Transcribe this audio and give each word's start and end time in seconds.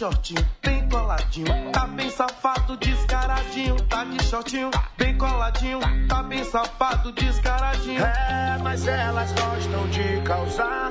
Shortinho, 0.00 0.48
bem 0.62 0.88
coladinho, 0.88 1.72
tá 1.72 1.86
bem 1.86 2.08
safado, 2.08 2.74
descaradinho. 2.78 3.76
Tá 3.82 4.02
de 4.04 4.24
shortinho, 4.24 4.70
bem 4.96 5.18
coladinho, 5.18 5.78
tá 6.08 6.22
bem 6.22 6.42
safado, 6.42 7.12
descaradinho. 7.12 8.02
É, 8.02 8.58
mas 8.62 8.86
elas 8.86 9.30
gostam 9.32 9.86
de 9.90 10.22
causar. 10.22 10.90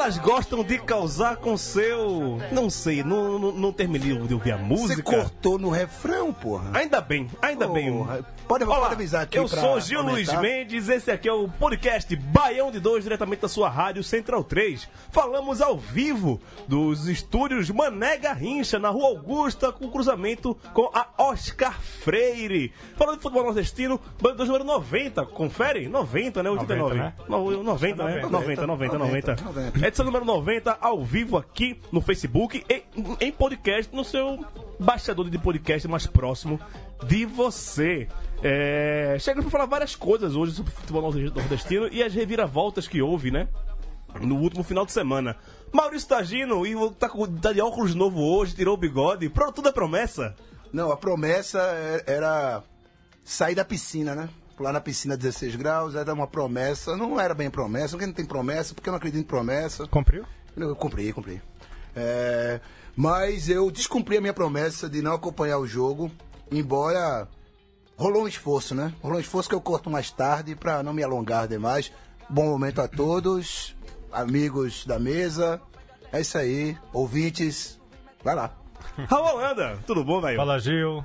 Elas 0.00 0.16
gostam 0.16 0.64
de 0.64 0.78
causar 0.78 1.36
com 1.36 1.58
seu. 1.58 2.38
Não 2.50 2.70
sei, 2.70 3.04
não, 3.04 3.38
não, 3.38 3.52
não 3.52 3.70
terminei 3.70 4.16
de 4.16 4.32
ouvir 4.32 4.52
a 4.52 4.56
Você 4.56 4.62
música. 4.64 5.02
cortou 5.02 5.58
no 5.58 5.68
refrão, 5.68 6.32
porra. 6.32 6.70
Ainda 6.72 7.02
bem, 7.02 7.28
ainda 7.42 7.68
bem. 7.68 7.92
Porra. 7.92 8.24
Pode, 8.48 8.64
Olá, 8.64 8.80
pode 8.80 8.94
avisar 8.94 9.22
aqui 9.24 9.38
eu 9.38 9.46
pra 9.46 9.60
sou 9.60 9.78
Gil 9.78 10.00
aumentar. 10.00 10.12
Luiz 10.40 10.40
Mendes, 10.40 10.88
esse 10.88 11.10
aqui 11.10 11.28
é 11.28 11.32
o 11.32 11.46
podcast 11.48 12.16
Baião 12.16 12.72
de 12.72 12.80
Dois, 12.80 13.04
diretamente 13.04 13.42
da 13.42 13.48
sua 13.48 13.68
rádio 13.68 14.02
Central 14.02 14.42
3. 14.42 14.88
Falamos 15.12 15.60
ao 15.60 15.76
vivo 15.78 16.40
dos 16.66 17.06
estúdios 17.06 17.68
Mané 17.70 18.16
Garrincha, 18.16 18.78
na 18.78 18.88
Rua 18.88 19.08
Augusta, 19.08 19.70
com 19.70 19.88
cruzamento 19.90 20.56
com 20.72 20.90
a 20.94 21.06
Oscar 21.18 21.78
Freire. 21.80 22.72
Falando 22.96 23.18
de 23.18 23.22
futebol 23.22 23.44
nordestino, 23.44 24.00
Baião 24.18 24.32
de 24.32 24.38
Dois 24.38 24.48
número 24.48 24.64
90, 24.64 25.26
confere? 25.26 25.88
90, 25.88 26.42
né? 26.42 26.50
89. 26.50 26.94
90, 26.96 27.04
né? 27.04 27.12
No- 27.28 27.62
90, 27.62 28.04
né? 28.04 28.20
90, 28.22 28.66
90, 28.66 28.98
90. 28.98 29.36
90. 29.44 29.89
Edição 29.90 30.06
número 30.06 30.24
90, 30.24 30.78
ao 30.80 31.04
vivo 31.04 31.36
aqui 31.36 31.80
no 31.90 32.00
Facebook 32.00 32.64
e 32.70 32.84
em 33.20 33.32
podcast, 33.32 33.92
no 33.92 34.04
seu 34.04 34.38
baixador 34.78 35.28
de 35.28 35.36
podcast 35.36 35.88
mais 35.88 36.06
próximo 36.06 36.60
de 37.08 37.26
você. 37.26 38.06
É, 38.40 39.16
chegamos 39.18 39.50
para 39.50 39.50
falar 39.50 39.66
várias 39.66 39.96
coisas 39.96 40.36
hoje 40.36 40.52
sobre 40.52 40.70
o 40.70 40.76
futebol 40.76 41.02
nordestino 41.12 41.88
e 41.88 42.04
as 42.04 42.14
reviravoltas 42.14 42.86
que 42.86 43.02
houve, 43.02 43.32
né? 43.32 43.48
No 44.20 44.36
último 44.36 44.62
final 44.62 44.86
de 44.86 44.92
semana. 44.92 45.36
Maurício 45.72 46.08
Tagino, 46.08 46.64
e 46.64 46.72
tá, 46.92 47.10
tá 47.42 47.52
de 47.52 47.60
óculos 47.60 47.92
novo 47.92 48.20
hoje, 48.20 48.54
tirou 48.54 48.74
o 48.74 48.80
bigode. 48.80 49.28
Pronto, 49.28 49.56
tudo 49.56 49.70
é 49.70 49.72
promessa. 49.72 50.36
Não, 50.72 50.92
a 50.92 50.96
promessa 50.96 51.58
é- 51.62 52.04
era 52.06 52.62
sair 53.24 53.56
da 53.56 53.64
piscina, 53.64 54.14
né? 54.14 54.28
Pular 54.60 54.74
na 54.74 54.80
piscina 54.82 55.16
16 55.16 55.56
graus, 55.56 55.94
era 55.94 56.12
uma 56.12 56.26
promessa. 56.26 56.94
Não 56.94 57.18
era 57.18 57.32
bem 57.32 57.48
promessa, 57.48 57.92
porque 57.92 58.04
não 58.04 58.12
tem 58.12 58.26
promessa, 58.26 58.74
porque 58.74 58.90
eu 58.90 58.92
não 58.92 58.98
acredito 58.98 59.22
em 59.22 59.26
promessa. 59.26 59.88
Cumpriu? 59.88 60.26
Eu 60.54 60.76
cumpri, 60.76 61.10
cumpri. 61.14 61.40
É, 61.96 62.60
mas 62.94 63.48
eu 63.48 63.70
descumpri 63.70 64.18
a 64.18 64.20
minha 64.20 64.34
promessa 64.34 64.86
de 64.86 65.00
não 65.00 65.14
acompanhar 65.14 65.56
o 65.56 65.66
jogo, 65.66 66.10
embora 66.52 67.26
rolou 67.96 68.24
um 68.24 68.28
esforço, 68.28 68.74
né? 68.74 68.92
Rolou 69.00 69.16
um 69.16 69.20
esforço 69.22 69.48
que 69.48 69.54
eu 69.54 69.62
corto 69.62 69.88
mais 69.88 70.10
tarde 70.10 70.54
para 70.54 70.82
não 70.82 70.92
me 70.92 71.02
alongar 71.02 71.48
demais. 71.48 71.90
Bom 72.28 72.44
momento 72.44 72.82
a 72.82 72.86
todos, 72.86 73.74
amigos 74.12 74.84
da 74.84 74.98
mesa. 74.98 75.58
É 76.12 76.20
isso 76.20 76.36
aí, 76.36 76.76
ouvintes. 76.92 77.80
Vai 78.22 78.34
lá. 78.34 78.54
Raul 79.08 79.36
Holanda, 79.36 79.78
tudo 79.86 80.04
bom, 80.04 80.20
velho? 80.20 80.36
Fala 80.36 80.58
Gil, 80.58 81.02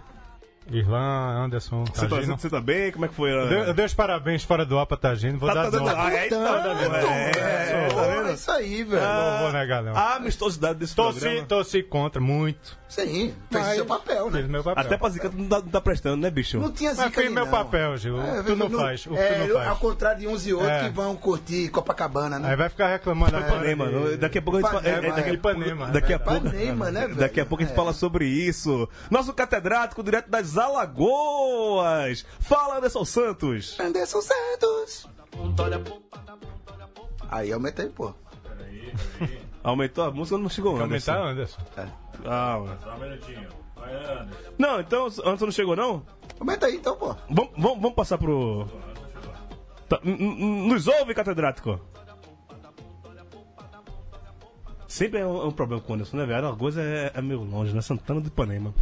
Irlan, 0.72 1.44
Anderson, 1.46 1.84
Você 1.94 2.08
tá, 2.08 2.16
você 2.22 2.50
tá 2.50 2.60
bem? 2.60 2.92
Como 2.92 3.06
é 3.06 3.08
que 3.08 3.14
foi? 3.14 3.30
a- 3.32 3.36
Eu 3.36 3.48
dei- 3.50 3.70
eu 3.70 3.74
dei 3.74 3.86
os 3.86 3.94
parabéns 3.94 4.44
fora 4.44 4.66
do 4.66 4.80
ar 4.80 4.86
pra 4.88 4.98
Tagino, 4.98 5.38
vou 5.38 5.48
Tá- 5.48 5.56
dar 5.56 5.64
tá 5.66 5.70
dando-. 5.70 5.90
Ah, 5.90 6.12
é, 6.12 6.28
tá 6.28 6.36
é, 6.36 7.30
é, 7.30 7.90
tá 7.90 8.06
é 8.30 8.34
isso 8.34 8.52
aí, 8.52 8.84
velho. 8.84 9.02
Não 9.02 9.40
vou 9.44 9.54
negar, 9.54 9.84
não. 9.84 9.96
A 9.96 10.16
amistosidade 10.16 10.80
desse 10.80 10.96
Torci, 10.96 11.20
programa. 11.20 11.46
torci 11.48 11.84
contra, 11.84 12.20
muito. 12.20 12.78
Sim, 12.88 13.34
fez 13.52 13.64
Mas 13.66 13.76
seu 13.76 13.86
papel, 13.86 14.30
né? 14.32 14.40
Fiz 14.42 14.50
meu 14.50 14.64
papel. 14.64 14.84
Até 14.86 14.98
pra 14.98 15.10
zica 15.10 15.30
tu 15.30 15.38
não 15.38 15.48
tá, 15.48 15.58
não 15.60 15.68
tá 15.68 15.82
prestando, 15.82 16.18
né, 16.18 16.30
bicho? 16.30 16.60
Não 16.60 16.72
tinha 16.72 16.92
zica 16.94 17.04
Mas 17.10 17.18
ali, 17.18 17.30
meu 17.30 17.46
não. 17.46 17.52
papel, 17.52 17.98
Gil. 17.98 18.18
Que 18.38 18.44
tu 18.44 18.56
não 18.56 18.70
faz, 18.70 19.06
o 19.06 19.10
que 19.10 19.16
tu 19.16 19.22
é, 19.22 19.38
não 19.40 19.46
eu- 19.48 19.56
faz. 19.56 19.68
Ao 19.68 19.76
contrário 19.78 20.20
de 20.22 20.28
uns 20.28 20.48
e 20.48 20.54
outros 20.54 20.72
É. 20.72 20.84
que 20.84 20.90
vão 20.90 21.16
curtir 21.16 21.70
Copacabana, 21.70 22.40
né? 22.40 22.50
Aí 22.50 22.56
vai 22.56 22.70
ficar 22.70 22.88
reclamando. 22.88 23.38
Ipanema. 23.38 23.88
de- 23.88 24.18
Daqui 24.18 24.38
a 24.38 24.42
pouco 24.42 24.58
a 24.58 24.62
gente 24.62 24.72
fala, 24.72 24.86
é, 24.86 24.90
é, 24.90 24.94
Ipanema, 24.98 25.16
daqui, 25.16 25.30
a 25.30 25.34
é. 25.34 25.38
pouco- 25.38 25.58
Ipanema, 25.60 25.88
daqui 25.92 26.14
a 26.14 26.16
é 26.16 26.20
pouco, 26.20 26.48
Ipanema, 26.48 26.92
né, 26.92 27.02
velho? 27.02 27.16
daqui 27.20 27.40
a 27.42 27.46
pouco 27.46 27.64
a 27.64 27.66
gente 27.66 27.74
É. 27.74 27.76
fala 27.76 27.94
sobre 27.94 28.26
isso. 28.28 28.88
Nosso 29.10 29.34
catedrático 29.34 30.02
direto 30.04 30.30
das 30.30 30.55
Alagoas. 30.58 32.26
Fala, 32.40 32.78
Anderson 32.78 33.06
Santos. 33.06 33.80
Anderson 33.80 34.22
Santos. 34.22 35.08
Aí 37.30 37.52
aumentei, 37.52 37.90
pô. 37.90 38.14
Aumentou 39.64 40.04
a 40.04 40.12
música, 40.12 40.38
não 40.38 40.50
chegou 40.50 40.80
Anderson. 40.80 41.12
Aumentar, 41.12 41.32
Anderson. 41.32 41.62
Calma. 42.24 42.78
Não, 44.58 44.80
então 44.80 45.06
Anderson 45.06 45.46
não 45.46 45.52
chegou 45.52 45.76
não? 45.76 46.06
Aumenta 46.40 46.68
aí 46.68 46.76
então, 46.76 46.96
pô. 46.96 47.16
Vamos, 47.30 47.52
vamos, 47.58 47.82
vamos 47.82 47.94
passar 47.94 48.18
pro... 48.18 48.68
Tá, 49.88 50.00
nos 50.04 50.88
ouve, 50.88 51.14
catedrático? 51.14 51.80
Sempre 54.88 55.20
é 55.20 55.28
um, 55.28 55.42
é 55.42 55.46
um 55.46 55.52
problema 55.52 55.82
com 55.82 55.92
o 55.92 55.96
Anderson, 55.96 56.18
né, 56.18 56.26
velho? 56.26 56.48
Alagoas 56.48 56.78
é, 56.78 57.12
é 57.14 57.22
meio 57.22 57.44
longe, 57.44 57.74
né? 57.74 57.82
Santana 57.82 58.22
do 58.22 58.28
Ipanema. 58.28 58.74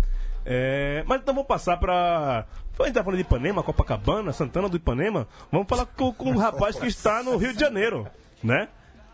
É, 0.45 1.03
mas 1.07 1.21
então 1.21 1.33
vamos 1.33 1.47
passar 1.47 1.77
pra. 1.77 2.45
A 2.79 2.83
gente 2.85 2.93
tá 2.95 3.03
falando 3.03 3.17
de 3.19 3.23
Ipanema, 3.25 3.61
Copacabana, 3.63 4.33
Santana 4.33 4.67
do 4.67 4.77
Ipanema. 4.77 5.27
Vamos 5.51 5.67
falar 5.67 5.85
com, 5.85 6.11
com 6.13 6.31
um 6.31 6.37
rapaz 6.37 6.75
que 6.77 6.87
está 6.87 7.21
no 7.23 7.37
Rio 7.37 7.53
de 7.53 7.59
Janeiro, 7.59 8.07
né? 8.43 8.67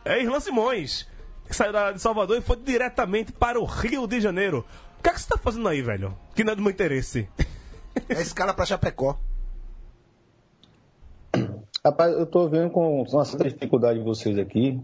É 0.06 0.22
Irlan 0.24 0.40
Simões, 0.40 1.08
que 1.48 1.56
saiu 1.56 1.74
da- 1.74 1.92
de 1.92 2.00
Salvador 2.02 2.38
e 2.38 2.42
foi 2.42 2.56
diretamente 2.56 3.32
para 3.34 3.60
o 3.60 3.66
Rio 3.66 4.08
de 4.08 4.22
Janeiro. 4.22 4.66
O 4.98 5.04
que, 5.04 5.10
é 5.10 5.14
que 5.14 5.22
você 5.22 5.28
tá 5.28 5.38
fazendo 5.38 5.68
aí, 5.68 5.82
velho? 5.82 6.18
Que 6.34 6.44
não 6.44 6.54
é 6.54 6.56
do 6.56 6.62
meu 6.62 6.72
interesse. 6.72 7.30
É 8.08 8.22
escala 8.22 8.54
pra 8.54 8.66
Chapecó. 8.66 9.20
Rapaz, 11.86 12.12
eu 12.14 12.26
tô 12.26 12.48
vendo 12.50 12.70
com 12.72 13.02
uma 13.04 13.26
certa 13.26 13.50
dificuldade 13.50 14.00
vocês 14.00 14.38
aqui, 14.38 14.82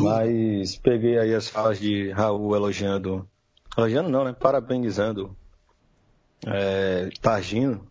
mas 0.00 0.76
peguei 0.76 1.18
aí 1.18 1.34
as 1.34 1.48
falas 1.48 1.78
de 1.78 2.10
Raul 2.10 2.54
elogiando. 2.56 3.28
Elogiando 3.76 4.08
não, 4.08 4.24
né? 4.24 4.32
Parabenizando 4.32 5.36
é, 6.46 7.08
Targino. 7.20 7.86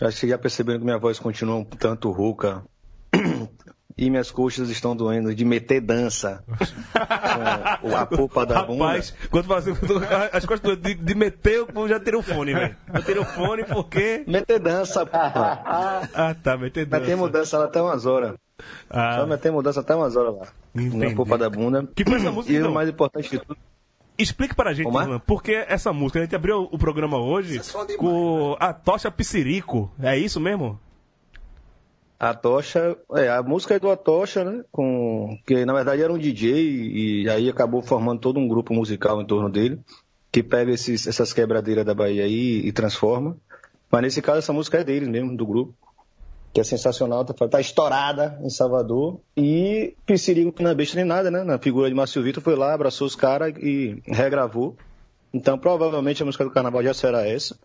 Acho 0.00 0.20
que 0.20 0.28
já 0.28 0.38
perceberam 0.38 0.78
que 0.78 0.84
minha 0.84 0.98
voz 0.98 1.18
continua 1.18 1.56
um 1.56 1.64
tanto 1.64 2.10
rouca. 2.10 2.62
E 3.96 4.08
minhas 4.10 4.30
coxas 4.30 4.68
estão 4.70 4.94
doendo 4.94 5.34
de 5.34 5.44
meter 5.44 5.80
dança 5.80 6.44
com 7.80 7.96
a 7.96 8.06
polpa 8.06 8.46
da 8.46 8.62
bunda. 8.62 8.84
Rapaz, 8.84 9.12
quando 9.28 9.52
assim, 9.52 9.72
as 10.32 10.46
costas 10.46 10.76
de, 10.76 10.94
de 10.94 11.14
meter, 11.16 11.66
eu 11.74 11.88
já 11.88 11.98
tirei 11.98 12.20
o 12.20 12.22
fone, 12.22 12.54
velho. 12.54 12.76
Eu 12.94 13.02
tirei 13.02 13.20
o 13.20 13.24
fone 13.24 13.64
porque. 13.64 14.22
Meter 14.24 14.60
dança, 14.60 15.04
porra. 15.04 15.62
Ah, 16.14 16.36
tá, 16.40 16.56
meter 16.56 16.86
dança. 16.86 17.00
Meter 17.00 17.16
mudança 17.16 17.58
lá 17.58 17.64
até 17.64 17.82
umas 17.82 18.06
horas. 18.06 18.34
Ah, 18.88 19.16
Só 19.18 19.26
meter 19.26 19.50
mudança 19.50 19.80
até 19.80 19.96
umas 19.96 20.14
horas 20.14 20.36
lá. 20.36 20.46
Entendi. 20.76 20.96
Na 20.96 21.16
polpa 21.16 21.36
da 21.36 21.50
bunda. 21.50 21.88
Que 21.92 22.04
foi 22.04 22.18
essa 22.18 22.30
música, 22.30 22.52
E 22.52 22.56
então? 22.56 22.70
o 22.70 22.74
mais 22.74 22.88
importante 22.88 23.28
de 23.28 23.38
tudo. 23.40 23.58
Explique 24.18 24.54
para 24.54 24.70
a 24.70 24.74
gente, 24.74 24.88
é? 24.88 25.18
Por 25.20 25.42
que 25.42 25.52
essa 25.54 25.92
música? 25.92 26.18
A 26.18 26.22
gente 26.22 26.34
abriu 26.34 26.68
o 26.72 26.76
programa 26.76 27.18
hoje 27.18 27.60
demais, 27.60 27.96
com 27.96 28.56
a 28.58 28.72
Tocha 28.72 29.12
Pissirico. 29.12 29.92
É 30.02 30.18
isso 30.18 30.40
mesmo? 30.40 30.78
A 32.18 32.34
Tocha, 32.34 32.96
é, 33.14 33.28
a 33.28 33.44
música 33.44 33.76
é 33.76 33.78
do 33.78 33.88
Atocha, 33.88 34.42
né? 34.42 34.64
Com, 34.72 35.38
que 35.46 35.64
na 35.64 35.72
verdade 35.72 36.02
era 36.02 36.12
um 36.12 36.18
DJ 36.18 36.52
e 36.52 37.30
aí 37.30 37.48
acabou 37.48 37.80
formando 37.80 38.20
todo 38.20 38.40
um 38.40 38.48
grupo 38.48 38.74
musical 38.74 39.22
em 39.22 39.26
torno 39.26 39.48
dele, 39.48 39.78
que 40.32 40.42
pega 40.42 40.72
esses, 40.72 41.06
essas 41.06 41.32
quebradeiras 41.32 41.86
da 41.86 41.94
Bahia 41.94 42.24
aí 42.24 42.66
e 42.66 42.72
transforma. 42.72 43.36
Mas 43.88 44.02
nesse 44.02 44.20
caso 44.20 44.38
essa 44.38 44.52
música 44.52 44.78
é 44.78 44.84
deles 44.84 45.08
mesmo, 45.08 45.36
do 45.36 45.46
grupo. 45.46 45.74
Que 46.58 46.62
é 46.62 46.64
sensacional, 46.64 47.24
tá, 47.24 47.46
tá 47.46 47.60
estourada 47.60 48.36
em 48.42 48.50
Salvador. 48.50 49.20
E 49.36 49.94
Piscirico, 50.04 50.50
que 50.50 50.60
não 50.60 50.72
é 50.72 50.74
besta 50.74 50.96
nem 50.96 51.04
nada, 51.04 51.30
né? 51.30 51.44
Na 51.44 51.56
figura 51.56 51.88
de 51.88 51.94
Márcio 51.94 52.20
Vitor, 52.20 52.42
foi 52.42 52.56
lá, 52.56 52.74
abraçou 52.74 53.06
os 53.06 53.14
caras 53.14 53.54
e 53.58 54.02
regravou. 54.04 54.76
Então 55.32 55.56
provavelmente 55.56 56.20
a 56.20 56.26
música 56.26 56.42
do 56.42 56.50
carnaval 56.50 56.82
já 56.82 56.92
será 56.92 57.24
essa. 57.24 57.56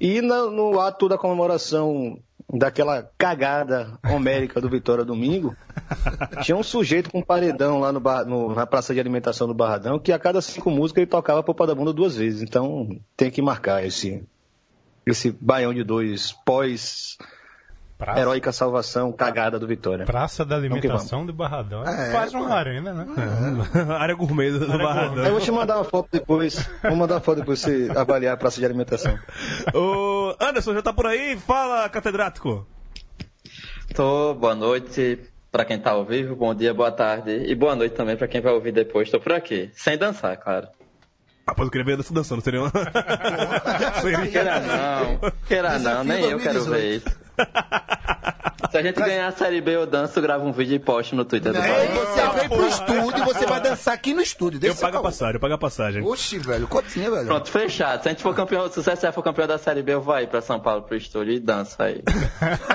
E 0.00 0.20
na- 0.20 0.46
no 0.46 0.80
ato 0.80 1.08
da 1.08 1.16
comemoração 1.16 2.18
daquela 2.52 3.08
cagada 3.16 3.96
homérica 4.12 4.60
do 4.60 4.68
Vitória 4.68 5.04
domingo, 5.04 5.54
tinha 6.42 6.56
um 6.56 6.62
sujeito 6.64 7.12
com 7.12 7.20
um 7.20 7.22
paredão 7.22 7.78
lá 7.78 7.92
no, 7.92 8.00
bar, 8.00 8.24
no, 8.24 8.52
na 8.52 8.66
praça 8.66 8.92
de 8.92 8.98
alimentação 8.98 9.46
do 9.46 9.54
Barradão 9.54 9.96
que 10.00 10.10
a 10.10 10.18
cada 10.18 10.40
cinco 10.40 10.72
músicas 10.72 11.02
ele 11.02 11.10
tocava 11.10 11.40
Popa 11.40 11.68
da 11.68 11.74
Bunda 11.76 11.92
duas 11.92 12.16
vezes. 12.16 12.42
Então 12.42 12.98
tem 13.16 13.30
que 13.30 13.40
marcar 13.40 13.86
esse, 13.86 14.24
esse 15.06 15.30
baião 15.30 15.72
de 15.72 15.84
dois 15.84 16.32
pós 16.44 17.16
Praça, 17.96 18.20
heróica 18.20 18.50
salvação 18.50 19.12
cagada 19.12 19.58
do 19.58 19.66
Vitória. 19.68 20.04
praça 20.04 20.44
da 20.44 20.56
alimentação 20.56 21.24
do 21.24 21.32
Barradão. 21.32 21.84
É, 21.84 22.10
Quase 22.10 22.32
pô. 22.32 22.38
uma 22.38 22.54
arena, 22.54 22.92
né? 22.92 23.06
Área 23.98 24.14
gourmet 24.16 24.50
do 24.50 24.64
Área 24.64 24.84
Barradão. 24.84 25.24
Eu 25.24 25.30
vou 25.32 25.40
te 25.40 25.52
mandar 25.52 25.76
uma 25.76 25.84
foto 25.84 26.08
depois. 26.10 26.68
Vou 26.82 26.96
mandar 26.96 27.14
uma 27.14 27.20
foto 27.20 27.38
depois 27.38 27.60
você 27.60 27.88
avaliar 27.96 28.34
a 28.34 28.36
praça 28.36 28.58
de 28.58 28.66
alimentação. 28.66 29.16
Ô, 29.72 30.34
Anderson, 30.40 30.74
já 30.74 30.82
tá 30.82 30.92
por 30.92 31.06
aí? 31.06 31.36
Fala, 31.36 31.88
catedrático. 31.88 32.66
Tô, 33.94 34.34
boa 34.34 34.54
noite 34.56 35.20
pra 35.52 35.64
quem 35.64 35.78
tá 35.78 35.92
ao 35.92 36.04
vivo, 36.04 36.34
bom 36.34 36.52
dia, 36.52 36.74
boa 36.74 36.90
tarde 36.90 37.30
e 37.30 37.54
boa 37.54 37.76
noite 37.76 37.94
também 37.94 38.16
pra 38.16 38.26
quem 38.26 38.40
vai 38.40 38.52
ouvir 38.52 38.72
depois. 38.72 39.08
Tô 39.08 39.20
por 39.20 39.32
aqui, 39.32 39.70
sem 39.72 39.96
dançar, 39.96 40.36
claro. 40.36 40.66
Rapaz, 41.46 41.66
eu 41.66 41.70
queria 41.70 41.84
ver 41.84 41.92
Anderson 41.92 42.14
dançando, 42.14 42.40
seria 42.42 42.60
uma... 42.62 42.72
Queira 44.32 44.60
não, 44.60 45.32
queira 45.46 45.78
não, 45.78 46.02
Desafio 46.02 46.04
nem 46.04 46.30
eu 46.30 46.38
quero 46.40 46.64
2018. 46.64 46.70
ver 46.72 46.96
isso. 46.96 47.23
Se 48.74 48.78
a 48.78 48.82
gente 48.82 48.96
ganhar 48.96 49.28
a 49.28 49.30
Série 49.30 49.60
B, 49.60 49.76
eu 49.76 49.86
danço, 49.86 50.20
gravo 50.20 50.44
um 50.44 50.50
vídeo 50.50 50.74
e 50.74 50.78
posto 50.80 51.14
no 51.14 51.24
Twitter 51.24 51.52
do 51.52 51.60
Bahia. 51.60 51.90
você 51.94 52.40
vem 52.40 52.48
pro 52.48 52.66
estúdio 52.66 53.22
e 53.22 53.24
você 53.24 53.46
vai 53.46 53.60
dançar 53.60 53.94
aqui 53.94 54.12
no 54.12 54.20
estúdio. 54.20 54.56
Eu 54.56 54.60
Deixa 54.62 54.80
pago 54.80 54.96
a 54.96 55.02
passagem, 55.02 55.34
eu 55.34 55.40
pago 55.40 55.54
a 55.54 55.58
passagem. 55.58 56.02
Oxi, 56.02 56.38
velho, 56.38 56.66
cotinha, 56.66 57.08
velho. 57.08 57.26
Pronto, 57.26 57.48
fechado. 57.52 58.02
Se 58.02 58.08
a 58.08 58.10
gente 58.10 58.24
for 58.24 58.34
campeão, 58.34 58.68
se 58.68 58.80
o 58.80 58.82
CSE 58.82 59.12
for 59.12 59.22
campeão 59.22 59.46
da 59.46 59.58
Série 59.58 59.80
B, 59.80 59.94
eu 59.94 60.00
vou 60.00 60.12
aí 60.12 60.26
pra 60.26 60.42
São 60.42 60.58
Paulo 60.58 60.82
pro 60.82 60.96
estúdio 60.96 61.34
e 61.34 61.38
danço 61.38 61.80
aí. 61.80 62.02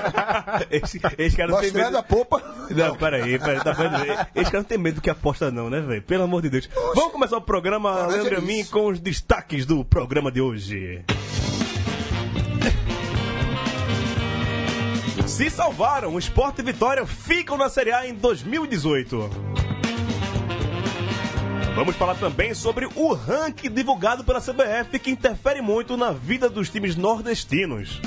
esse, 0.70 0.98
esse 1.18 1.36
cara 1.36 1.52
não 1.52 1.60
tem 1.60 1.70
medo... 1.70 1.98
a 1.98 2.02
popa. 2.02 2.42
Não, 2.70 2.96
peraí, 2.96 3.38
peraí, 3.38 3.62
tá 3.62 3.72
vendo? 3.72 3.96
Esse 4.34 4.50
cara 4.50 4.62
não 4.62 4.64
tem 4.64 4.78
medo 4.78 4.94
do 4.94 5.00
que 5.02 5.10
aposta 5.10 5.50
não, 5.50 5.68
né, 5.68 5.82
velho? 5.82 6.00
Pelo 6.00 6.24
amor 6.24 6.40
de 6.40 6.48
Deus. 6.48 6.66
Vamos 6.94 7.12
começar 7.12 7.36
o 7.36 7.42
programa, 7.42 8.06
Leandro 8.06 8.40
mim, 8.40 8.64
com 8.64 8.86
os 8.86 8.98
destaques 8.98 9.66
do 9.66 9.84
programa 9.84 10.32
de 10.32 10.40
hoje. 10.40 11.04
Se 15.26 15.48
salvaram, 15.50 16.14
o 16.14 16.18
Sport 16.18 16.58
e 16.58 16.62
Vitória 16.62 17.06
ficam 17.06 17.56
na 17.56 17.68
Série 17.68 17.92
A 17.92 18.06
em 18.06 18.14
2018. 18.14 19.30
Vamos 21.74 21.96
falar 21.96 22.14
também 22.16 22.52
sobre 22.52 22.86
o 22.96 23.12
ranking 23.14 23.70
divulgado 23.70 24.24
pela 24.24 24.40
CBF 24.40 24.98
que 24.98 25.10
interfere 25.10 25.62
muito 25.62 25.96
na 25.96 26.10
vida 26.12 26.48
dos 26.50 26.68
times 26.68 26.96
nordestinos. 26.96 28.00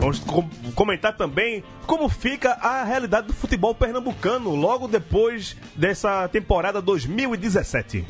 Vamos 0.00 0.20
com- 0.20 0.48
comentar 0.74 1.16
também 1.16 1.62
como 1.86 2.08
fica 2.08 2.52
a 2.54 2.82
realidade 2.84 3.26
do 3.28 3.32
futebol 3.34 3.74
pernambucano 3.74 4.54
logo 4.54 4.88
depois 4.88 5.56
dessa 5.76 6.26
temporada 6.28 6.80
2017. 6.80 8.06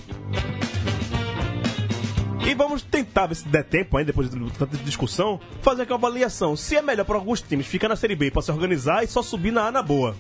E 2.45 2.55
vamos 2.55 2.83
tentar, 2.83 3.27
ver 3.27 3.37
se 3.37 3.49
der 3.49 3.65
tempo 3.65 3.97
ainda, 3.97 4.09
depois 4.09 4.29
de 4.29 4.51
tanta 4.59 4.77
discussão, 4.79 5.41
fazer 5.63 5.83
aqui 5.83 5.93
uma 5.93 5.99
avaliação. 5.99 6.57
Se 6.57 6.77
é 6.77 6.83
melhor 6.83 7.05
para 7.05 7.17
alguns 7.17 7.41
times 7.41 7.67
ficar 7.67 7.89
na 7.89 7.97
Série 7.97 8.17
B 8.17 8.31
para 8.31 8.43
se 8.43 8.51
organizar 8.51 9.05
e 9.05 9.07
só 9.07 9.23
subir 9.23 9.53
na 9.53 9.69
A 9.69 9.73
na 9.73 9.83
boa. 9.83 10.17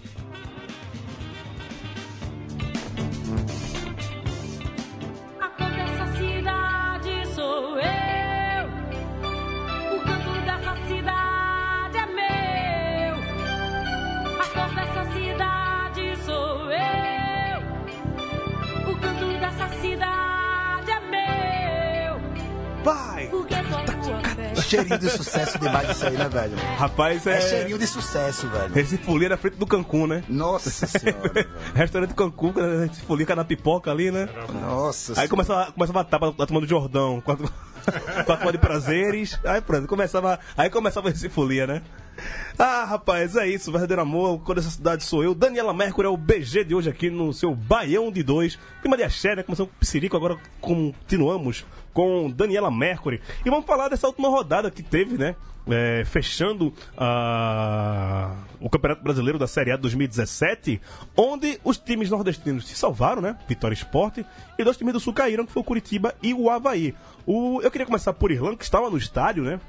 Vai! 22.84 23.26
A 23.26 23.31
tua 23.31 24.20
festa. 24.34 24.62
Cheirinho 24.62 24.99
de 24.99 25.11
sucesso 25.11 25.58
demais 25.58 25.90
isso 25.90 26.06
aí, 26.06 26.17
né, 26.17 26.29
velho? 26.29 26.56
Rapaz, 26.79 27.26
É 27.26 27.37
é. 27.37 27.40
cheirinho 27.40 27.79
de 27.79 27.87
sucesso, 27.87 28.49
velho. 28.49 28.79
Esse 28.79 28.96
folia 28.99 29.29
na 29.29 29.37
frente 29.37 29.56
do 29.56 29.67
Cancún, 29.67 30.06
né? 30.06 30.25
Nossa 30.29 30.87
senhora. 30.87 31.46
Restaurante 31.75 32.14
Cancún, 32.14 32.52
esse 32.90 33.02
folia 33.02 33.26
na 33.37 33.44
pipoca 33.44 33.90
ali, 33.90 34.11
né? 34.11 34.29
Nossa 34.61 35.12
Aí 35.12 35.14
senhora. 35.14 35.29
começava, 35.29 35.73
começava 35.73 36.00
a 36.00 36.05
tapa 36.05 36.32
da 36.32 36.46
turma 36.46 36.61
do 36.61 36.67
Jordão, 36.69 37.20
com 37.20 37.32
a, 37.32 37.37
com 38.25 38.32
a 38.32 38.37
turma 38.37 38.52
de 38.52 38.58
prazeres. 38.58 39.38
Aí 39.44 39.61
pronto, 39.61 39.87
começava, 39.87 40.38
aí 40.56 40.69
começava 40.70 41.08
esse 41.11 41.28
folia, 41.28 41.67
né? 41.67 41.82
Ah, 42.59 42.85
rapaz, 42.85 43.35
é 43.35 43.49
isso, 43.49 43.73
verdadeiro 43.73 44.03
amor, 44.03 44.41
quando 44.41 44.59
essa 44.59 44.70
cidade 44.70 45.03
sou 45.03 45.25
eu. 45.25 45.35
Daniela 45.35 45.73
Mercury 45.73 46.06
é 46.06 46.11
o 46.11 46.17
BG 46.17 46.64
de 46.64 46.75
hoje 46.75 46.88
aqui 46.88 47.11
no 47.11 47.32
seu 47.32 47.55
Baião 47.55 48.12
de 48.12 48.23
Dois. 48.23 48.59
Clima 48.81 48.97
de 48.97 49.03
axé, 49.03 49.35
né? 49.35 49.43
Começamos 49.43 49.73
com 49.73 49.76
o 49.76 49.81
Psirico, 49.81 50.17
agora 50.17 50.38
continuamos 50.61 51.64
com 51.93 52.31
Daniela 52.31 52.70
Mercury. 52.70 53.20
E 53.44 53.50
vamos 53.50 53.67
falar 53.67 53.88
dessa 53.88 54.06
última 54.06 54.29
rodada 54.29 54.70
que 54.70 54.82
teve, 54.82 55.17
né? 55.17 55.35
É, 55.67 56.05
fechando 56.05 56.73
a... 56.97 58.35
o 58.61 58.69
Campeonato 58.69 59.03
Brasileiro 59.03 59.38
da 59.38 59.47
Série 59.47 59.70
A 59.73 59.76
2017, 59.76 60.81
onde 61.17 61.59
os 61.64 61.79
times 61.79 62.11
nordestinos 62.11 62.67
se 62.67 62.75
salvaram, 62.75 63.23
né? 63.23 63.37
Vitória 63.49 63.75
Esporte, 63.75 64.26
e 64.59 64.64
dois 64.64 64.76
times 64.76 64.93
do 64.93 65.00
Sul 65.00 65.12
caíram, 65.12 65.47
que 65.47 65.53
foi 65.53 65.62
o 65.62 65.64
Curitiba 65.64 66.14
e 66.23 66.35
o 66.35 66.50
Havaí. 66.50 66.94
O... 67.26 67.61
Eu 67.62 67.70
queria 67.70 67.87
começar 67.87 68.12
por 68.12 68.31
Irlanda, 68.31 68.56
que 68.56 68.64
estava 68.64 68.91
no 68.91 68.99
estádio, 68.99 69.43
né? 69.43 69.61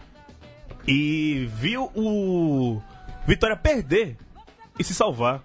E 0.88 1.48
viu 1.54 1.90
o 1.96 2.82
Vitória 3.26 3.56
perder 3.56 4.18
e 4.78 4.84
se 4.84 4.94
salvar. 4.94 5.42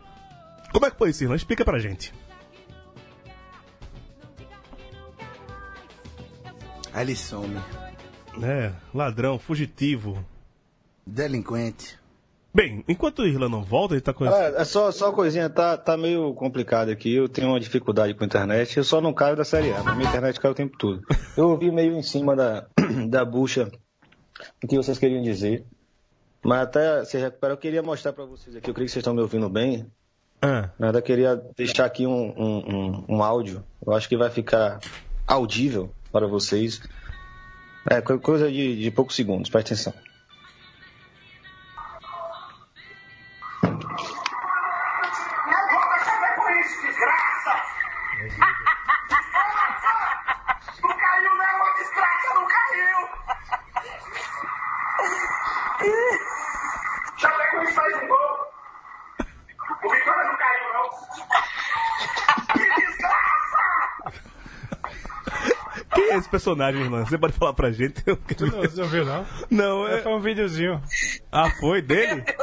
Como 0.73 0.85
é 0.85 0.91
que 0.91 0.99
foi 0.99 1.11
isso, 1.11 1.23
Irlanda? 1.23 1.37
Explica 1.37 1.65
pra 1.65 1.79
gente. 1.79 2.13
Aí 6.93 7.05
ele 7.05 7.15
some. 7.15 7.57
É, 8.43 8.73
ladrão, 8.93 9.39
fugitivo. 9.39 10.25
Delinquente. 11.07 11.99
Bem, 12.53 12.83
enquanto 12.89 13.21
o 13.21 13.27
Irlanda 13.27 13.51
não 13.51 13.63
volta, 13.63 13.95
ele 13.95 14.01
tá 14.01 14.13
com. 14.13 14.27
É, 14.27 14.61
é 14.61 14.65
só, 14.65 14.91
só 14.91 15.07
uma 15.07 15.13
coisinha, 15.13 15.49
tá, 15.49 15.77
tá 15.77 15.97
meio 15.97 16.35
complicado 16.35 16.91
aqui. 16.91 17.15
Eu 17.15 17.29
tenho 17.29 17.49
uma 17.49 17.61
dificuldade 17.61 18.15
com 18.15 18.25
a 18.25 18.27
internet. 18.27 18.77
Eu 18.77 18.85
só 18.85 19.01
não 19.01 19.13
caio 19.13 19.37
da 19.37 19.45
série 19.45 19.73
A, 19.73 19.83
mas 19.83 19.97
minha 19.97 20.09
internet 20.09 20.41
cai 20.41 20.51
o 20.51 20.55
tempo 20.55 20.77
todo. 20.77 21.03
Eu 21.37 21.51
ouvi 21.51 21.71
meio 21.71 21.97
em 21.97 22.03
cima 22.03 22.35
da, 22.35 22.67
da 23.09 23.25
bucha 23.25 23.71
o 24.63 24.67
que 24.69 24.77
vocês 24.77 24.99
queriam 24.99 25.23
dizer. 25.23 25.65
Mas 26.43 26.61
até 26.63 27.05
se 27.05 27.19
recuperar, 27.19 27.55
eu 27.57 27.61
queria 27.61 27.83
mostrar 27.83 28.13
pra 28.13 28.25
vocês 28.25 28.55
aqui. 28.57 28.71
Eu 28.71 28.75
creio 28.75 28.87
que 28.87 28.93
vocês 28.93 29.03
estão 29.03 29.15
me 29.15 29.21
ouvindo 29.21 29.49
bem. 29.49 29.91
Ah, 30.41 30.71
Mas 30.79 30.95
eu 30.95 31.03
queria 31.03 31.35
deixar 31.57 31.85
aqui 31.85 32.07
um, 32.07 32.33
um, 32.37 32.77
um, 32.77 33.05
um 33.17 33.23
áudio. 33.23 33.65
Eu 33.85 33.93
acho 33.93 34.09
que 34.09 34.17
vai 34.17 34.31
ficar 34.31 34.79
audível 35.27 35.93
para 36.13 36.27
vocês. 36.29 36.81
É, 37.91 38.01
co- 38.01 38.21
coisa 38.21 38.51
de, 38.51 38.81
de 38.81 38.91
poucos 38.93 39.17
segundos, 39.17 39.51
presta 39.51 39.75
atenção. 39.75 39.93
Não 43.63 45.69
vou 45.71 45.89
mais 45.89 46.03
saber 46.05 46.35
por 46.37 46.51
isso, 46.61 46.87
desgraça! 46.87 48.68
Já 57.19 57.31
pegou 57.31 57.63
isso 57.65 57.73
faz 57.75 57.95
um 58.03 58.07
gol! 58.09 58.49
O 59.85 59.91
Vitória 59.95 60.25
não 60.25 60.37
caiu, 60.37 60.73
não! 60.75 60.91
Que 62.53 62.81
desgraça! 62.87 64.23
quem 65.95 66.11
é 66.11 66.17
esse 66.17 66.29
personagem, 66.29 66.81
Irlanda? 66.83 67.07
Você 67.07 67.19
pode 67.19 67.33
falar 67.35 67.53
pra 67.55 67.71
gente? 67.71 68.03
Eu 68.07 68.17
Tu 68.17 68.47
não, 68.47 68.61
você 68.63 68.81
não 68.81 68.89
viu, 68.89 69.05
não? 69.05 69.27
Não, 69.51 69.87
é. 69.89 70.03
Foi 70.03 70.13
um 70.13 70.21
videozinho. 70.21 70.83
Ah, 71.31 71.51
foi 71.61 71.81
dele? 71.83 72.25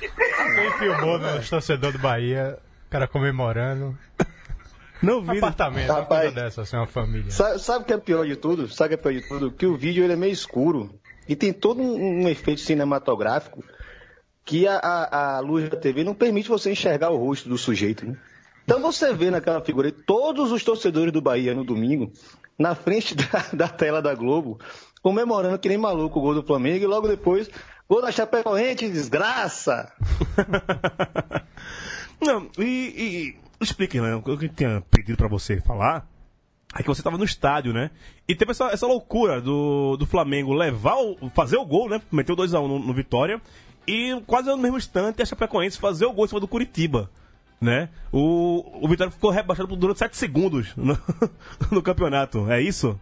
Quem 0.00 0.72
filmou 0.78 1.18
nos 1.18 1.48
torcedores 1.50 1.96
do 1.96 2.02
Bahia, 2.02 2.58
o 2.86 2.90
cara 2.90 3.06
comemorando. 3.08 3.96
Não 5.02 5.18
Um 5.18 5.22
vi. 5.24 5.38
apartamento, 5.38 5.90
uma 5.90 6.00
Rapaz. 6.00 6.20
coisa 6.22 6.34
dessa, 6.34 6.62
assim, 6.62 6.76
uma 6.76 6.86
família. 6.86 7.30
Sabe, 7.30 7.58
sabe 7.58 7.82
o 7.84 7.86
que 7.86 7.92
é 7.92 7.98
pior 7.98 8.24
de 8.26 8.34
tudo? 8.36 8.68
Sabe 8.68 8.94
o 8.94 8.98
que 8.98 9.06
é 9.08 9.10
pior 9.12 9.20
de 9.20 9.28
tudo? 9.28 9.52
Que 9.52 9.66
o 9.66 9.76
vídeo 9.76 10.02
ele 10.04 10.14
é 10.14 10.16
meio 10.16 10.32
escuro 10.32 10.98
e 11.28 11.34
tem 11.34 11.52
todo 11.52 11.80
um, 11.80 12.22
um 12.22 12.28
efeito 12.28 12.60
cinematográfico 12.60 13.62
que 14.44 14.66
a, 14.66 14.76
a, 14.76 15.36
a 15.36 15.40
luz 15.40 15.68
da 15.68 15.76
TV 15.76 16.04
não 16.04 16.14
permite 16.14 16.48
você 16.48 16.70
enxergar 16.70 17.10
o 17.10 17.16
rosto 17.16 17.48
do 17.48 17.58
sujeito, 17.58 18.06
né? 18.06 18.16
Então 18.64 18.80
você 18.80 19.12
vê 19.12 19.30
naquela 19.30 19.60
figura 19.60 19.92
todos 19.92 20.50
os 20.50 20.64
torcedores 20.64 21.12
do 21.12 21.20
Bahia 21.20 21.54
no 21.54 21.64
domingo, 21.64 22.12
na 22.58 22.74
frente 22.74 23.14
da, 23.18 23.44
da 23.52 23.68
tela 23.68 24.00
da 24.00 24.14
Globo, 24.14 24.58
comemorando 25.02 25.58
que 25.58 25.68
nem 25.68 25.78
maluco 25.78 26.18
o 26.18 26.22
gol 26.22 26.34
do 26.34 26.42
Flamengo 26.42 26.84
e 26.84 26.86
logo 26.86 27.08
depois, 27.08 27.50
gol 27.88 28.02
da 28.02 28.12
Chapecoense, 28.12 28.88
desgraça! 28.88 29.92
Não, 32.20 32.48
e, 32.58 32.62
e 32.62 33.36
explique, 33.60 34.00
né? 34.00 34.14
O 34.14 34.22
que 34.22 34.30
eu 34.30 34.48
tinha 34.48 34.82
pedido 34.90 35.16
pra 35.16 35.28
você 35.28 35.60
falar 35.60 36.08
Aí 36.76 36.82
que 36.82 36.88
você 36.88 37.02
tava 37.02 37.16
no 37.16 37.24
estádio, 37.24 37.72
né? 37.72 37.90
E 38.28 38.34
teve 38.34 38.50
essa, 38.50 38.66
essa 38.66 38.86
loucura 38.86 39.40
do, 39.40 39.96
do 39.96 40.04
Flamengo 40.04 40.52
levar 40.52 40.96
o, 40.96 41.30
fazer 41.34 41.56
o 41.56 41.64
gol, 41.64 41.88
né? 41.88 42.02
Meteu 42.12 42.36
2x1 42.36 42.68
no, 42.68 42.78
no 42.78 42.92
Vitória. 42.92 43.40
E 43.88 44.20
quase 44.26 44.50
no 44.50 44.58
mesmo 44.58 44.76
instante 44.76 45.22
a 45.22 45.24
Chapecoense 45.24 45.78
fazer 45.78 46.04
o 46.04 46.12
gol 46.12 46.26
em 46.26 46.28
cima 46.28 46.40
do 46.40 46.46
Curitiba. 46.46 47.10
Né? 47.58 47.88
O, 48.12 48.84
o 48.84 48.86
Vitória 48.88 49.10
ficou 49.10 49.30
rebaixado 49.30 49.66
por- 49.66 49.76
durante 49.76 50.00
7 50.00 50.18
segundos 50.18 50.76
no, 50.76 50.98
no 51.72 51.80
campeonato. 51.80 52.50
É 52.52 52.60
isso? 52.60 53.00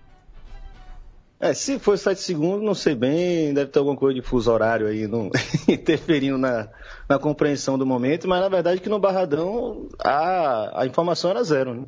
É, 1.41 1.53
se 1.53 1.81
for 1.81 1.99
7 1.99 2.21
segundos, 2.21 2.65
não 2.65 2.75
sei 2.77 2.95
bem, 2.95 3.53
deve 3.53 3.73
ter 3.73 3.81
alguma 3.81 3.97
coisa 3.97 4.15
de 4.15 4.25
fuso 4.25 4.53
horário 4.53 4.87
aí 4.87 5.03
interferindo 5.67 6.39
na, 6.39 6.69
na 7.09 7.19
compreensão 7.19 7.77
do 7.77 7.85
momento, 7.85 8.29
mas 8.29 8.41
na 8.41 8.49
verdade 8.49 8.81
que 8.81 8.89
no 8.89 9.01
Barradão 9.01 9.89
a, 9.99 10.83
a 10.83 10.87
informação 10.87 11.31
era 11.31 11.43
zero, 11.43 11.75
né? 11.75 11.87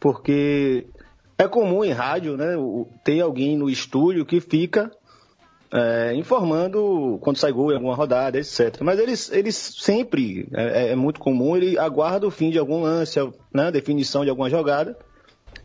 Porque 0.00 0.88
é 1.38 1.46
comum 1.46 1.84
em 1.84 1.92
rádio, 1.92 2.36
né, 2.36 2.54
ter 3.04 3.20
alguém 3.20 3.56
no 3.56 3.70
estúdio 3.70 4.26
que 4.26 4.40
fica 4.40 4.90
é, 5.72 6.14
informando 6.14 7.18
quando 7.20 7.36
sai 7.36 7.52
gol 7.52 7.70
em 7.70 7.76
alguma 7.76 7.94
rodada, 7.94 8.38
etc. 8.38 8.80
Mas 8.80 8.98
eles, 8.98 9.30
eles 9.30 9.54
sempre, 9.56 10.48
é, 10.52 10.92
é 10.92 10.96
muito 10.96 11.20
comum, 11.20 11.56
ele 11.56 11.78
aguarda 11.78 12.26
o 12.26 12.30
fim 12.30 12.50
de 12.50 12.58
algum 12.58 12.82
lance, 12.82 13.18
né, 13.52 13.70
definição 13.70 14.24
de 14.24 14.30
alguma 14.30 14.50
jogada, 14.50 14.98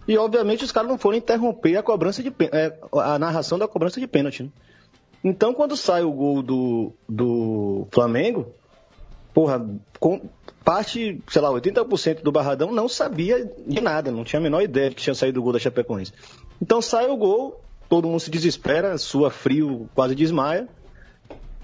e 0.07 0.17
obviamente 0.17 0.63
os 0.63 0.71
caras 0.71 0.89
não 0.89 0.97
foram 0.97 1.17
interromper 1.17 1.77
a 1.77 1.83
cobrança 1.83 2.21
de 2.21 2.33
é, 2.51 2.77
a 2.93 3.17
narração 3.17 3.57
da 3.57 3.67
cobrança 3.67 3.99
de 3.99 4.07
pênalti. 4.07 4.43
né? 4.43 4.49
Então 5.23 5.53
quando 5.53 5.77
sai 5.77 6.03
o 6.03 6.11
gol 6.11 6.43
do, 6.43 6.93
do 7.07 7.87
Flamengo, 7.91 8.53
porra, 9.33 9.65
com 9.99 10.21
parte, 10.63 11.21
sei 11.27 11.41
lá, 11.41 11.49
80% 11.49 12.21
do 12.21 12.31
Barradão 12.31 12.71
não 12.71 12.87
sabia 12.87 13.49
de 13.67 13.81
nada, 13.81 14.11
não 14.11 14.23
tinha 14.23 14.39
a 14.39 14.43
menor 14.43 14.61
ideia 14.61 14.89
de 14.89 14.95
que 14.95 15.01
tinha 15.01 15.15
saído 15.15 15.39
o 15.39 15.43
gol 15.43 15.53
da 15.53 15.59
Chapecoense. 15.59 16.13
Então 16.61 16.81
sai 16.81 17.07
o 17.07 17.17
gol, 17.17 17.61
todo 17.89 18.07
mundo 18.07 18.19
se 18.19 18.31
desespera, 18.31 18.97
sua 18.97 19.29
frio, 19.29 19.89
quase 19.93 20.15
desmaia. 20.15 20.67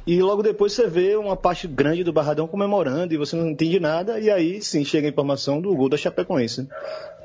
E 0.06 0.22
logo 0.22 0.42
depois 0.42 0.74
você 0.74 0.88
vê 0.88 1.16
uma 1.16 1.36
parte 1.36 1.68
grande 1.68 2.04
do 2.04 2.12
Barradão 2.12 2.48
comemorando 2.48 3.14
e 3.14 3.18
você 3.18 3.36
não 3.36 3.48
entende 3.48 3.80
nada. 3.80 4.20
E 4.20 4.30
aí 4.30 4.62
sim 4.62 4.84
chega 4.84 5.08
a 5.08 5.12
informação 5.12 5.62
do 5.62 5.76
gol 5.76 5.88
da 5.88 5.98
Chapecoense, 5.98 6.68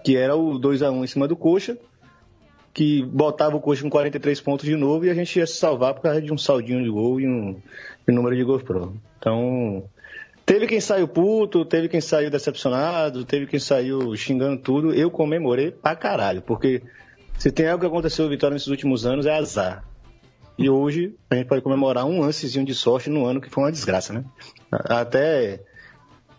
que 0.05 0.17
era 0.17 0.37
o 0.37 0.59
2 0.59 0.83
a 0.83 0.91
1 0.91 1.05
em 1.05 1.07
cima 1.07 1.27
do 1.27 1.35
Coxa, 1.35 1.79
que 2.75 3.03
botava 3.05 3.57
o 3.57 3.61
Coxa 3.61 3.83
com 3.83 3.89
43 3.89 4.41
pontos 4.43 4.67
de 4.67 4.77
novo 4.77 5.07
e 5.07 5.11
a 5.11 5.15
gente 5.15 5.39
ia 5.39 5.47
se 5.47 5.55
salvar 5.55 5.95
por 5.95 6.03
causa 6.03 6.21
de 6.21 6.33
um 6.33 6.37
saldinho 6.37 6.83
de 6.83 6.91
gol 6.91 7.21
e 7.21 7.27
um, 7.27 7.57
e 8.07 8.13
um 8.13 8.15
número 8.15 8.37
de 8.37 8.45
gols 8.45 8.63
pro. 8.63 8.95
Então, 9.19 9.85
teve 10.45 10.67
quem 10.67 10.81
saiu 10.81 11.09
puto, 11.09 11.65
teve 11.65 11.89
quem 11.89 12.01
saiu 12.01 12.31
decepcionado, 12.31 13.25
teve 13.25 13.47
quem 13.47 13.61
saiu 13.61 14.15
xingando 14.17 14.61
tudo. 14.61 14.95
Eu 14.95 15.11
comemorei 15.11 15.71
pra 15.71 15.97
caralho, 15.97 16.43
porque 16.43 16.83
se 17.39 17.51
tem 17.51 17.69
algo 17.69 17.81
que 17.81 17.87
aconteceu 17.87 18.29
Vitória 18.29 18.55
nesses 18.55 18.69
últimos 18.69 19.07
anos 19.07 19.27
é 19.27 19.35
azar. 19.35 19.85
E 20.57 20.71
hoje 20.71 21.17
a 21.29 21.35
gente 21.35 21.49
pode 21.49 21.63
comemorar 21.63 22.07
um 22.07 22.21
lancezinho 22.21 22.65
de 22.65 22.75
sorte 22.75 23.11
no 23.11 23.27
ano 23.27 23.41
que 23.41 23.51
foi 23.51 23.65
uma 23.65 23.73
desgraça, 23.73 24.13
né? 24.13 24.25
Até 24.71 25.61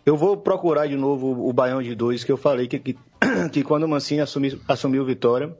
eu 0.06 0.16
vou 0.16 0.36
procurar 0.36 0.86
de 0.86 0.96
novo 0.96 1.46
o 1.46 1.52
Baião 1.52 1.82
de 1.82 1.94
dois 1.94 2.24
que 2.24 2.32
eu 2.32 2.36
falei 2.36 2.66
que, 2.66 2.78
que, 2.78 2.98
que 3.52 3.62
quando 3.62 3.82
o 3.82 3.88
Mancini 3.88 4.20
assumi, 4.20 4.58
assumiu 4.66 5.04
Vitória 5.04 5.54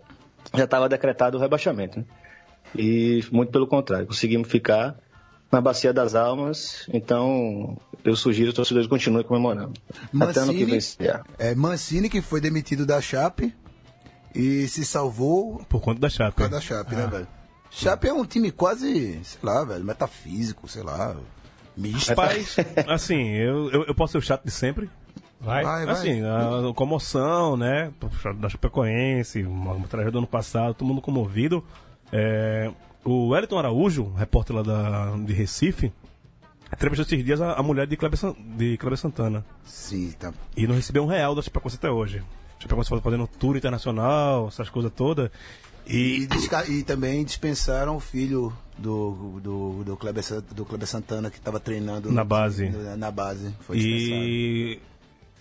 já 0.55 0.65
estava 0.65 0.89
decretado 0.89 1.37
o 1.37 1.41
rebaixamento. 1.41 1.99
Né? 1.99 2.05
E 2.75 3.25
muito 3.31 3.53
pelo 3.53 3.67
contrário, 3.67 4.07
conseguimos 4.07 4.49
ficar 4.49 4.97
na 5.51 5.61
Bacia 5.61 5.93
das 5.93 6.15
Almas, 6.15 6.89
então 6.93 7.77
eu 8.05 8.17
sugiro 8.17 8.47
que 8.47 8.51
os 8.51 8.57
torcedores 8.57 8.89
continuem 8.89 9.25
comemorando. 9.25 9.73
Até 10.21 10.41
ano 10.41 10.53
que 10.53 10.65
vem. 10.65 10.79
é, 11.39 11.55
Mancini 11.55 12.09
que 12.09 12.21
foi 12.21 12.41
demitido 12.41 12.85
da 12.85 13.01
Chape 13.01 13.55
e 14.35 14.69
se 14.69 14.85
salvou 14.85 15.65
Por 15.69 15.81
conta 15.81 16.01
da 16.01 16.09
Chape. 16.09 16.33
por 16.33 16.49
causa 16.49 16.55
da 16.55 16.61
Chape, 16.61 16.95
né, 16.95 17.07
velho? 17.07 17.27
Chape 17.71 18.09
é 18.09 18.13
um 18.13 18.25
time 18.25 18.51
quase, 18.51 19.21
sei 19.23 19.41
lá, 19.43 19.65
velho, 19.65 19.85
metafísico, 19.85 20.69
sei 20.69 20.83
lá, 20.83 21.17
misto. 21.77 22.09
Rapaz, 22.09 22.57
assim, 22.89 23.31
eu, 23.33 23.71
eu, 23.71 23.85
eu 23.85 23.95
posso 23.95 24.13
ser 24.13 24.19
o 24.19 24.23
chato 24.23 24.45
de 24.45 24.51
sempre. 24.51 24.89
Vai. 25.41 25.63
Vai, 25.63 25.85
vai. 25.85 25.95
Assim, 25.95 26.23
a 26.23 26.73
comoção, 26.75 27.57
né? 27.57 27.93
Da 28.39 28.49
Chapecoense, 28.49 29.43
uma, 29.43 29.73
uma 29.73 29.87
tragédia 29.87 30.13
do 30.13 30.19
ano 30.19 30.27
passado, 30.27 30.75
todo 30.75 30.89
mundo 30.89 31.03
comovido. 31.03 31.63
É, 32.11 32.71
o 33.07 33.29
Wellington 33.29 33.59
Araújo, 33.59 34.13
repórter 34.17 34.57
lá 34.57 34.63
da, 34.63 35.17
de 35.17 35.33
Recife, 35.33 35.93
entrevistou 36.73 37.07
esses 37.07 37.25
dias 37.25 37.41
a, 37.41 37.53
a 37.53 37.63
mulher 37.63 37.87
de 37.87 37.97
Kleber, 37.97 38.19
de 38.57 38.77
Kleber 38.77 38.99
Santana. 38.99 39.45
Sim, 39.65 40.13
tá. 40.19 40.33
E 40.57 40.67
não 40.67 40.75
recebeu 40.75 41.05
um 41.05 41.07
real 41.07 41.35
da 41.35 41.43
Chapecoense 41.43 41.77
até 41.77 41.91
hoje. 41.91 42.23
A 42.59 42.63
Chapecoense 42.63 42.91
fazendo 43.01 43.27
tour 43.27 43.57
internacional, 43.57 44.49
essas 44.49 44.69
coisas 44.69 44.93
todas. 44.93 45.31
E, 45.87 46.29
E, 46.69 46.73
e 46.79 46.83
também 46.83 47.25
dispensaram 47.25 47.97
o 47.97 48.01
filho 48.01 48.53
do, 48.77 49.41
do, 49.41 49.85
do, 49.85 49.97
Kleber, 49.97 50.25
do 50.53 50.65
Kleber 50.65 50.89
Santana 50.89 51.31
que 51.31 51.39
estava 51.39 51.61
treinando 51.61 52.11
Na 52.11 52.25
base. 52.25 52.69
Na, 52.69 52.97
na 52.97 53.11
base. 53.11 53.55
Foi. 53.61 53.79
E 53.79 54.81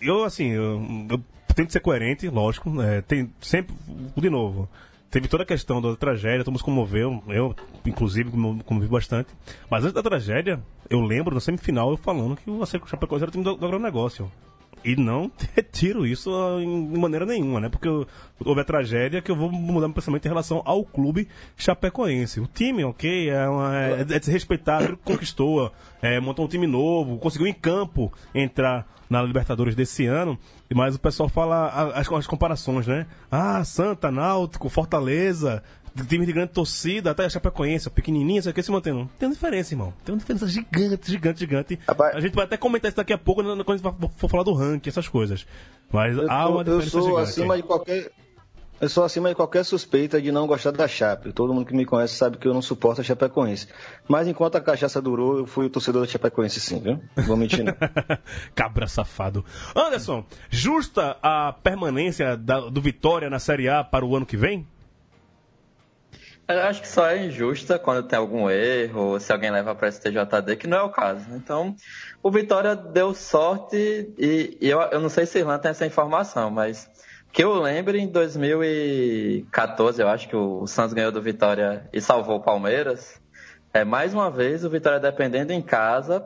eu, 0.00 0.22
assim, 0.22 0.50
eu, 0.50 0.80
eu 1.10 1.20
tento 1.54 1.72
ser 1.72 1.80
coerente, 1.80 2.28
lógico. 2.28 2.80
É, 2.80 3.00
tem 3.02 3.28
sempre, 3.40 3.74
de 4.16 4.30
novo, 4.30 4.68
teve 5.10 5.28
toda 5.28 5.42
a 5.42 5.46
questão 5.46 5.80
da 5.80 5.94
tragédia, 5.96 6.38
todo 6.44 6.48
mundo 6.52 6.58
se 6.58 6.64
comoveu, 6.64 7.22
eu, 7.28 7.54
inclusive, 7.84 8.30
como- 8.30 8.62
comovi 8.64 8.86
bastante. 8.88 9.28
Mas 9.70 9.82
antes 9.84 9.94
da 9.94 10.02
tragédia, 10.02 10.60
eu 10.90 11.00
lembro, 11.00 11.34
na 11.34 11.40
semifinal, 11.40 11.90
eu 11.90 11.96
falando 11.96 12.36
que 12.36 12.50
o 12.50 12.62
Acerco 12.62 12.88
Chapecoense 12.88 13.24
era 13.24 13.28
o 13.28 13.32
time 13.32 13.44
do, 13.44 13.54
do 13.56 13.64
agronegócio. 13.66 14.30
E 14.84 14.96
não 14.96 15.30
retiro 15.54 16.06
isso 16.06 16.30
de 16.60 16.98
maneira 16.98 17.26
nenhuma, 17.26 17.60
né? 17.60 17.68
Porque 17.68 17.88
houve 18.44 18.60
a 18.60 18.64
tragédia 18.64 19.20
que 19.20 19.30
eu 19.30 19.36
vou 19.36 19.50
mudar 19.50 19.88
meu 19.88 19.94
pensamento 19.94 20.24
em 20.24 20.28
relação 20.28 20.62
ao 20.64 20.84
clube 20.84 21.28
chapecoense. 21.56 22.40
O 22.40 22.46
time, 22.46 22.84
ok, 22.84 23.30
é, 23.30 23.48
uma, 23.48 23.76
é, 23.76 24.00
é 24.00 24.04
de 24.04 24.24
se 24.24 24.30
respeitar, 24.30 24.78
aquilo 24.82 24.96
que 24.96 25.04
conquistou, 25.12 25.72
é, 26.00 26.20
montou 26.20 26.44
um 26.44 26.48
time 26.48 26.66
novo, 26.66 27.18
conseguiu 27.18 27.46
em 27.46 27.54
campo 27.54 28.12
entrar 28.34 28.86
na 29.08 29.22
Libertadores 29.22 29.74
desse 29.74 30.04
ano, 30.06 30.38
mas 30.74 30.94
o 30.94 30.98
pessoal 30.98 31.28
fala 31.28 31.68
as, 31.94 32.10
as 32.10 32.26
comparações, 32.26 32.86
né? 32.86 33.06
Ah, 33.30 33.62
Santa, 33.64 34.10
Náutico, 34.10 34.68
Fortaleza, 34.68 35.62
time 36.04 36.26
de 36.26 36.32
grande 36.32 36.52
torcida, 36.52 37.10
até 37.12 37.24
a 37.24 37.28
Chapecoense, 37.30 37.88
pequenininha, 37.90 38.40
isso 38.40 38.48
aqui 38.50 38.62
se 38.62 38.70
mantendo. 38.70 39.08
Tem 39.18 39.28
uma 39.28 39.34
diferença, 39.34 39.72
irmão. 39.74 39.92
Tem 40.04 40.12
uma 40.14 40.18
diferença 40.18 40.46
gigante, 40.46 41.10
gigante, 41.10 41.38
gigante. 41.40 41.78
Rapaz- 41.88 42.14
a 42.16 42.20
gente 42.20 42.34
vai 42.34 42.44
até 42.44 42.56
comentar 42.56 42.88
isso 42.88 42.96
daqui 42.96 43.12
a 43.12 43.18
pouco 43.18 43.42
né, 43.42 43.48
quando 43.64 43.86
a 43.86 43.90
gente 43.90 44.10
for- 44.16 44.28
falar 44.28 44.42
do 44.42 44.52
ranking, 44.52 44.88
essas 44.90 45.08
coisas. 45.08 45.46
Mas 45.92 46.16
Eu, 46.16 46.30
há 46.30 46.48
uma 46.48 46.64
tô- 46.64 46.72
eu 46.72 46.80
diferença 46.80 46.90
sou 46.90 47.02
gigante. 47.10 47.30
acima 47.30 47.56
de 47.56 47.62
qualquer. 47.62 48.10
Eu 48.78 48.90
sou 48.90 49.04
acima 49.04 49.30
de 49.30 49.34
qualquer 49.34 49.64
suspeita 49.64 50.20
de 50.20 50.30
não 50.30 50.46
gostar 50.46 50.70
da 50.70 50.86
Chape. 50.86 51.32
Todo 51.32 51.54
mundo 51.54 51.64
que 51.64 51.74
me 51.74 51.86
conhece 51.86 52.14
sabe 52.14 52.36
que 52.36 52.46
eu 52.46 52.52
não 52.52 52.60
suporto 52.60 53.00
a 53.00 53.04
Chapecoense. 53.04 53.68
Mas 54.06 54.28
enquanto 54.28 54.56
a 54.56 54.60
cachaça 54.60 55.00
durou, 55.00 55.38
eu 55.38 55.46
fui 55.46 55.64
o 55.64 55.70
torcedor 55.70 56.02
da 56.04 56.08
Chapecoense 56.08 56.60
sim, 56.60 56.78
viu? 56.80 57.00
Não 57.16 57.24
vou 57.24 57.38
mentir 57.38 57.64
não. 57.64 57.72
Cabra 58.54 58.86
safado. 58.86 59.42
Anderson, 59.74 60.26
justa 60.50 61.16
a 61.22 61.54
permanência 61.54 62.36
da- 62.36 62.68
do 62.68 62.82
Vitória 62.82 63.30
na 63.30 63.38
Série 63.38 63.66
A 63.66 63.82
para 63.82 64.04
o 64.04 64.14
ano 64.14 64.26
que 64.26 64.36
vem? 64.36 64.66
Eu 66.48 66.60
acho 66.62 66.80
que 66.80 66.86
só 66.86 67.08
é 67.08 67.24
injusta 67.24 67.76
quando 67.76 68.06
tem 68.06 68.16
algum 68.16 68.48
erro, 68.48 69.18
se 69.18 69.32
alguém 69.32 69.50
leva 69.50 69.74
para 69.74 69.90
STJD, 69.90 70.54
que 70.56 70.68
não 70.68 70.78
é 70.78 70.82
o 70.82 70.90
caso. 70.90 71.26
Então, 71.34 71.74
o 72.22 72.30
Vitória 72.30 72.76
deu 72.76 73.12
sorte 73.12 74.14
e, 74.16 74.56
e 74.60 74.70
eu, 74.70 74.80
eu 74.80 75.00
não 75.00 75.08
sei 75.08 75.26
se 75.26 75.40
Irlanda 75.40 75.58
tem 75.58 75.72
essa 75.72 75.84
informação, 75.84 76.48
mas 76.48 76.88
que 77.32 77.42
eu 77.42 77.52
lembro 77.60 77.96
em 77.96 78.06
2014, 78.06 80.00
eu 80.00 80.08
acho 80.08 80.28
que 80.28 80.36
o 80.36 80.68
Santos 80.68 80.94
ganhou 80.94 81.10
do 81.10 81.20
Vitória 81.20 81.88
e 81.92 82.00
salvou 82.00 82.36
o 82.36 82.42
Palmeiras. 82.42 83.20
É 83.74 83.84
mais 83.84 84.14
uma 84.14 84.30
vez 84.30 84.64
o 84.64 84.70
Vitória 84.70 85.00
dependendo 85.00 85.52
em 85.52 85.60
casa 85.60 86.24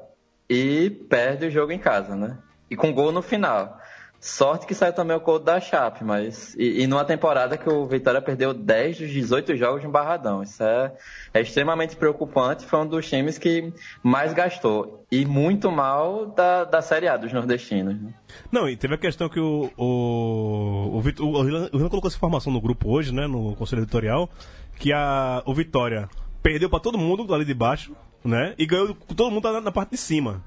e 0.48 0.90
perde 1.08 1.46
o 1.46 1.50
jogo 1.50 1.72
em 1.72 1.78
casa, 1.78 2.14
né? 2.14 2.36
E 2.70 2.76
com 2.76 2.92
gol 2.92 3.10
no 3.10 3.22
final. 3.22 3.79
Sorte 4.22 4.66
que 4.66 4.74
saiu 4.74 4.92
também 4.92 5.16
o 5.16 5.20
gol 5.20 5.38
da 5.38 5.58
Chape, 5.58 6.04
mas. 6.04 6.54
E, 6.58 6.82
e 6.82 6.86
numa 6.86 7.06
temporada 7.06 7.56
que 7.56 7.66
o 7.70 7.86
Vitória 7.86 8.20
perdeu 8.20 8.52
10 8.52 8.98
dos 8.98 9.08
18 9.10 9.56
jogos 9.56 9.82
no 9.82 9.90
Barradão. 9.90 10.42
Isso 10.42 10.62
é, 10.62 10.92
é 11.32 11.40
extremamente 11.40 11.96
preocupante. 11.96 12.66
Foi 12.66 12.78
um 12.80 12.86
dos 12.86 13.08
times 13.08 13.38
que 13.38 13.72
mais 14.02 14.34
gastou. 14.34 15.06
E 15.10 15.24
muito 15.24 15.72
mal 15.72 16.26
da, 16.26 16.64
da 16.64 16.82
Série 16.82 17.08
A 17.08 17.16
dos 17.16 17.32
nordestinos. 17.32 17.98
né? 17.98 18.12
Não, 18.52 18.68
e 18.68 18.76
teve 18.76 18.94
a 18.94 18.98
questão 18.98 19.26
que 19.28 19.40
o. 19.40 19.70
O, 19.78 20.98
o, 21.00 21.24
o, 21.24 21.48
Irlan- 21.48 21.70
o 21.72 21.78
colocou 21.88 22.08
essa 22.08 22.16
informação 22.18 22.52
no 22.52 22.60
grupo 22.60 22.90
hoje, 22.90 23.14
né? 23.14 23.26
No 23.26 23.56
Conselho 23.56 23.82
Editorial, 23.82 24.28
que 24.76 24.92
a, 24.92 25.42
o 25.46 25.54
Vitória 25.54 26.08
perdeu 26.42 26.68
para 26.68 26.78
todo 26.80 26.98
mundo 26.98 27.32
ali 27.34 27.44
de 27.46 27.54
baixo, 27.54 27.96
né? 28.22 28.54
E 28.58 28.66
ganhou 28.66 28.94
todo 29.16 29.30
mundo 29.30 29.50
na, 29.50 29.62
na 29.62 29.72
parte 29.72 29.92
de 29.92 29.96
cima. 29.96 30.42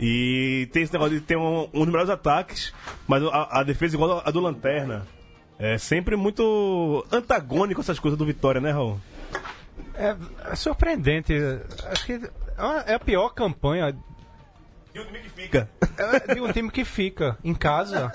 E 0.00 0.68
tem 0.72 0.82
esse 0.82 0.92
negócio 0.92 1.14
de 1.14 1.20
ter 1.20 1.36
um, 1.36 1.68
um 1.74 1.80
dos 1.80 1.86
melhores 1.88 2.08
ataques, 2.10 2.72
mas 3.06 3.22
a, 3.24 3.60
a 3.60 3.62
defesa 3.62 3.94
igual 3.96 4.22
a 4.24 4.30
do 4.30 4.40
Lanterna. 4.40 5.06
É 5.58 5.76
sempre 5.76 6.16
muito 6.16 7.04
antagônico 7.12 7.82
essas 7.82 7.98
coisas 7.98 8.16
do 8.18 8.24
Vitória, 8.24 8.62
né, 8.62 8.70
Raul? 8.70 8.98
É, 9.94 10.16
é 10.50 10.56
surpreendente. 10.56 11.34
Acho 11.92 12.06
que 12.06 12.12
é 12.14 12.92
é 12.92 12.94
a 12.94 12.98
pior 12.98 13.28
campanha 13.30 13.94
E 14.94 14.98
o 15.00 15.04
time 15.04 15.18
que 15.20 15.28
fica. 15.30 15.68
é 15.98 16.34
de 16.34 16.40
um 16.40 16.50
time 16.50 16.70
que 16.70 16.82
fica 16.84 17.36
em 17.44 17.52
casa. 17.54 18.10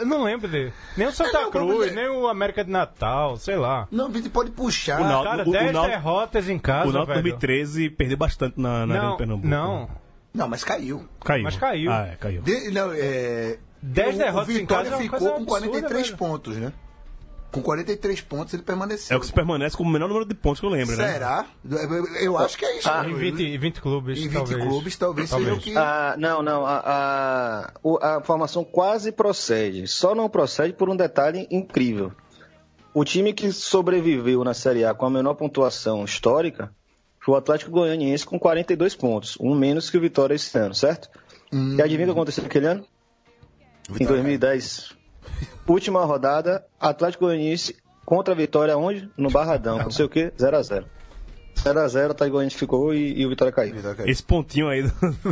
Eu 0.00 0.06
não 0.06 0.22
lembro 0.22 0.46
dele. 0.48 0.72
Nem 0.96 1.08
o 1.08 1.12
Santa 1.12 1.38
É, 1.38 1.42
não, 1.42 1.50
Cruz, 1.50 1.92
nem 1.94 2.08
o 2.08 2.28
América 2.28 2.64
de 2.64 2.70
Natal, 2.70 3.36
sei 3.36 3.56
lá. 3.56 3.88
Não, 3.90 4.06
a 4.06 4.10
gente 4.12 4.30
pode 4.30 4.50
puxar. 4.52 5.00
O 5.00 5.04
Náutico- 5.04 5.24
Cara, 5.24 5.44
o- 5.44 5.48
o 5.48 5.52
10 5.52 5.72
Náutico- 5.72 5.94
derrotas 5.96 6.48
em 6.48 6.58
casa, 6.60 6.88
o 6.88 6.92
Náutico 6.92 7.12
velho. 7.12 7.22
2013 7.24 7.90
perdeu 7.90 8.16
bastante 8.16 8.60
na, 8.60 8.86
na 8.86 8.94
Arena 8.94 9.02
Não, 9.02 9.10
de 9.12 9.18
Pernambuco. 9.18 9.48
não. 9.48 9.90
Não, 10.32 10.48
mas 10.48 10.62
caiu. 10.64 11.06
Caiu. 11.24 11.44
Mas 11.44 11.56
caiu. 11.56 11.90
Ah, 11.90 12.06
é, 12.12 12.16
caiu. 12.16 12.42
De- 12.42 12.70
não, 12.70 12.92
é, 12.92 13.58
Dez 13.82 14.14
o- 14.14 14.18
derrotas 14.18 14.48
o 14.48 14.52
em 14.52 14.54
Vitória 14.60 14.88
é 14.88 14.98
ficou 14.98 15.18
com 15.18 15.26
absurda, 15.26 15.46
43 15.46 16.06
velho. 16.06 16.16
pontos, 16.18 16.56
né? 16.56 16.72
Com 17.50 17.60
43 17.62 18.20
pontos 18.20 18.54
ele 18.54 18.62
permaneceu. 18.62 19.12
É 19.12 19.18
o 19.18 19.20
que 19.20 19.26
se 19.26 19.32
permanece 19.32 19.76
com 19.76 19.82
o 19.82 19.88
menor 19.88 20.06
número 20.06 20.24
de 20.24 20.34
pontos 20.36 20.60
que 20.60 20.66
eu 20.66 20.70
lembro, 20.70 20.96
né? 20.96 21.12
Será? 21.14 21.46
Eu 22.20 22.38
acho 22.38 22.56
que 22.56 22.64
é 22.64 22.78
isso. 22.78 22.88
Em 22.88 23.12
20, 23.14 23.58
20 23.58 23.80
clubes, 23.80 24.18
Em 24.20 24.28
20 24.28 24.32
talvez. 24.34 24.62
clubes, 24.64 24.96
talvez, 24.96 25.30
seja 25.30 25.54
o 25.54 25.58
que. 25.58 25.76
Ah, 25.76 26.14
não, 26.16 26.44
não. 26.44 26.64
A, 26.64 27.72
a, 28.00 28.16
a 28.18 28.20
formação 28.22 28.62
quase 28.62 29.10
procede. 29.10 29.88
Só 29.88 30.14
não 30.14 30.28
procede 30.30 30.74
por 30.74 30.88
um 30.88 30.94
detalhe 30.94 31.48
incrível. 31.50 32.12
O 32.94 33.04
time 33.04 33.32
que 33.32 33.50
sobreviveu 33.50 34.44
na 34.44 34.54
Série 34.54 34.84
A 34.84 34.94
com 34.94 35.06
a 35.06 35.10
menor 35.10 35.34
pontuação 35.34 36.04
histórica 36.04 36.72
foi 37.20 37.34
o 37.34 37.36
Atlético 37.36 37.70
Goianiense 37.70 38.24
com 38.24 38.38
42 38.38 38.96
pontos. 38.96 39.36
Um 39.40 39.54
menos 39.54 39.90
que 39.90 39.96
o 39.96 40.00
Vitória 40.00 40.34
esse 40.34 40.56
ano, 40.58 40.74
certo? 40.74 41.08
E 41.52 41.82
adivinha 41.82 42.06
o 42.08 42.12
que 42.12 42.18
aconteceu 42.18 42.42
naquele 42.42 42.66
ano? 42.66 42.84
Em 44.00 44.06
2010. 44.06 44.92
Última 45.66 46.04
rodada, 46.04 46.64
Atlético 46.78 47.26
Goianiense 47.26 47.76
contra 48.04 48.32
a 48.32 48.36
Vitória 48.36 48.76
onde? 48.76 49.10
No 49.16 49.30
Barradão. 49.30 49.78
Não 49.78 49.90
sei 49.90 50.04
o 50.04 50.08
que, 50.08 50.32
0x0. 50.38 50.84
0x0, 51.56 52.08
o 52.08 52.10
Atlético 52.12 52.30
Goianiense 52.30 52.56
ficou 52.56 52.94
e, 52.94 53.20
e 53.20 53.26
o 53.26 53.28
Vitória 53.28 53.52
caiu. 53.52 53.74
Esse 54.06 54.22
pontinho 54.22 54.68
aí 54.68 54.82
do 54.88 54.90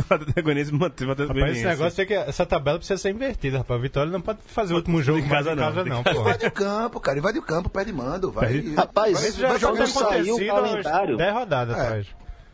Atlético 0.09 0.43
Goianiense 0.43 0.73
manteve 0.73 1.09
o 1.09 1.13
Atlético 1.13 1.37
Rapaz, 1.39 1.57
esse 1.57 1.65
negócio 1.65 2.01
é 2.01 2.05
que 2.05 2.13
essa 2.13 2.45
tabela 2.45 2.77
precisa 2.77 2.99
ser 2.99 3.09
invertida, 3.11 3.57
rapaz. 3.59 3.79
O 3.79 3.81
Vitória 3.81 4.11
não 4.11 4.21
pode 4.21 4.39
fazer 4.45 4.73
o 4.73 4.77
último 4.77 5.01
jogo 5.01 5.19
em 5.19 5.27
casa, 5.27 5.55
não. 5.55 5.63
casa, 5.63 5.83
não, 5.85 6.03
pô. 6.03 6.11
Invade 6.11 6.45
o 6.45 6.51
campo, 6.51 6.99
cara. 6.99 7.17
Invade 7.17 7.39
o 7.39 7.41
campo, 7.41 7.69
perde 7.69 7.91
mando. 7.91 8.31
Vai, 8.31 8.59
Rapaz, 8.75 9.13
vai, 9.19 9.31
vai 9.31 9.59
quando 9.59 9.85
jogar 9.85 9.87
saiu 9.87 10.35
o 10.35 10.47
calendário. 10.47 11.17
10 11.17 11.33
rodadas 11.33 11.77
É. 11.77 11.81
atrás. 11.81 12.07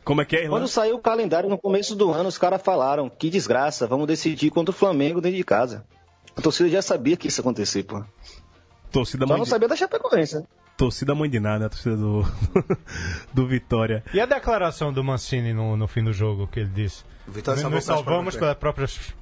Como 0.06 0.22
é 0.22 0.26
que 0.26 0.36
é, 0.36 0.40
Irlanda? 0.44 0.58
Quando 0.62 0.68
saiu 0.70 0.96
o 0.96 1.00
calendário 1.00 1.50
no 1.50 1.58
começo 1.58 1.96
do 1.96 2.12
ano, 2.12 2.30
os 2.30 2.38
caras 2.38 2.62
falaram: 2.62 3.10
que 3.10 3.30
desgraça, 3.30 3.88
vamos 3.88 4.06
decidir 4.08 4.52
contra 4.52 4.70
o 4.72 4.78
Flamengo 4.78 5.20
dentro 5.20 5.38
de 5.38 5.44
casa. 5.44 5.84
A 6.38 6.42
torcida 6.42 6.70
já 6.70 6.82
sabia 6.82 7.18
que 7.18 7.28
isso 7.28 7.40
ia 7.40 7.42
acontecer, 7.42 7.84
pô. 7.84 8.04
Torcida 8.92 9.26
Só 9.26 9.30
mãe, 9.30 9.38
não 9.40 9.44
de... 9.46 9.50
sabia 9.50 9.68
da 9.68 9.76
Chapecoense. 9.76 10.36
né? 10.36 10.44
Torcida 10.78 11.16
mãe 11.16 11.30
de 11.30 11.40
nada, 11.40 11.66
a 11.66 11.70
torcida 11.70 11.96
do... 11.96 12.26
do 13.34 13.48
Vitória. 13.48 14.04
E 14.14 14.20
a 14.20 14.26
declaração 14.26 14.92
do 14.92 15.04
Mancini 15.04 15.54
no, 15.54 15.76
no 15.78 15.88
fim 15.88 16.04
do 16.04 16.14
jogo, 16.14 16.48
que 16.48 16.60
ele 16.60 16.70
disse? 16.74 17.04
O 17.28 17.32
Vitória 17.32 17.68
Nos 17.70 17.84
salvamos 17.84 18.36
pelas 18.36 18.56
próprias 18.58 19.14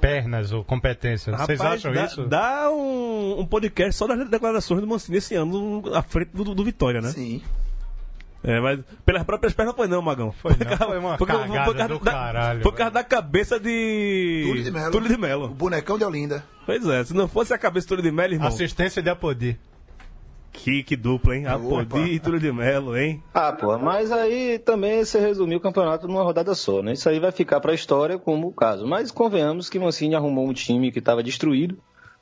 pernas 0.00 0.52
ou 0.52 0.64
competências. 0.64 1.36
Vocês 1.36 1.58
Rapaz, 1.58 1.84
acham 1.84 1.92
dá, 1.92 2.04
isso? 2.04 2.26
Dá 2.26 2.70
um, 2.70 3.40
um 3.40 3.46
podcast 3.46 3.94
só 3.94 4.06
das 4.06 4.28
declarações 4.28 4.80
do 4.80 4.86
Mancini 4.86 5.18
esse 5.18 5.34
ano 5.34 5.82
à 5.94 6.02
frente 6.02 6.30
do, 6.32 6.54
do 6.54 6.64
Vitória, 6.64 7.00
né? 7.00 7.10
Sim. 7.10 7.42
É, 8.44 8.60
mas 8.60 8.78
pelas 9.04 9.24
próprias 9.24 9.52
pernas 9.54 9.74
foi 9.74 9.88
não, 9.88 10.00
Magão. 10.00 10.30
Foi 10.30 10.52
não, 10.52 10.76
foi 10.86 10.98
uma 10.98 11.18
cagada 11.18 11.64
por 11.64 11.76
causa 11.76 11.88
do 11.88 12.04
da, 12.04 12.12
caralho, 12.12 12.62
Foi 12.62 12.70
por 12.70 12.78
causa 12.78 12.92
da 12.92 13.02
cabeça 13.02 13.58
de... 13.58 14.44
Túlio 14.46 14.62
de 14.62 14.70
Melo. 14.70 14.92
Túlio 14.92 15.08
de 15.08 15.14
O 15.14 15.18
Melo. 15.18 15.48
bonecão 15.48 15.98
de 15.98 16.04
Olinda. 16.04 16.44
Pois 16.64 16.86
é, 16.86 17.04
se 17.04 17.12
não 17.12 17.26
fosse 17.26 17.52
a 17.52 17.58
cabeça 17.58 17.86
do 17.86 17.88
Túlio 17.88 18.04
de 18.04 18.12
Melo, 18.12 18.34
irmão... 18.34 18.46
Assistência 18.46 19.02
de 19.02 19.10
Apodi. 19.10 19.58
Que, 20.56 20.82
que 20.82 20.96
dupla, 20.96 21.36
hein? 21.36 21.44
Opa. 21.46 21.54
Apodi 21.82 22.10
e 22.12 22.18
Túlio 22.18 22.40
de 22.40 22.50
Melo, 22.52 22.96
hein? 22.96 23.22
Ah, 23.32 23.52
pô, 23.52 23.78
mas 23.78 24.10
aí 24.10 24.58
também 24.58 25.04
você 25.04 25.20
resumiu 25.20 25.58
o 25.58 25.60
campeonato 25.60 26.08
numa 26.08 26.22
rodada 26.22 26.54
só, 26.54 26.82
né? 26.82 26.92
Isso 26.92 27.08
aí 27.08 27.20
vai 27.20 27.30
ficar 27.30 27.60
pra 27.60 27.72
história 27.74 28.18
como 28.18 28.48
o 28.48 28.52
caso. 28.52 28.86
Mas 28.86 29.10
convenhamos 29.10 29.70
que 29.70 29.78
Mancini 29.78 30.14
arrumou 30.14 30.48
um 30.48 30.52
time 30.52 30.90
que 30.90 30.98
estava 30.98 31.22
destruído, 31.22 31.78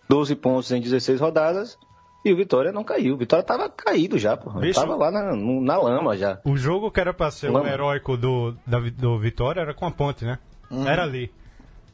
12 0.09 0.35
pontos 0.37 0.71
em 0.73 0.81
16 0.81 1.21
rodadas, 1.21 1.79
e 2.25 2.33
o 2.33 2.37
Vitória 2.37 2.73
não 2.73 2.85
caiu. 2.85 3.15
O 3.15 3.19
Vitória 3.19 3.45
tava 3.45 3.69
caído 3.69 4.19
já, 4.19 4.37
pô. 4.37 4.51
Vixe. 4.59 4.79
Tava 4.81 4.97
lá 4.97 5.11
na, 5.11 5.35
na 5.37 5.77
lama 5.79 6.17
já. 6.17 6.39
O 6.45 6.57
jogo 6.57 6.91
que 6.91 7.01
era 7.01 7.13
pra 7.15 7.31
ser 7.31 7.51
Lama. 7.51 7.69
heróico 7.69 8.17
do, 8.17 8.55
da, 8.67 8.79
do 8.81 9.19
Vitória 9.19 9.61
era 9.61 9.73
com 9.75 9.87
a 9.87 9.91
ponte, 9.91 10.25
né? 10.25 10.39
Uhum. 10.71 10.87
Era 10.89 11.03
ali. 11.03 11.31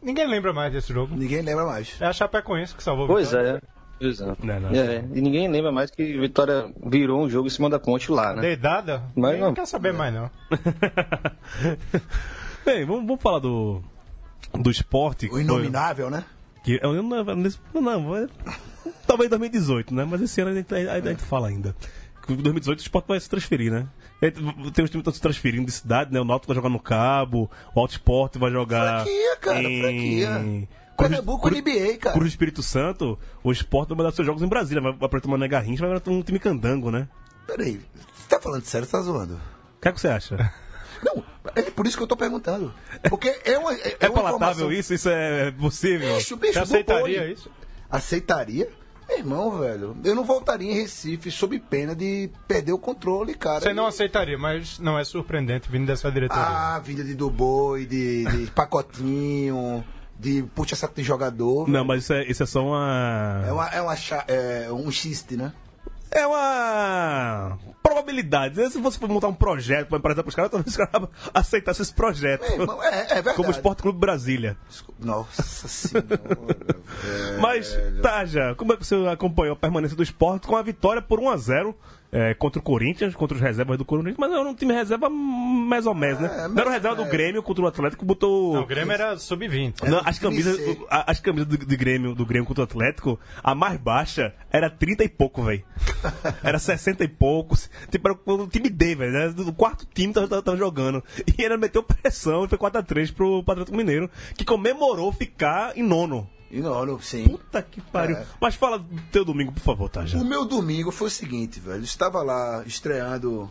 Ninguém 0.03 0.27
lembra 0.27 0.53
mais 0.53 0.73
desse 0.73 0.93
jogo. 0.93 1.15
Ninguém 1.15 1.43
lembra 1.43 1.67
mais. 1.67 1.97
É 2.01 2.07
a 2.07 2.13
Chapecoense 2.13 2.75
que 2.75 2.83
salvou 2.83 3.05
o 3.05 3.09
Pois 3.09 3.29
Vitória. 3.31 3.61
é. 3.65 3.80
É. 4.01 4.47
Não, 4.47 4.61
não. 4.61 4.71
É, 4.71 5.05
E 5.15 5.21
ninguém 5.21 5.47
lembra 5.49 5.71
mais 5.71 5.91
que 5.91 6.19
Vitória 6.19 6.73
virou 6.87 7.23
um 7.23 7.29
jogo 7.29 7.49
em 7.49 7.51
cima 7.51 7.69
da 7.69 7.79
ponte 7.79 8.11
lá, 8.11 8.35
né? 8.35 8.41
Deidada? 8.41 9.03
Mas 9.15 9.39
não. 9.39 9.53
quer 9.53 9.67
saber 9.67 9.93
mais, 9.93 10.15
não. 10.15 10.31
Bem, 12.65 12.85
vamos, 12.85 13.07
vamos 13.07 13.23
falar 13.23 13.39
do, 13.41 13.83
do 14.55 14.71
esporte. 14.71 15.27
O 15.27 15.31
foi- 15.31 15.43
inominável, 15.43 16.11
né? 16.11 16.25
Que, 16.65 16.79
eu 16.83 17.03
não, 17.03 17.25
não, 17.25 17.81
não, 17.81 18.17
é- 18.17 18.27
talvez 19.07 19.31
2018, 19.31 19.95
né? 19.95 20.05
Mas 20.05 20.21
esse 20.21 20.41
ano 20.41 20.51
a 20.51 20.55
gente, 20.55 20.75
a, 20.75 20.93
a 20.95 21.01
gente 21.01 21.23
fala 21.23 21.49
ainda. 21.49 21.75
Que 22.27 22.35
em 22.35 22.37
2018 22.37 22.79
o 22.79 22.83
esporte 22.83 23.07
vai 23.09 23.19
se 23.19 23.31
transferir, 23.31 23.73
né? 23.73 23.87
Tem 24.21 24.31
os 24.31 24.71
times 24.73 24.91
que 24.91 24.99
estão 24.99 25.13
se 25.13 25.21
transferindo 25.21 25.65
de 25.65 25.73
cidade, 25.73 26.13
né? 26.13 26.21
O 26.21 26.25
Náutico 26.25 26.49
vai 26.49 26.57
jogar 26.57 26.69
no 26.69 26.79
Cabo, 26.79 27.51
o 27.75 27.81
Alto 27.81 27.93
Esporte 27.93 28.39
vai 28.39 28.51
jogar. 28.51 29.05
Franquia, 29.05 29.37
cara, 29.37 29.63
em... 29.63 29.81
franquia. 29.81 30.69
Cruz, 31.01 31.11
Pernambuco 31.11 31.49
Cruz, 31.49 31.61
NBA, 31.63 31.99
cara. 31.99 32.13
Cruz 32.15 32.31
do 32.31 32.33
Espírito 32.33 32.63
Santo, 32.63 33.19
o 33.43 33.51
esporte 33.53 33.89
vai 33.91 33.99
mandar 33.99 34.13
seus 34.13 34.27
jogos 34.27 34.43
em 34.43 34.49
Brasília. 34.49 34.83
Vai, 34.83 34.93
vai 34.93 35.09
pra 35.09 35.21
tomar 35.21 35.47
Garrincha, 35.49 35.87
vai 35.87 35.99
pra 36.01 36.13
um 36.13 36.23
time 36.23 36.39
candango, 36.39 36.91
né? 36.91 37.09
Peraí, 37.47 37.81
você 38.15 38.29
tá 38.29 38.41
falando 38.41 38.65
sério, 38.65 38.87
você 38.87 38.93
tá 38.93 39.01
zoando? 39.03 39.35
O 39.35 39.81
que, 39.83 39.89
é 39.89 39.93
que 39.93 40.01
você 40.01 40.09
acha? 40.09 40.53
Não, 41.03 41.25
é 41.57 41.63
por 41.63 41.87
isso 41.87 41.97
que 41.97 42.03
eu 42.03 42.07
tô 42.07 42.15
perguntando. 42.17 42.73
Porque 43.09 43.35
é 43.45 43.59
uma. 43.59 43.73
É, 43.75 43.97
É, 44.01 44.09
uma 44.09 44.23
palatável 44.23 44.67
informação- 44.67 44.73
isso? 44.73 44.93
Isso 44.93 45.09
é 45.09 45.51
possível? 45.53 46.15
Bicho, 46.17 46.37
bicho, 46.37 46.53
Você 46.53 46.59
não 46.59 46.65
aceitaria 46.65 47.21
pode. 47.21 47.33
isso? 47.33 47.51
Aceitaria? 47.91 48.69
Meu 49.09 49.19
irmão, 49.19 49.59
velho, 49.59 49.97
eu 50.05 50.15
não 50.15 50.23
voltaria 50.25 50.71
em 50.71 50.75
Recife 50.75 51.31
sob 51.33 51.59
pena 51.59 51.97
de 51.97 52.31
perder 52.47 52.73
o 52.73 52.79
controle, 52.79 53.35
cara. 53.35 53.61
Você 53.61 53.73
não 53.75 53.87
E- 53.87 53.89
aceitaria, 53.89 54.39
mas 54.39 54.79
não 54.79 54.97
é 54.99 55.03
surpreendente 55.03 55.69
vindo 55.69 55.87
dessa 55.87 56.13
diretoria. 56.13 56.45
Ah, 56.45 56.79
vida 56.79 57.03
de 57.03 57.15
do 57.15 57.29
boi, 57.31 57.87
de, 57.87 58.25
de 58.27 58.51
pacotinho, 58.53 59.83
de 60.21 60.43
puxa 60.55 60.77
saco 60.77 60.95
de 60.95 61.03
jogador. 61.03 61.69
Não, 61.69 61.85
mas 61.85 62.05
isso 62.05 62.13
é, 62.13 62.25
isso 62.27 62.43
é 62.43 62.47
só 62.47 62.65
uma. 62.65 63.45
É, 63.47 63.53
uma, 63.53 63.69
é, 63.69 63.81
uma, 63.81 63.95
é 64.29 64.73
um 64.73 64.91
xiste, 64.91 65.37
né? 65.37 65.53
É 66.11 66.27
uma 66.27 67.57
probabilidade. 67.83 68.71
Se 68.71 68.81
você 68.81 68.99
for 68.99 69.09
montar 69.09 69.29
um 69.29 69.35
projeto 69.35 69.89
para 69.89 69.99
emprestar 69.99 70.25
pros 70.25 70.35
caras, 70.35 70.51
talvez 70.51 70.77
os 70.77 70.77
caras 70.77 71.09
aceitassem 71.33 71.83
esse 71.83 71.95
projeto. 71.95 72.45
Irmão, 72.53 72.83
é, 72.83 73.03
é 73.03 73.15
verdade. 73.15 73.37
Como 73.37 73.49
o 73.49 73.53
Esporte 73.53 73.83
Clube 73.83 73.99
Brasília. 73.99 74.57
Nossa 74.99 75.69
senhora. 75.69 76.09
Mas, 77.41 77.73
Taja, 78.03 78.55
como 78.57 78.73
é 78.73 78.77
que 78.77 78.85
você 78.85 78.97
acompanhou 79.07 79.55
a 79.55 79.57
permanência 79.57 79.97
do 79.97 80.03
esporte 80.03 80.49
com 80.49 80.57
a 80.57 80.63
vitória 80.63 81.01
por 81.01 81.21
1x0 81.21 81.75
é, 82.13 82.35
contra 82.35 82.59
o 82.59 82.63
Corinthians, 82.63 83.15
contra 83.15 83.37
os 83.37 83.41
reservas 83.43 83.79
do 83.79 83.85
Corinthians, 83.85 84.17
mas 84.19 84.31
era 84.33 84.41
um 84.43 84.55
time 84.55 84.73
reserva 84.75 85.09
mais 85.09 85.87
ou 85.87 85.95
menos, 85.95 86.21
né? 86.21 86.29
É, 86.29 86.49
Não 86.49 86.57
era 86.59 86.63
o 86.63 86.65
mas- 86.67 86.75
reserva 86.75 86.97
do 86.97 87.03
é. 87.05 87.09
Grêmio 87.09 87.43
contra 87.43 87.65
o 87.65 87.67
Atlético, 87.69 88.05
botou. 88.05 88.55
Não, 88.55 88.63
o 88.63 88.67
Grêmio 88.67 88.93
era 88.93 89.17
sub-20. 89.17 89.83
Não, 89.89 89.99
Era 89.99 90.09
as 90.11 90.19
camisas, 90.19 90.59
as 90.91 91.21
camisas 91.21 91.47
do, 91.49 91.57
do 91.59 91.77
Grêmio, 91.77 92.15
do 92.15 92.27
Grêmio 92.27 92.47
contra 92.47 92.63
o 92.63 92.65
Atlético, 92.65 93.19
a 93.43 93.55
mais 93.55 93.79
baixa 93.79 94.35
era 94.51 94.69
30 94.69 95.05
e 95.05 95.09
pouco, 95.09 95.43
velho. 95.43 95.65
Era 96.43 96.59
60 96.59 97.05
e 97.05 97.09
poucos. 97.09 97.71
Tipo, 97.91 98.09
era 98.09 98.19
o 98.43 98.47
time 98.47 98.69
D, 98.71 98.95
velho. 98.95 99.13
né? 99.13 99.29
Do 99.29 99.53
quarto 99.53 99.87
time 99.93 100.13
tava, 100.13 100.29
tava- 100.29 100.43
tava 100.43 100.57
jogando. 100.57 101.03
E 101.39 101.43
ele 101.43 101.57
meteu 101.57 101.83
pressão 101.83 102.45
e 102.45 102.49
foi 102.49 102.59
4x3 102.59 103.13
pro, 103.15 103.43
pro 103.43 103.53
Atlético 103.53 103.77
Mineiro, 103.77 104.11
que 104.37 104.45
comemorou 104.45 105.13
ficar 105.13 105.77
em 105.77 105.83
nono. 105.83 106.29
E 106.51 106.61
sim. 107.01 107.29
Puta 107.29 107.63
que 107.63 107.81
pariu. 107.81 108.17
É. 108.17 108.27
Mas 108.41 108.57
fala 108.57 108.79
do 108.79 109.01
teu 109.13 109.25
domingo, 109.25 109.53
por 109.53 109.63
favor, 109.63 109.89
Taja. 109.89 110.19
O 110.19 110.25
meu 110.25 110.45
domingo 110.45 110.91
foi 110.91 111.07
o 111.07 111.11
seguinte, 111.11 111.61
velho. 111.61 111.79
Eu 111.79 111.85
estava 111.85 112.23
lá 112.23 112.65
estreando 112.67 113.49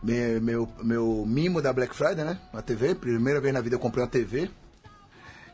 meu, 0.00 0.40
meu, 0.40 0.68
meu 0.82 1.24
mimo 1.26 1.60
da 1.60 1.72
Black 1.72 1.94
Friday, 1.94 2.24
né? 2.24 2.38
Na 2.52 2.62
TV. 2.62 2.94
Primeira 2.94 3.40
vez 3.40 3.52
na 3.52 3.60
vida 3.60 3.74
eu 3.74 3.80
comprei 3.80 4.04
uma 4.04 4.10
TV. 4.10 4.48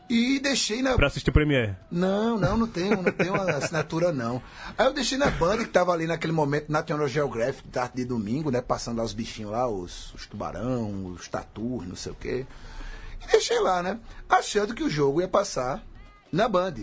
E 0.07 0.39
deixei 0.39 0.83
na. 0.83 0.93
Pra 0.93 1.07
assistir 1.07 1.31
o 1.31 1.33
Premiere. 1.33 1.75
Não, 1.89 2.37
não, 2.37 2.57
não 2.57 2.67
tenho, 2.67 3.01
não 3.01 3.11
tenho 3.11 3.33
uma 3.33 3.49
assinatura, 3.51 4.11
não. 4.11 4.39
Aí 4.77 4.85
eu 4.85 4.93
deixei 4.93 5.17
na 5.17 5.31
banda 5.31 5.63
que 5.63 5.69
tava 5.71 5.91
ali 5.91 6.05
naquele 6.05 6.33
momento, 6.33 6.71
National 6.71 7.07
Geographic, 7.07 7.67
tarde 7.69 7.95
de 7.95 8.05
domingo, 8.05 8.51
né? 8.51 8.61
Passando 8.61 8.97
lá 8.97 9.03
os 9.03 9.13
bichinhos 9.13 9.51
lá, 9.51 9.67
os, 9.67 10.13
os 10.13 10.27
tubarão, 10.27 11.07
os 11.07 11.27
tatus, 11.27 11.87
não 11.87 11.95
sei 11.95 12.11
o 12.11 12.15
quê. 12.15 12.45
E 13.23 13.31
deixei 13.31 13.59
lá, 13.59 13.81
né? 13.81 13.97
Achando 14.29 14.75
que 14.75 14.83
o 14.83 14.89
jogo 14.89 15.21
ia 15.21 15.27
passar 15.27 15.83
na 16.33 16.49
Band. 16.49 16.73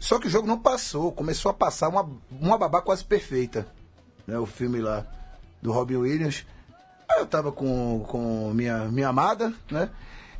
Só 0.00 0.18
que 0.18 0.26
o 0.26 0.30
jogo 0.30 0.46
não 0.46 0.58
passou, 0.58 1.12
começou 1.12 1.50
a 1.50 1.54
passar 1.54 1.88
uma, 1.88 2.06
uma 2.30 2.58
babá 2.58 2.82
quase 2.82 3.04
perfeita. 3.04 3.66
Né? 4.26 4.36
O 4.38 4.44
filme 4.44 4.80
lá 4.80 5.06
do 5.62 5.72
Robin 5.72 5.96
Williams. 5.96 6.44
Aí 7.08 7.20
eu 7.20 7.26
tava 7.26 7.52
com, 7.52 8.04
com 8.08 8.50
minha, 8.52 8.86
minha 8.86 9.08
amada, 9.08 9.54
né? 9.70 9.88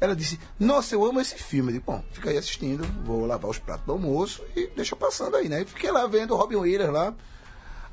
Ela 0.00 0.14
disse, 0.16 0.38
nossa, 0.58 0.94
eu 0.94 1.04
amo 1.04 1.20
esse 1.20 1.36
filme. 1.36 1.70
Eu 1.70 1.74
disse, 1.74 1.86
bom, 1.86 2.02
fica 2.10 2.28
aí 2.30 2.36
assistindo, 2.36 2.84
vou 3.04 3.24
lavar 3.24 3.50
os 3.50 3.58
pratos 3.58 3.86
do 3.86 3.92
almoço 3.92 4.42
e 4.56 4.66
deixa 4.74 4.96
passando 4.96 5.36
aí, 5.36 5.48
né? 5.48 5.62
E 5.62 5.64
fiquei 5.64 5.90
lá 5.92 6.06
vendo 6.06 6.34
o 6.34 6.36
Robin 6.36 6.56
Williams 6.56 6.92
lá. 6.92 7.14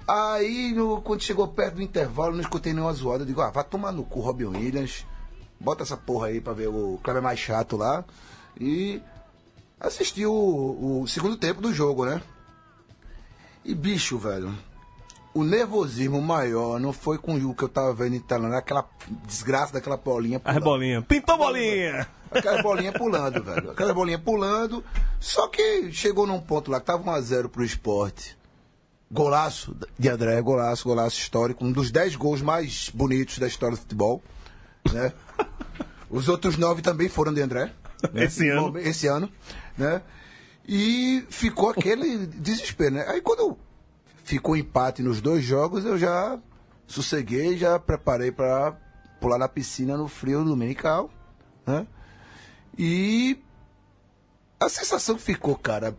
Aí, 0.08 0.74
no- 0.74 1.02
quando 1.02 1.22
chegou 1.22 1.48
perto 1.48 1.76
do 1.76 1.82
intervalo, 1.82 2.34
não 2.34 2.42
escutei 2.42 2.74
nenhuma 2.74 2.92
zoada. 2.94 3.22
Eu 3.24 3.28
digo, 3.28 3.40
ah, 3.42 3.52
vai 3.52 3.64
tomar 3.64 3.92
no 3.92 4.04
cu, 4.04 4.20
Robin 4.20 4.46
Williams. 4.46 5.06
Bota 5.60 5.84
essa 5.84 5.96
porra 5.96 6.28
aí 6.28 6.42
pra 6.42 6.54
ver 6.54 6.68
o 6.68 7.00
Kleber 7.04 7.22
mais 7.22 7.40
chato 7.40 7.78
lá. 7.78 8.04
E 8.60 9.00
assisti 9.82 10.26
o, 10.26 11.02
o 11.02 11.08
segundo 11.08 11.36
tempo 11.36 11.62
do 11.62 11.74
jogo, 11.74 12.06
né? 12.06 12.22
E 13.66 13.76
bicho, 13.76 14.18
velho, 14.18 14.56
o 15.34 15.44
nervosismo 15.44 16.22
maior 16.22 16.80
não 16.80 16.94
foi 16.94 17.18
com 17.18 17.36
o 17.36 17.56
que 17.56 17.64
eu 17.64 17.70
tava 17.70 17.94
vendo 17.94 18.14
em 18.14 18.18
Italana, 18.18 18.58
aquela 18.58 18.88
desgraça 19.26 19.74
daquela 19.74 19.98
bolinha 19.98 20.42
As 20.44 20.58
bolinhas. 20.58 21.04
Pintou 21.06 21.38
bolinha! 21.38 22.08
Aquela 22.32 22.62
bolinha 22.62 22.94
pulando, 22.94 23.44
velho. 23.44 23.72
Aquela 23.72 23.94
bolinha 23.94 24.18
pulando. 24.18 24.84
Só 25.20 25.48
que 25.48 25.92
chegou 25.92 26.26
num 26.26 26.40
ponto 26.40 26.72
lá 26.72 26.80
que 26.80 26.86
tava 26.86 27.04
1x0 27.04 27.50
pro 27.50 27.64
esporte. 27.64 28.38
Golaço 29.12 29.76
de 30.00 30.08
André, 30.08 30.42
golaço, 30.42 30.86
golaço 30.86 31.20
histórico. 31.20 31.66
Um 31.66 31.72
dos 31.72 31.92
10 31.92 32.16
gols 32.16 32.42
mais 32.42 32.90
bonitos 32.94 33.38
da 33.38 33.48
história 33.48 33.76
do 33.76 33.82
futebol. 33.82 34.24
Né? 34.92 35.12
Os 36.10 36.30
outros 36.30 36.58
nove 36.58 36.82
também 36.82 37.10
foram 37.10 37.34
de 37.34 37.42
André. 37.42 37.74
né? 38.14 38.24
Esse 38.24 38.48
ano. 38.48 38.80
Esse 38.80 39.08
ano. 39.08 39.30
Né? 39.78 40.02
E 40.68 41.26
ficou 41.30 41.70
aquele 41.70 42.26
desespero, 42.28 42.96
né? 42.96 43.06
Aí 43.08 43.22
quando 43.22 43.58
ficou 44.24 44.56
empate 44.56 45.02
nos 45.02 45.22
dois 45.22 45.44
jogos, 45.44 45.84
eu 45.86 45.98
já 45.98 46.40
sosseguei, 46.88 47.58
já 47.58 47.80
preparei 47.80 48.32
para 48.32 48.74
pular 49.20 49.38
na 49.38 49.48
piscina 49.48 49.98
no 49.98 50.08
frio 50.08 50.44
dominical, 50.44 51.10
né? 51.66 51.86
E 52.78 53.38
a 54.60 54.70
sensação 54.70 55.16
que 55.16 55.22
ficou, 55.22 55.56
cara, 55.56 55.98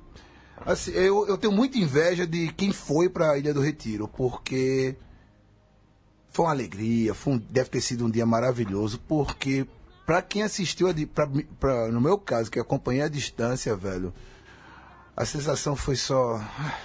assim, 0.64 0.92
eu, 0.92 1.26
eu 1.26 1.36
tenho 1.36 1.52
muita 1.52 1.78
inveja 1.78 2.26
de 2.26 2.52
quem 2.52 2.72
foi 2.72 3.08
para 3.08 3.32
a 3.32 3.38
Ilha 3.38 3.52
do 3.52 3.60
Retiro, 3.60 4.06
porque 4.08 4.96
foi 6.30 6.46
uma 6.46 6.52
alegria, 6.52 7.12
foi 7.14 7.34
um- 7.34 7.38
deve 7.38 7.68
ter 7.70 7.80
sido 7.80 8.06
um 8.06 8.10
dia 8.10 8.24
maravilhoso, 8.24 8.98
porque 9.06 9.66
para 10.06 10.20
quem 10.22 10.42
assistiu, 10.42 10.88
a 10.88 10.94
pra, 11.14 11.28
pra- 11.60 11.88
no 11.88 12.00
meu 12.00 12.18
caso, 12.18 12.50
que 12.50 12.58
acompanhei 12.58 13.02
a 13.02 13.08
distância, 13.08 13.74
velho, 13.76 14.12
a 15.16 15.24
sensação 15.24 15.74
foi 15.76 15.96
só. 15.96 16.36
"Ah, 16.58 16.78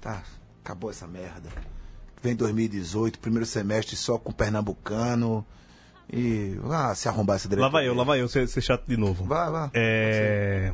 Tá, 0.00 0.22
acabou 0.64 0.90
essa 0.90 1.06
merda. 1.06 1.48
Vem 2.22 2.34
2018, 2.36 3.18
primeiro 3.18 3.44
semestre 3.46 3.96
só 3.96 4.18
com 4.18 4.30
pernambucano. 4.32 5.44
E. 6.12 6.56
Ah, 6.70 6.94
se 6.94 7.08
arrombar 7.08 7.34
essa 7.36 7.46
Lá 7.48 7.50
diretoria. 7.50 7.72
vai 7.72 7.88
eu, 7.88 7.94
lá 7.94 8.04
vai 8.04 8.20
eu 8.20 8.28
ser, 8.28 8.46
ser 8.48 8.60
chato 8.60 8.84
de 8.86 8.96
novo. 8.96 9.24
Vai, 9.24 9.50
vai. 9.50 9.70
É... 9.74 10.72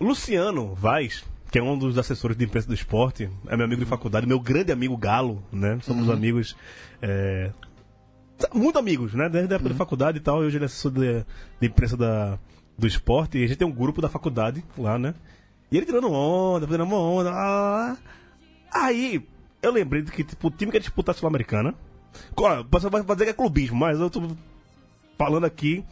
Luciano 0.00 0.74
Vaz, 0.74 1.24
que 1.50 1.58
é 1.58 1.62
um 1.62 1.78
dos 1.78 1.96
assessores 1.98 2.36
de 2.36 2.44
imprensa 2.44 2.66
do 2.66 2.74
esporte, 2.74 3.30
é 3.46 3.56
meu 3.56 3.64
amigo 3.66 3.82
de 3.84 3.88
faculdade, 3.88 4.26
meu 4.26 4.40
grande 4.40 4.72
amigo 4.72 4.96
Galo, 4.96 5.42
né? 5.52 5.78
Somos 5.82 6.10
amigos. 6.10 6.56
é, 7.00 7.52
Muito 8.52 8.78
amigos, 8.78 9.14
né? 9.14 9.28
Desde 9.28 9.52
a 9.52 9.56
época 9.56 9.70
da 9.70 9.76
faculdade 9.76 10.18
e 10.18 10.20
tal. 10.20 10.38
Hoje 10.38 10.56
ele 10.56 10.64
é 10.64 10.66
assessor 10.66 10.90
de, 10.90 11.24
de 11.60 11.66
imprensa 11.66 11.96
da, 11.96 12.38
do 12.76 12.86
esporte. 12.86 13.38
E 13.38 13.44
a 13.44 13.46
gente 13.46 13.58
tem 13.58 13.66
um 13.66 13.72
grupo 13.72 14.00
da 14.00 14.08
faculdade 14.08 14.64
lá, 14.76 14.98
né? 14.98 15.14
E 15.70 15.76
ele 15.76 15.86
tirando 15.86 16.10
onda, 16.10 16.66
fazendo 16.66 16.84
uma 16.84 16.98
onda. 16.98 17.30
lá, 17.30 17.36
lá. 17.36 17.98
Aí, 18.72 19.26
eu 19.62 19.72
lembrei 19.72 20.02
de 20.02 20.12
que 20.12 20.24
tipo, 20.24 20.48
o 20.48 20.50
time 20.50 20.70
que 20.70 20.76
ia 20.76 20.80
disputar 20.80 21.14
a 21.14 21.18
Sul-Americana. 21.18 21.74
O 22.36 22.64
pessoal 22.64 22.90
vai 22.90 23.02
dizer 23.02 23.24
que 23.24 23.30
é 23.30 23.34
clubismo, 23.34 23.76
mas 23.76 23.98
eu 23.98 24.08
tô 24.08 24.22
falando 25.18 25.44
aqui 25.44 25.84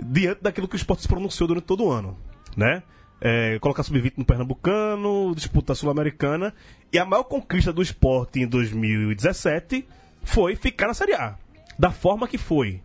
diante 0.00 0.42
daquilo 0.42 0.68
que 0.68 0.76
o 0.76 0.78
esporte 0.78 1.02
se 1.02 1.08
pronunciou 1.08 1.48
durante 1.48 1.64
todo 1.64 1.84
o 1.84 1.90
ano, 1.90 2.16
né? 2.56 2.82
É, 3.20 3.58
colocar 3.58 3.82
sub-20 3.82 4.14
no 4.16 4.24
Pernambucano, 4.24 5.34
disputa 5.34 5.74
sul-americana. 5.74 6.54
E 6.92 6.98
a 6.98 7.04
maior 7.04 7.24
conquista 7.24 7.72
do 7.72 7.82
esporte 7.82 8.40
em 8.40 8.46
2017 8.46 9.86
foi 10.22 10.54
ficar 10.54 10.86
na 10.86 10.94
Série 10.94 11.14
A. 11.14 11.36
Da 11.78 11.90
forma 11.90 12.26
que 12.26 12.36
foi. 12.38 12.82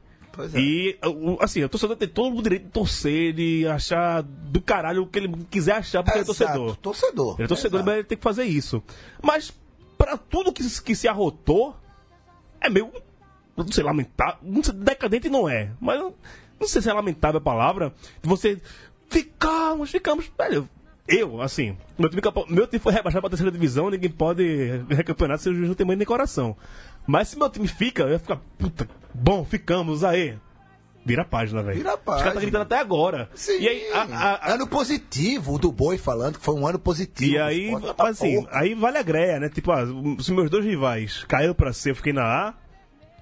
É. 0.54 0.60
E, 0.60 0.98
assim, 1.40 1.64
o 1.64 1.70
torcedor 1.70 1.96
tem 1.96 2.08
todo 2.08 2.36
o 2.38 2.42
direito 2.42 2.64
de 2.66 2.70
torcer, 2.72 3.34
de 3.34 3.68
achar 3.68 4.24
do 4.24 4.60
caralho 4.62 5.04
o 5.04 5.08
que 5.08 5.20
ele 5.20 5.32
quiser 5.50 5.74
achar, 5.76 6.02
porque 6.04 6.18
ele 6.18 6.28
é 6.28 6.32
Exato, 6.32 6.38
torcedor. 6.48 6.76
Torcedor. 6.78 7.36
Ele 7.38 7.44
é 7.44 7.48
torcedor, 7.48 7.80
Exato. 7.80 7.86
mas 7.86 7.96
ele 8.00 8.04
tem 8.08 8.18
que 8.18 8.24
fazer 8.24 8.44
isso. 8.46 8.82
Mas, 9.22 9.54
pra 9.98 10.18
tudo 10.18 10.52
que, 10.52 10.64
se- 10.64 10.82
que 10.82 10.96
se 10.96 11.08
arrotou, 11.08 11.76
é 12.60 12.70
meio. 12.70 12.92
Não 13.56 13.72
sei, 13.72 13.84
lamentável. 13.84 14.38
Decadente 14.76 15.30
não 15.30 15.48
é. 15.48 15.70
Mas 15.80 16.00
não 16.00 16.68
sei 16.68 16.82
se 16.82 16.90
é 16.90 16.94
lamentável 16.94 17.38
a 17.38 17.42
palavra. 17.42 17.94
Você. 18.24 18.60
Ficamos, 19.10 19.92
ficamos. 19.92 20.32
Velho, 20.36 20.68
eu, 21.08 21.40
assim. 21.42 21.78
Meu 21.98 22.10
time, 22.10 22.22
meu 22.50 22.66
time 22.66 22.80
foi 22.80 22.92
rebaixado 22.94 23.22
pra 23.22 23.30
terceira 23.30 23.52
divisão. 23.52 23.92
Ninguém 23.92 24.10
pode 24.10 24.82
recampeonato 24.90 25.44
se 25.44 25.50
o 25.50 25.54
juiz 25.54 25.68
não 25.68 25.76
tem 25.76 25.86
mãe 25.86 25.96
nem 25.96 26.08
coração. 26.08 26.56
Mas 27.06 27.28
se 27.30 27.38
meu 27.38 27.50
time 27.50 27.68
fica, 27.68 28.04
eu 28.04 28.10
ia 28.12 28.20
ficar. 28.20 28.40
Puta, 28.58 28.88
bom, 29.14 29.44
ficamos, 29.44 30.04
aí. 30.04 30.38
Vira 31.06 31.24
a 31.24 31.26
página, 31.26 31.62
velho. 31.62 31.78
Vira 31.78 31.92
a 31.92 31.96
Os 31.96 32.00
caras 32.02 32.22
página. 32.22 32.34
tá 32.34 32.40
gritando 32.40 32.62
até 32.62 32.78
agora. 32.80 33.30
Sim. 33.36 33.60
E 33.60 33.68
aí, 33.68 33.92
a- 33.92 34.04
a- 34.04 34.34
a- 34.36 34.54
Ano 34.54 34.66
positivo, 34.68 35.56
o 35.56 35.60
do 35.60 35.70
Boi 35.70 35.98
falando 35.98 36.40
que 36.40 36.46
foi 36.46 36.56
um 36.56 36.66
ano 36.66 36.80
positivo. 36.80 37.30
e 37.34 37.38
aí, 37.38 37.66
esporte, 37.74 37.94
tá 37.94 38.08
assim, 38.08 38.36
porra. 38.42 38.50
aí 38.58 38.74
vale 38.74 38.98
a 38.98 39.04
greia, 39.04 39.38
né? 39.38 39.50
Tipo, 39.50 39.72
ah, 39.74 39.86
se 40.20 40.32
meus 40.32 40.50
dois 40.50 40.64
rivais 40.64 41.26
caíram 41.26 41.54
pra 41.54 41.74
C, 41.74 41.92
eu 41.92 41.96
fiquei 41.98 42.14
na 42.14 42.24
A, 42.24 42.54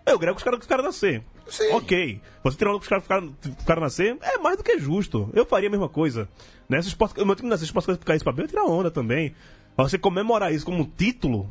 eu 0.06 0.20
grego 0.20 0.38
os 0.38 0.44
caras 0.44 0.60
que 0.60 0.66
ficaram 0.66 0.84
na 0.84 0.92
C. 0.92 1.24
Sim. 1.48 1.72
Ok. 1.74 2.22
Você 2.44 2.56
tirando 2.58 2.78
os 2.80 2.88
caras 2.88 3.04
que 3.04 3.08
ficaram, 3.12 3.36
ficaram 3.58 3.82
na 3.82 3.90
C, 3.90 4.16
é 4.22 4.38
mais 4.38 4.58
do 4.58 4.64
que 4.64 4.78
justo. 4.78 5.32
Eu 5.34 5.44
faria 5.44 5.68
a 5.68 5.72
mesma 5.72 5.90
coisa. 5.90 6.30
Né? 6.70 6.80
Se 6.84 6.88
o 6.88 6.90
esporte, 6.90 7.20
o 7.20 7.26
meu 7.26 7.36
time 7.36 7.50
nascesse, 7.50 7.72
se 7.72 7.76
o 7.76 7.82
esporte 7.82 8.06
caísse 8.06 8.24
pra 8.24 8.32
B, 8.32 8.44
eu 8.44 8.48
tirar 8.48 8.64
onda 8.66 8.92
também. 8.92 9.34
Mas 9.76 9.90
você 9.90 9.98
comemorar 9.98 10.54
isso 10.54 10.64
como 10.66 10.82
um 10.84 10.86
título, 10.86 11.50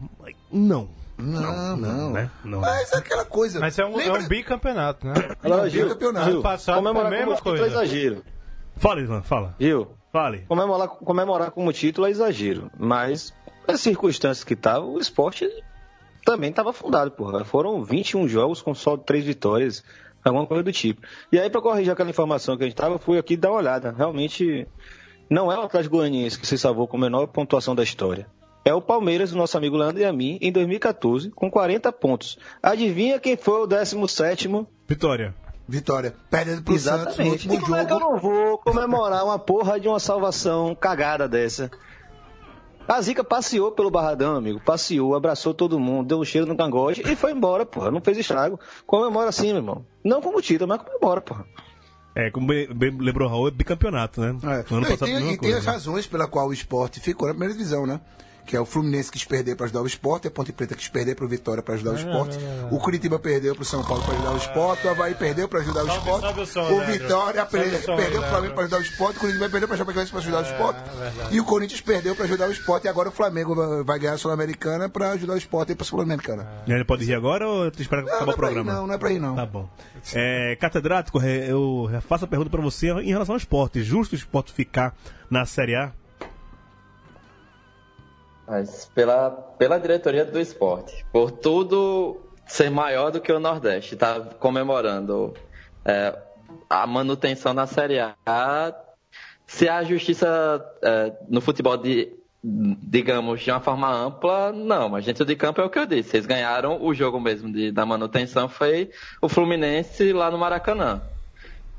não. 0.50 0.88
Não, 1.20 1.76
não. 1.76 2.10
Né? 2.12 2.30
Não. 2.44 2.60
Mas 2.60 2.92
é 2.92 2.96
aquela 2.98 3.24
coisa. 3.24 3.60
Mas 3.60 3.78
é 3.78 3.84
um, 3.84 4.00
é 4.00 4.04
Lembra- 4.04 4.20
um 4.22 4.28
bicampeonato, 4.28 5.06
né? 5.06 5.14
Agora, 5.42 5.62
Não, 5.62 5.68
Gil, 5.68 5.88
campeonato. 5.88 6.30
Gil, 6.30 6.42
Passado 6.42 6.76
comemorar 6.76 7.10
mesma 7.10 7.26
como 7.26 7.36
título 7.36 7.56
é 7.56 7.58
coisa. 7.60 7.74
exagero. 7.84 8.24
Fala, 8.76 9.00
Ivan, 9.00 9.22
fala. 9.22 9.54
Gil, 9.60 9.88
Fale. 10.12 10.38
comemorar, 10.48 10.88
comemorar 10.88 11.50
como 11.50 11.72
título 11.72 12.06
é 12.06 12.10
exagero. 12.10 12.70
Mas, 12.78 13.32
as 13.68 13.80
circunstâncias 13.80 14.42
que 14.44 14.56
tava, 14.56 14.84
o 14.84 14.98
esporte 14.98 15.48
também 16.24 16.50
estava 16.50 16.72
fundado, 16.72 17.10
porra. 17.10 17.44
Foram 17.44 17.82
21 17.84 18.26
jogos 18.28 18.60
com 18.62 18.74
só 18.74 18.96
3 18.96 19.24
vitórias, 19.24 19.82
alguma 20.24 20.46
coisa 20.46 20.62
do 20.62 20.72
tipo. 20.72 21.02
E 21.30 21.38
aí, 21.38 21.48
para 21.50 21.60
corrigir 21.60 21.92
aquela 21.92 22.10
informação 22.10 22.56
que 22.56 22.62
a 22.64 22.66
gente 22.66 22.76
tava, 22.76 22.94
eu 22.94 22.98
fui 22.98 23.18
aqui 23.18 23.36
dar 23.36 23.50
uma 23.50 23.58
olhada. 23.58 23.94
Realmente, 23.96 24.66
não 25.28 25.50
é 25.52 25.58
o 25.58 25.62
Atlético 25.62 25.96
Goianiense 25.96 26.38
que 26.38 26.46
se 26.46 26.58
salvou 26.58 26.88
com 26.88 26.96
a 26.96 27.00
menor 27.00 27.26
pontuação 27.28 27.74
da 27.74 27.82
história. 27.82 28.26
É 28.64 28.74
o 28.74 28.80
Palmeiras, 28.82 29.30
do 29.30 29.36
nosso 29.38 29.56
amigo 29.56 29.76
Leandro 29.76 30.00
e 30.00 30.04
a 30.04 30.12
mim, 30.12 30.38
em 30.40 30.52
2014, 30.52 31.30
com 31.30 31.50
40 31.50 31.90
pontos. 31.92 32.38
Adivinha 32.62 33.18
quem 33.18 33.36
foi 33.36 33.62
o 33.62 33.66
17º? 33.68 34.66
Vitória. 34.86 35.34
Vitória. 35.66 36.14
Perdendo 36.28 36.62
pro 36.62 36.78
Santos 36.78 37.16
no 37.16 37.24
Exatamente. 37.24 37.32
último 37.48 37.54
E 37.54 37.60
como 37.60 37.76
é 37.76 37.84
que 37.86 37.92
eu 37.92 37.98
jogo. 37.98 38.10
não 38.12 38.18
vou 38.20 38.58
comemorar 38.58 39.24
uma 39.24 39.38
porra 39.38 39.78
de 39.78 39.88
uma 39.88 40.00
salvação 40.00 40.74
cagada 40.74 41.28
dessa? 41.28 41.70
A 42.88 43.00
Zica 43.00 43.22
passeou 43.22 43.70
pelo 43.70 43.90
Barradão, 43.90 44.34
amigo. 44.34 44.60
Passeou, 44.60 45.14
abraçou 45.14 45.54
todo 45.54 45.78
mundo, 45.78 46.08
deu 46.08 46.18
um 46.18 46.24
cheiro 46.24 46.46
no 46.46 46.56
cangote 46.56 47.02
e 47.08 47.14
foi 47.14 47.30
embora, 47.30 47.64
porra. 47.64 47.90
Não 47.90 48.00
fez 48.00 48.18
estrago. 48.18 48.58
Comemora 48.84 49.28
assim, 49.28 49.48
meu 49.48 49.56
irmão. 49.58 49.86
Não 50.04 50.20
como 50.20 50.42
título, 50.42 50.68
mas 50.68 50.82
comemora, 50.82 51.20
porra. 51.20 51.46
É, 52.16 52.30
como 52.32 52.48
bem, 52.48 52.66
bem 52.74 52.90
lembrou 52.98 53.28
o 53.28 53.30
Raul, 53.30 53.46
é 53.48 53.50
bicampeonato, 53.52 54.20
né? 54.20 54.36
É. 54.42 54.64
No 54.68 54.78
ano 54.78 54.80
Não, 54.80 54.80
e 54.80 54.82
passado, 54.90 55.06
tem, 55.06 55.16
a 55.16 55.20
mesma 55.20 55.32
e 55.34 55.38
tem 55.38 55.50
coisa, 55.52 55.58
as 55.58 55.66
né? 55.66 55.72
razões 55.72 56.06
pela 56.08 56.26
qual 56.26 56.48
o 56.48 56.52
esporte 56.52 56.98
ficou 56.98 57.28
na 57.28 57.34
primeira 57.34 57.54
divisão, 57.54 57.86
né? 57.86 58.00
Que 58.46 58.56
é 58.56 58.60
o 58.60 58.64
Fluminense 58.64 59.10
que 59.10 59.18
quis 59.18 59.26
perder 59.26 59.54
para 59.56 59.66
ajudar 59.66 59.82
o 59.82 59.86
esporte, 59.86 60.26
a 60.26 60.30
Ponte 60.30 60.52
Preta 60.52 60.74
quis 60.74 60.88
perder 60.88 61.14
para 61.14 61.24
o 61.24 61.28
Vitória 61.28 61.62
para 61.62 61.74
ajudar 61.74 61.92
o 61.92 61.96
esporte, 61.96 62.38
o 62.70 62.78
Curitiba 62.78 63.18
perdeu 63.18 63.54
para 63.54 63.62
o 63.62 63.64
São 63.64 63.84
Paulo 63.84 64.02
para 64.02 64.14
ajudar 64.14 64.32
o 64.32 64.36
esporte, 64.36 64.86
o 64.86 64.90
Havaí 64.90 65.14
perdeu 65.14 65.48
para 65.48 65.60
ajudar 65.60 65.82
o 65.84 65.86
Sobe- 65.86 65.98
esporte, 65.98 66.26
sobe 66.26 66.40
o 66.40 66.46
som, 66.46 66.60
o. 66.72 66.80
Vitória 66.86 67.40
Sobe 67.48 67.56
o 67.56 67.96
perdeu 67.96 68.20
para 68.20 68.26
o. 68.26 68.30
Flamengo 68.30 68.54
para 68.54 68.62
ajudar 68.64 68.78
o 68.78 68.82
esporte, 68.82 69.16
o 69.16 69.20
Curitiba 69.20 69.48
perdeu 69.48 69.68
para 69.68 69.76
Chapecoense 69.76 70.10
para 70.10 70.20
ajudar 70.20 70.38
o 70.38 70.42
esporte, 70.42 70.80
verdade. 70.98 71.36
e 71.36 71.40
o 71.40 71.44
Corinthians 71.44 71.80
perdeu 71.80 72.16
para 72.16 72.24
ajudar 72.24 72.48
o 72.48 72.52
esporte, 72.52 72.84
e 72.86 72.88
agora 72.88 73.08
o 73.08 73.12
Flamengo 73.12 73.84
vai- 73.84 73.98
ganhar 73.98 74.14
a 74.14 74.18
Sul-Americana 74.18 74.88
para 74.88 75.10
ajudar 75.12 75.34
o 75.34 75.38
esporte 75.38 75.74
para 75.74 75.84
a 75.84 75.86
Sul-Americana. 75.86 76.48
E 76.66 76.72
aí, 76.72 76.84
pode 76.84 77.04
rir 77.04 77.14
agora 77.14 77.46
ou 77.46 77.70
tu 77.70 77.82
espera 77.82 78.02
Não, 78.02 78.08
acabar 78.08 78.26
não 78.26 78.28
o 78.28 78.30
é 78.30 78.32
ir 78.32 78.36
programa? 78.36 78.72
não, 78.72 78.86
não 78.86 78.94
é 78.94 78.98
pra 78.98 79.12
ir 79.12 79.20
não. 79.20 79.36
Tá 79.36 79.46
bom. 79.46 79.68
É, 80.14 80.56
catedrático, 80.60 81.20
eu 81.22 81.88
faço 82.08 82.24
a 82.24 82.28
pergunta 82.28 82.50
pra 82.50 82.60
você 82.62 82.88
em 82.90 83.10
relação 83.10 83.34
ao 83.34 83.38
esporte. 83.38 83.82
Justo 83.82 84.12
o 84.12 84.16
esporte 84.16 84.52
ficar 84.52 84.94
na 85.30 85.44
Série 85.44 85.74
A? 85.76 85.92
Mas 88.50 88.90
pela, 88.92 89.30
pela 89.30 89.78
diretoria 89.78 90.24
do 90.24 90.40
esporte, 90.40 91.06
por 91.12 91.30
tudo 91.30 92.20
ser 92.48 92.68
maior 92.68 93.12
do 93.12 93.20
que 93.20 93.30
o 93.30 93.38
Nordeste, 93.38 93.94
tá 93.94 94.18
comemorando 94.40 95.32
é, 95.84 96.18
a 96.68 96.84
manutenção 96.84 97.54
na 97.54 97.68
Série 97.68 98.00
A. 98.00 98.74
Se 99.46 99.68
a 99.68 99.84
justiça 99.84 100.64
é, 100.82 101.12
no 101.28 101.40
futebol, 101.40 101.76
de, 101.76 102.12
digamos, 102.42 103.40
de 103.40 103.52
uma 103.52 103.60
forma 103.60 103.88
ampla, 103.88 104.50
não. 104.50 104.88
Mas 104.88 105.04
dentro 105.04 105.24
de 105.24 105.36
campo 105.36 105.60
é 105.60 105.64
o 105.64 105.70
que 105.70 105.78
eu 105.78 105.86
disse. 105.86 106.16
Eles 106.16 106.26
ganharam 106.26 106.82
o 106.82 106.92
jogo 106.92 107.20
mesmo 107.20 107.52
de, 107.52 107.70
da 107.70 107.86
manutenção, 107.86 108.48
foi 108.48 108.90
o 109.22 109.28
Fluminense 109.28 110.12
lá 110.12 110.28
no 110.28 110.38
Maracanã. 110.38 111.00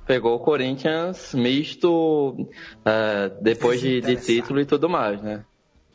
Pegou 0.06 0.36
o 0.36 0.40
Corinthians 0.40 1.34
misto 1.34 2.48
é, 2.86 3.30
depois 3.42 3.82
de, 3.82 4.00
de 4.00 4.16
título 4.16 4.62
e 4.62 4.66
tudo 4.66 4.88
mais, 4.88 5.22
né? 5.22 5.44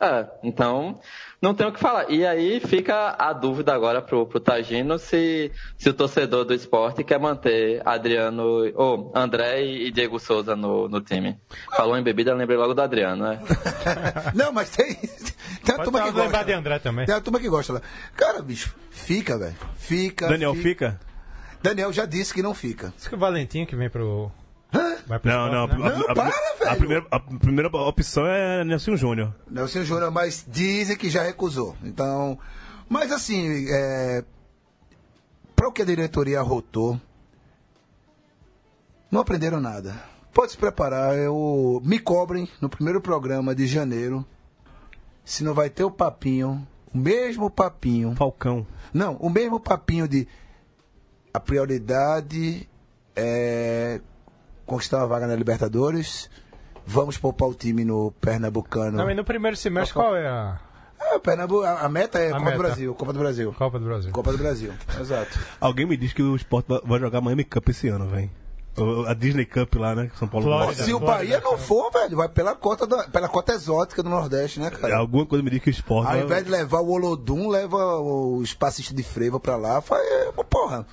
É, 0.01 0.27
então 0.43 1.01
não 1.41 1.55
tem 1.55 1.67
o 1.67 1.73
que 1.73 1.81
falar. 1.81 2.11
E 2.11 2.27
aí 2.27 2.61
fica 2.61 3.17
a 3.19 3.33
dúvida 3.33 3.75
agora 3.75 4.03
pro, 4.03 4.27
pro 4.27 4.41
Tagino 4.41 4.99
se, 4.99 5.51
se 5.79 5.89
o 5.89 5.95
torcedor 5.95 6.45
do 6.45 6.53
esporte 6.53 7.03
quer 7.03 7.19
manter 7.19 7.81
Adriano, 7.85 8.71
ou 8.75 9.13
André 9.15 9.65
e 9.65 9.91
Diego 9.91 10.19
Souza 10.19 10.55
no, 10.55 10.89
no 10.89 11.01
time. 11.01 11.39
Falou 11.75 11.97
em 11.97 12.03
bebida, 12.03 12.35
lembrei 12.35 12.59
logo 12.59 12.75
do 12.75 12.83
Adriano, 12.83 13.25
né? 13.25 13.41
Não, 14.35 14.53
mas 14.53 14.71
tem, 14.71 14.95
tem 14.95 15.77
Pode 15.77 15.85
turma 15.85 16.01
que 16.01 16.07
lembrar 16.07 16.25
gosta. 16.27 16.45
de 16.45 16.53
André 16.53 16.79
também. 16.79 17.07
Tem 17.07 17.15
uma 17.15 17.21
turma 17.21 17.41
que 17.41 17.49
gosta 17.49 17.73
lá. 17.73 17.83
Cara, 18.15 18.43
bicho, 18.43 18.75
fica, 18.91 19.39
velho. 19.39 19.57
Fica. 19.77 20.29
Daniel 20.29 20.55
fica? 20.55 21.01
Daniel 21.63 21.93
já 21.93 22.05
disse 22.07 22.35
que 22.35 22.43
não 22.43 22.55
fica. 22.55 22.93
Diz 22.97 23.09
que 23.09 23.15
o 23.15 23.19
Valentinho 23.19 23.67
que 23.67 23.75
vem 23.75 23.89
pro. 23.89 24.31
Vai 25.07 25.19
pro 25.21 25.31
Não, 25.31 25.51
não. 25.53 25.65
esporte, 25.67 25.83
né? 25.83 25.89
a- 25.89 25.99
Não, 25.99 26.11
a, 26.11 26.15
para, 26.15 26.29
a 26.29 26.65
velho. 26.65 26.79
primeira, 26.79 27.07
a 27.11 27.21
primeira 27.21 27.69
opção 27.77 28.27
é 28.27 28.65
Nelson 28.65 28.97
Júnior. 28.97 29.35
Nelson 29.49 29.85
Júnior, 29.85 30.11
mas 30.11 30.45
dizem 30.49 30.97
que 30.97 31.09
já 31.09 31.23
recusou. 31.23 31.77
Então. 31.85 32.39
Mas 32.89 33.13
assim, 33.13 33.67
é. 33.69 34.25
Para 35.55 35.69
o 35.69 35.73
que 35.73 35.81
a 35.83 35.85
diretoria 35.87 36.41
arrotou, 36.41 37.01
não 39.11 39.21
aprenderam 39.21 39.61
nada. 39.61 39.95
Pode 40.35 40.53
se 40.53 40.59
preparar, 40.59 41.17
eu 41.17 41.81
me 41.85 41.99
cobrem 41.99 42.49
no 42.61 42.69
primeiro 42.69 43.01
programa 43.01 43.55
de 43.55 43.67
janeiro. 43.67 44.25
Se 45.25 45.43
não 45.43 45.55
vai 45.55 45.71
ter 45.71 45.83
o 45.85 45.91
papinho, 45.91 46.67
o 46.93 46.99
mesmo 46.99 47.49
papinho. 47.51 48.15
Falcão. 48.15 48.67
Não, 48.93 49.15
o 49.17 49.31
mesmo 49.31 49.59
papinho 49.59 50.07
de 50.07 50.29
a 51.33 51.41
prioridade 51.41 52.69
é 53.15 54.01
conquistar 54.67 54.99
uma 54.99 55.07
vaga 55.07 55.27
na 55.27 55.35
Libertadores. 55.37 56.29
Vamos 56.87 57.17
poupar 57.19 57.49
o 57.49 57.55
time 57.55 57.85
no 57.85 58.13
Pernambucano. 58.21 58.97
Não, 58.97 59.11
e 59.11 59.15
no 59.15 59.25
primeiro 59.25 59.57
semestre 59.57 59.95
qual 59.95 60.15
é 60.15 60.29
a 60.29 60.59
É, 61.01 61.19
Pernambu- 61.19 61.63
a, 61.65 61.89
meta 61.89 62.19
é 62.19 62.29
A 62.29 62.33
Copa 62.33 62.45
meta. 62.45 62.57
do 62.57 62.63
Brasil, 62.63 62.95
Copa 62.95 63.13
do 63.13 63.19
Brasil. 63.19 63.53
Copa 63.53 63.79
do 63.79 63.85
Brasil? 63.85 64.13
Copa 64.13 64.33
do 64.33 64.39
Brasil, 64.39 64.73
exato. 65.01 65.39
Alguém 65.61 65.87
me 65.87 65.97
diz 65.97 66.13
que 66.13 66.23
o 66.23 66.37
Sport 66.37 66.67
vai- 66.85 67.01
jogar 67.01 67.21
Miami 67.21 67.45
Cup 67.45 67.69
esse 67.69 67.89
ano, 67.89 68.07
velho. 68.09 68.31
A 69.09 69.15
Disney 69.15 69.47
Cup 69.47 69.75
lá, 69.77 69.95
né? 69.95 70.09
que 70.13 70.19
São 70.19 70.29
Paulo. 70.29 70.47
Flórida. 70.47 70.83
Se 70.85 70.93
o 70.93 70.99
Flórida, 70.99 71.17
Bahia 71.17 71.41
não 71.41 71.57
for, 71.57 71.91
velho, 71.91 72.15
vai 72.19 72.29
pela 72.29 72.55
cota, 72.55 72.87
da, 72.87 73.05
pela 73.09 73.27
cota 73.27 73.55
exótica 73.55 74.03
do 74.03 74.11
Nordeste, 74.11 74.61
né, 74.61 74.69
cara? 74.71 74.99
Alguma 74.99 75.25
coisa 75.25 75.43
me 75.43 75.49
diz 75.51 75.61
que 75.63 75.71
o 75.71 75.73
Sport 75.73 76.07
Ao 76.07 76.13
vai- 76.13 76.23
invés 76.23 76.45
de 76.45 76.51
levar 76.51 76.81
o 76.81 76.91
Olodum, 76.91 77.49
leva 77.49 77.97
os 77.99 78.53
passistas 78.53 78.95
de 78.95 79.03
frevo 79.03 79.41
pra 79.41 79.57
lá. 79.57 79.81
Faz, 79.81 80.03
é, 80.07 80.31
porra. 80.49 80.87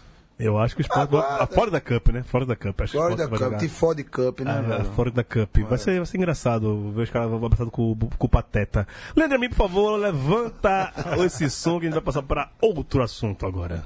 Eu 0.44 0.58
acho 0.60 0.76
que 0.76 0.82
o 0.82 0.84
Sport. 0.84 1.02
Agora- 1.02 1.38
ah, 1.44 1.48
Fora 1.48 1.72
da 1.72 1.80
Cup, 1.80 2.10
né? 2.10 2.24
Fora 2.24 2.46
da 2.46 2.56
Cup. 2.56 2.82
Acho 2.82 2.98
Sport 2.98 3.18
vai 3.18 3.28
Cup, 3.28 3.40
jogar. 3.40 3.58
Tifode 3.58 4.04
Cup, 4.04 4.40
né, 4.42 4.62
velho? 4.62 4.86
fora 4.94 5.12
da 5.12 5.24
Cup. 5.24 5.58
Vai 5.70 5.78
ser, 5.78 5.98
vai 5.98 6.06
ser 6.06 6.18
engraçado 6.18 6.92
ver 6.92 7.04
os 7.04 7.10
caras 7.10 7.32
abraçados 7.32 7.72
com, 7.72 7.96
com 7.96 8.26
o 8.26 8.30
Pateta. 8.30 8.86
Leandro 9.16 9.40
por 9.50 9.56
favor, 9.56 9.98
levanta 9.98 10.92
esse 11.26 11.50
som 11.50 11.80
que 11.80 11.86
a 11.86 11.90
gente 11.90 11.94
vai 11.96 12.04
passar 12.04 12.24
para 12.24 12.50
outro 12.62 13.02
assunto 13.02 13.46
agora. 13.46 13.84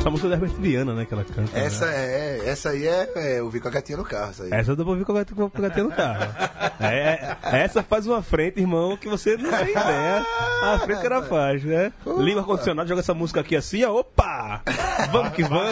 Essa 0.00 0.08
música 0.08 0.28
é 0.28 0.30
da 0.30 0.36
Herbert 0.36 0.58
Viana, 0.58 0.94
né? 0.94 1.04
Que 1.04 1.12
ela 1.12 1.24
canta. 1.24 1.58
Essa, 1.58 1.84
né? 1.84 1.92
é, 1.94 2.48
essa 2.48 2.70
aí 2.70 2.86
é, 2.86 3.10
é 3.16 3.40
eu 3.40 3.50
vi 3.50 3.60
com 3.60 3.68
a 3.68 3.70
gatinha 3.70 3.98
no 3.98 4.04
carro, 4.04 4.30
essa 4.30 4.44
aí. 4.44 4.50
Essa 4.50 4.72
eu 4.72 4.76
vou 4.76 4.96
ver 4.96 5.04
com 5.04 5.12
a 5.12 5.16
gatinha 5.60 5.84
no 5.84 5.90
carro. 5.90 6.24
É, 6.80 7.36
essa 7.42 7.82
faz 7.82 8.06
uma 8.06 8.22
frente, 8.22 8.58
irmão, 8.58 8.96
que 8.96 9.06
você 9.06 9.36
não 9.36 9.50
tem 9.50 9.70
ideia. 9.70 10.26
A 10.62 10.78
frente 10.78 11.00
que 11.00 11.06
ela 11.06 11.22
faz, 11.22 11.62
né? 11.62 11.92
Liga 12.18 12.38
o 12.38 12.40
ar-condicionado, 12.40 12.88
joga 12.88 13.00
essa 13.02 13.12
música 13.12 13.40
aqui 13.40 13.54
assim, 13.54 13.84
ó. 13.84 14.00
Opa! 14.00 14.62
Vamos 15.12 15.34
que 15.34 15.42
vamos! 15.42 15.68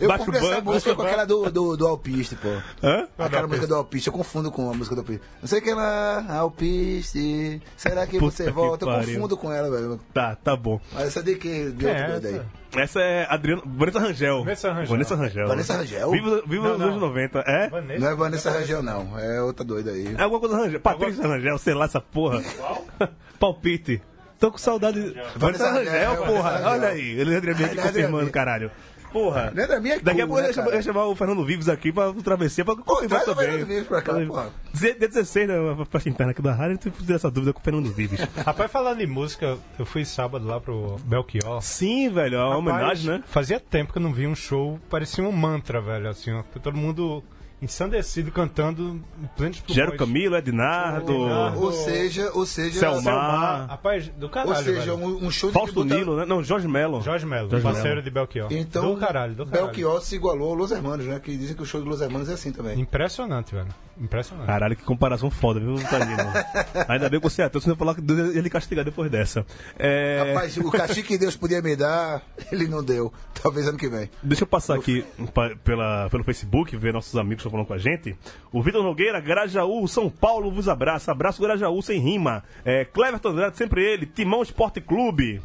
Eu 0.00 0.08
Baixa 0.08 0.24
o 0.24 0.26
confundo 0.26 0.52
essa 0.52 0.60
música 0.60 0.94
com 0.96 1.02
aquela 1.02 1.24
do, 1.24 1.50
do, 1.52 1.76
do 1.76 1.86
Alpiste, 1.86 2.34
pô. 2.34 2.48
Hã? 2.82 3.06
Aquela 3.16 3.46
música 3.46 3.68
do 3.68 3.76
Alpiste, 3.76 4.08
eu 4.08 4.12
confundo 4.12 4.50
com 4.50 4.68
a 4.68 4.74
música 4.74 4.96
do 4.96 5.02
Alpiste. 5.02 5.22
Não 5.40 5.48
sei 5.48 5.60
que 5.60 5.72
lá, 5.72 6.24
Alpiste, 6.38 7.62
será 7.76 8.04
que 8.04 8.18
Puta 8.18 8.36
você 8.36 8.44
que 8.46 8.50
volta? 8.50 8.84
Eu 8.84 8.88
pariu. 8.88 9.14
confundo 9.14 9.36
com 9.36 9.52
ela, 9.52 9.70
velho. 9.70 10.00
Tá, 10.12 10.34
tá 10.34 10.56
bom. 10.56 10.80
Mas 10.92 11.06
essa 11.06 11.22
de 11.22 11.36
que? 11.36 11.70
De 11.70 11.86
É, 11.86 11.90
outro 11.90 12.20
doido 12.20 12.26
aí. 12.26 12.42
Essa. 12.76 13.00
É 13.00 13.26
Adriana. 13.28 13.62
Vanessa 13.64 13.98
Rangel. 13.98 14.38
Vanessa 14.44 14.72
Rangel. 14.72 14.88
Vanessa 14.88 15.16
Rangel. 15.16 15.48
Vanessa 15.48 15.76
Rangel? 15.76 16.10
Viva, 16.10 16.42
viva 16.46 16.68
Não, 16.68 16.74
os 16.74 16.80
anos 16.80 16.94
não. 16.94 17.08
90. 17.08 17.38
É? 17.40 17.68
Vanessa. 17.68 18.00
Não 18.00 18.08
é 18.08 18.14
Vanessa 18.14 18.50
Rangel, 18.50 18.82
não. 18.82 19.18
É 19.18 19.42
outra 19.42 19.64
doida 19.64 19.90
aí. 19.92 20.14
É 20.16 20.22
alguma 20.22 20.40
coisa 20.40 20.56
Rangel. 20.56 20.80
Patrícia 20.80 21.26
Rangel, 21.26 21.58
sei 21.58 21.74
lá 21.74 21.84
essa 21.84 22.00
porra. 22.00 22.42
Palpite. 23.38 24.02
Tô 24.38 24.50
com 24.50 24.58
saudade. 24.58 25.00
Vanessa 25.36 25.38
Vanessa 25.38 25.70
Rangel, 25.70 25.92
Rangel, 25.92 26.26
porra. 26.26 26.42
Vanessa 26.42 26.68
Rangel. 26.68 26.72
Olha 26.72 26.88
aí. 26.88 27.20
Ele 27.20 27.36
Adriano 27.36 27.64
aqui 27.64 27.76
confirmando, 27.76 28.30
caralho. 28.30 28.70
Porra. 29.14 29.52
Amigo 29.76 29.94
é 29.94 29.98
Daqui 30.00 30.20
a 30.20 30.26
pouco 30.26 30.42
né, 30.42 30.48
eu 30.48 30.48
ia 30.48 30.52
chamar- 30.52 30.64
cara? 30.64 30.70
eu 30.74 30.78
ia 30.78 30.82
chamar 30.82 31.04
o 31.06 31.14
Fernando 31.14 31.44
Vives 31.46 31.68
aqui 31.68 31.92
pra 31.92 32.12
travessia 32.14 32.64
pra 32.64 32.74
confirmar 32.74 33.08
traz 33.08 33.22
o 33.22 33.26
também. 33.26 33.46
Fernando 33.50 33.68
Vives 33.68 33.86
pra 33.86 34.02
cá, 34.02 34.12
porra. 34.26 34.50
Dia 34.72 34.94
16, 34.94 35.48
né, 35.48 35.54
a 35.80 35.84
faixa 35.84 36.08
interna 36.08 36.32
aqui 36.32 36.42
da 36.42 36.52
rádio, 36.52 36.74
eu 36.84 36.90
tive 36.92 37.14
essa 37.14 37.30
dúvida 37.30 37.52
com 37.52 37.60
o 37.60 37.62
Fernando 37.62 37.92
Vives. 37.92 38.18
Rapaz, 38.44 38.70
falando 38.72 39.00
em 39.00 39.06
música, 39.06 39.56
eu 39.78 39.86
fui 39.86 40.04
sábado 40.04 40.44
lá 40.46 40.60
pro 40.60 40.96
Belchior. 41.04 41.62
Sim, 41.62 42.10
velho, 42.10 42.34
é 42.34 42.38
uma 42.44 42.56
Rapaz, 42.56 42.66
homenagem, 42.76 43.10
né? 43.12 43.22
Fazia 43.28 43.60
tempo 43.60 43.92
que 43.92 43.98
eu 43.98 44.02
não 44.02 44.12
vi 44.12 44.26
um 44.26 44.34
show, 44.34 44.80
parecia 44.90 45.22
um 45.22 45.30
mantra, 45.30 45.80
velho, 45.80 46.08
assim, 46.08 46.32
ó, 46.32 46.42
todo 46.60 46.76
mundo 46.76 47.22
ensandecido 47.62 48.30
cantando 48.30 49.00
em 49.22 49.26
plenos 49.36 49.60
pulmões. 49.60 49.74
Gero 49.74 49.96
Camilo, 49.96 50.36
Ednardo, 50.36 51.12
Ednardo. 51.12 51.60
Ou 51.62 51.72
seja, 51.72 52.30
ou 52.34 52.44
seja... 52.44 52.78
Selma. 52.80 53.00
Selmar. 53.02 53.66
Rapaz, 53.68 54.08
do 54.08 54.24
Ou 54.26 54.30
caralho, 54.30 54.64
seja, 54.64 54.94
velho. 54.94 54.96
um, 54.96 55.26
um 55.26 55.30
show 55.30 55.48
de 55.50 55.54
Fausto 55.54 55.72
tributa- 55.80 55.94
Nilo, 55.94 56.16
né? 56.16 56.24
Não, 56.26 56.42
Jorge 56.42 56.68
Melo. 56.68 57.00
Jorge 57.02 57.24
Melo, 57.24 57.48
Jorge 57.48 57.64
parceiro 57.64 57.88
Melo. 57.90 58.02
de 58.02 58.10
Belchior. 58.10 58.48
Então, 58.52 58.94
do 58.94 59.00
caralho, 59.00 59.34
do 59.34 59.46
caralho. 59.46 59.66
Belchior 59.66 60.00
se 60.02 60.14
igualou 60.14 60.50
ao 60.50 60.54
Los 60.54 60.70
Hermanos, 60.72 61.06
né? 61.06 61.18
Que 61.20 61.36
dizem 61.36 61.56
que 61.56 61.62
o 61.62 61.66
show 61.66 61.80
de 61.80 61.88
Los 61.88 62.00
Hermanos 62.00 62.28
é 62.28 62.34
assim 62.34 62.52
também. 62.52 62.78
Impressionante, 62.78 63.54
velho. 63.54 63.68
Impressionante. 64.00 64.46
Caralho, 64.46 64.74
que 64.76 64.82
comparação 64.82 65.30
foda, 65.30 65.60
viu, 65.60 65.74
Tadinho? 65.88 66.16
Ainda 66.88 67.08
bem 67.08 67.20
que 67.20 67.24
você 67.28 67.42
é 67.42 67.44
ateu, 67.44 67.60
senão 67.60 67.74
eu 67.74 67.78
falar 67.78 67.94
que 67.94 68.00
Deus 68.00 68.34
ia 68.34 68.40
lhe 68.42 68.50
castigar 68.50 68.84
depois 68.84 69.10
dessa. 69.10 69.46
É, 69.78 70.32
Rapaz, 70.34 70.56
o 70.56 70.70
castigo 70.70 71.06
que 71.08 71.16
Deus 71.18 71.36
podia 71.36 71.62
me 71.62 71.76
dar, 71.76 72.22
ele 72.50 72.66
não 72.66 72.82
deu. 72.82 73.12
Talvez 73.40 73.68
ano 73.68 73.78
que 73.78 73.88
vem. 73.88 74.10
Deixa 74.22 74.42
eu 74.42 74.48
passar 74.48 74.74
aqui 74.76 75.04
pa- 75.32 75.52
pela, 75.62 76.08
pelo 76.10 76.24
Facebook, 76.24 76.76
ver 76.76 76.92
nossos 76.92 77.14
amigos 77.16 77.42
que 77.42 77.48
estão 77.48 77.50
falando 77.52 77.66
com 77.66 77.74
a 77.74 77.78
gente. 77.78 78.16
O 78.52 78.62
Vitor 78.62 78.82
Nogueira, 78.82 79.20
Grajaú, 79.20 79.86
São 79.86 80.10
Paulo 80.10 80.50
vos 80.50 80.68
abraça. 80.68 81.12
Abraço 81.12 81.40
Grajaú 81.40 81.80
sem 81.82 82.00
rima. 82.00 82.42
É, 82.64 82.84
Cleverton 82.84 83.28
Andrade, 83.28 83.56
sempre 83.56 83.82
ele. 83.84 84.06
Timão 84.06 84.42
Esporte 84.42 84.80
Clube. 84.80 85.40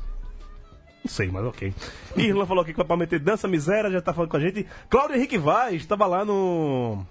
Não 1.03 1.09
sei, 1.09 1.29
mas 1.31 1.45
ok. 1.45 1.73
Irlan 2.17 2.45
falou 2.45 2.61
aqui 2.61 2.71
que 2.71 2.77
vai 2.77 2.85
pra 2.85 2.97
meter 2.97 3.19
dança 3.19 3.47
miséria, 3.47 3.89
já 3.89 4.01
tá 4.01 4.13
falando 4.13 4.29
com 4.31 4.37
a 4.37 4.39
gente. 4.39 4.65
Cláudio 4.89 5.15
Henrique 5.15 5.37
Vaz, 5.37 5.75
estava 5.75 6.05
lá 6.05 6.25
no. 6.25 7.05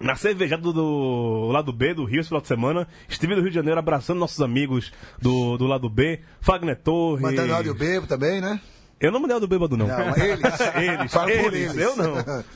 Na 0.00 0.14
cervejada 0.14 0.62
do, 0.62 0.72
do 0.72 1.50
lado 1.50 1.72
B 1.72 1.92
do 1.94 2.04
Rio 2.04 2.20
esse 2.20 2.28
final 2.28 2.40
de 2.40 2.48
semana. 2.48 2.86
Estive 3.08 3.34
no 3.34 3.40
Rio 3.40 3.50
de 3.50 3.56
Janeiro 3.56 3.78
abraçando 3.78 4.18
nossos 4.18 4.40
amigos 4.40 4.92
do, 5.20 5.56
do 5.56 5.66
lado 5.66 5.88
B. 5.88 6.20
Fagner 6.40 6.76
Torres. 6.76 7.22
Mandando 7.22 7.54
áudio 7.54 7.74
bebo 7.74 8.06
também, 8.06 8.40
né? 8.40 8.60
Eu 9.00 9.12
não 9.12 9.20
mandei 9.20 9.36
o 9.36 9.40
do 9.40 9.46
bêbado, 9.46 9.76
não. 9.76 9.86
Não, 9.86 10.16
eles. 10.16 10.42
eles, 10.74 11.14
eles, 11.14 11.54
eles. 11.54 11.76
eu 11.76 11.94
não. 11.94 12.14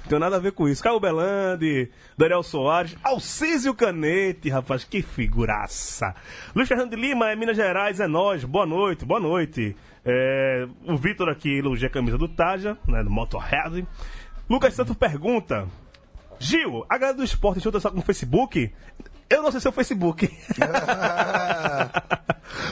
Tenho 0.08 0.18
nada 0.18 0.36
a 0.36 0.40
ver 0.40 0.50
com 0.50 0.68
isso. 0.68 0.82
Caio 0.82 0.98
Belandi, 0.98 1.88
Daniel 2.18 2.42
Soares, 2.42 2.96
Alcísio 3.02 3.72
Canete, 3.74 4.48
rapaz, 4.48 4.82
que 4.82 5.02
figuraça. 5.02 6.14
Luiz 6.54 6.66
Fernando 6.66 6.90
de 6.90 6.96
Lima, 6.96 7.30
é 7.30 7.36
Minas 7.36 7.56
Gerais, 7.56 8.00
é 8.00 8.08
nós. 8.08 8.44
Boa 8.44 8.66
noite, 8.66 9.04
boa 9.04 9.20
noite. 9.20 9.76
É, 10.04 10.66
o 10.84 10.96
Vitor 10.96 11.28
aqui 11.28 11.58
elogia 11.58 11.86
a 11.86 11.90
camisa 11.90 12.18
do 12.18 12.26
Taja, 12.26 12.76
né, 12.88 13.04
do 13.04 13.10
Motorhead. 13.10 13.86
Lucas 14.50 14.74
Santos 14.74 14.96
pergunta: 14.96 15.68
Gil, 16.42 16.84
a 16.88 16.98
galera 16.98 17.16
do 17.16 17.24
esporte 17.24 17.60
deixou 17.62 17.80
só 17.80 17.90
no 17.90 18.02
Facebook? 18.02 18.72
Eu 19.30 19.42
não 19.42 19.50
sei 19.50 19.60
seu 19.60 19.72
Facebook. 19.72 20.28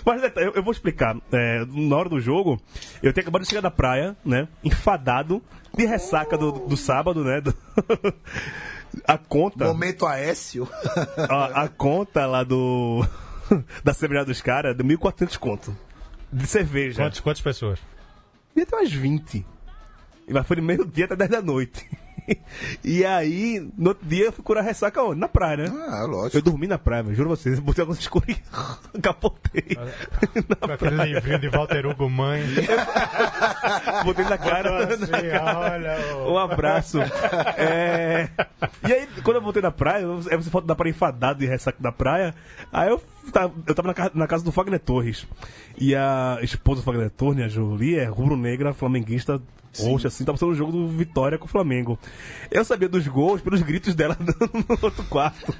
Mas 0.05 0.23
eu, 0.37 0.53
eu 0.57 0.63
vou 0.63 0.73
explicar. 0.73 1.17
É, 1.33 1.65
na 1.67 1.97
hora 1.97 2.09
do 2.09 2.21
jogo, 2.21 2.61
eu 3.03 3.13
tinha 3.13 3.23
acabado 3.23 3.43
de 3.43 3.49
chegar 3.49 3.61
da 3.61 3.71
praia, 3.71 4.17
né? 4.25 4.49
Enfadado, 4.65 5.43
de 5.77 5.87
ressaca 5.87 6.37
do, 6.37 6.53
do 6.53 6.77
sábado, 6.77 7.25
né? 7.25 7.41
do- 7.41 7.55
a 9.07 9.17
conta. 9.17 9.65
Momento 9.67 10.07
Aécio. 10.07 10.69
A, 11.31 11.63
a 11.65 11.69
conta 11.69 12.27
lá 12.27 12.43
do. 12.43 13.07
da 13.85 13.95
cerveja 13.95 14.25
dos 14.25 14.41
caras, 14.43 14.77
de 14.77 14.83
1.400 14.85 15.39
conto. 15.39 15.77
De 16.33 16.47
cerveja. 16.47 17.03
Quantas, 17.05 17.21
quantas 17.21 17.43
pessoas? 17.43 17.79
Devia 18.55 18.67
ter 18.67 18.77
umas 18.77 18.93
20. 18.93 19.47
Mas 20.29 20.47
foi 20.47 20.57
de 20.57 20.63
meio-dia 20.63 21.07
até 21.07 21.17
10 21.17 21.31
da 21.31 21.43
noite. 21.43 21.89
E 22.85 23.05
aí, 23.05 23.67
no 23.77 23.89
outro 23.91 24.07
dia, 24.07 24.27
eu 24.27 24.33
fui 24.33 24.43
curar 24.45 24.63
ressaca 24.63 25.03
onde? 25.03 25.21
Na 25.21 25.29
praia, 25.29 25.57
né? 25.69 25.87
Ah, 25.89 26.05
lógico. 26.05 26.37
Eu 26.39 26.43
dormi 26.43 26.67
na 26.67 26.79
praia, 26.79 27.03
velho, 27.03 27.15
juro 27.17 27.29
vocês. 27.31 27.59
Botei 27.59 27.83
óculos 27.83 27.99
escuros 28.01 28.37
e 28.95 29.01
capotei. 29.01 29.77
Com 30.61 30.73
aquele 30.73 31.05
livrinho 31.05 31.39
de 31.39 31.49
Walter 31.49 31.87
Hugo 31.87 32.09
Mãe. 32.09 32.43
Botei 34.05 34.25
na 34.25 34.39
cara. 34.39 34.85
Assim, 34.95 35.13
olha, 35.43 35.97
Um 36.29 36.39
abraço. 36.39 36.99
É, 37.57 38.29
E 38.87 38.93
aí, 38.93 39.09
quando 39.23 39.37
eu 39.37 39.43
voltei 39.43 39.63
na 39.63 39.71
praia, 39.71 40.03
eu- 40.03 40.21
aí 40.31 40.37
você 40.37 40.51
foto 40.51 40.67
da 40.67 40.75
praia 40.75 40.91
enfadado 40.91 41.39
de 41.41 41.47
ressaca 41.47 41.79
da 41.81 41.93
praia. 41.93 42.35
Aí 42.73 42.89
eu 42.89 43.01
tava, 43.33 43.53
eu 43.67 43.75
tava 43.75 43.89
na, 43.89 43.95
casa, 43.95 44.11
na 44.15 44.27
casa 44.27 44.45
do 44.45 44.53
Fagner 44.53 44.81
Torres. 44.81 45.27
E 45.79 45.95
a 45.95 46.39
esposa 46.43 46.81
do 46.81 46.85
Fagner 46.85 47.11
Torres, 47.11 47.45
a 47.45 47.49
Jolie, 47.49 47.99
é 47.99 48.05
rubro-negra, 48.05 48.73
flamenguista, 48.75 49.41
roxa, 49.79 50.09
assim, 50.09 50.25
tava 50.25 50.37
passando 50.37 50.53
o 50.53 50.55
jogo 50.55 50.73
do 50.73 50.89
Vitória 50.89 51.39
com 51.39 51.47
o 51.47 51.49
Flamengo. 51.49 51.99
Eu 52.51 52.65
sabia 52.65 52.89
dos 52.89 53.07
gols 53.07 53.41
pelos 53.41 53.63
gritos 53.63 53.95
dela 53.95 54.17
no 54.21 54.79
outro 54.83 55.05
quarto. 55.05 55.55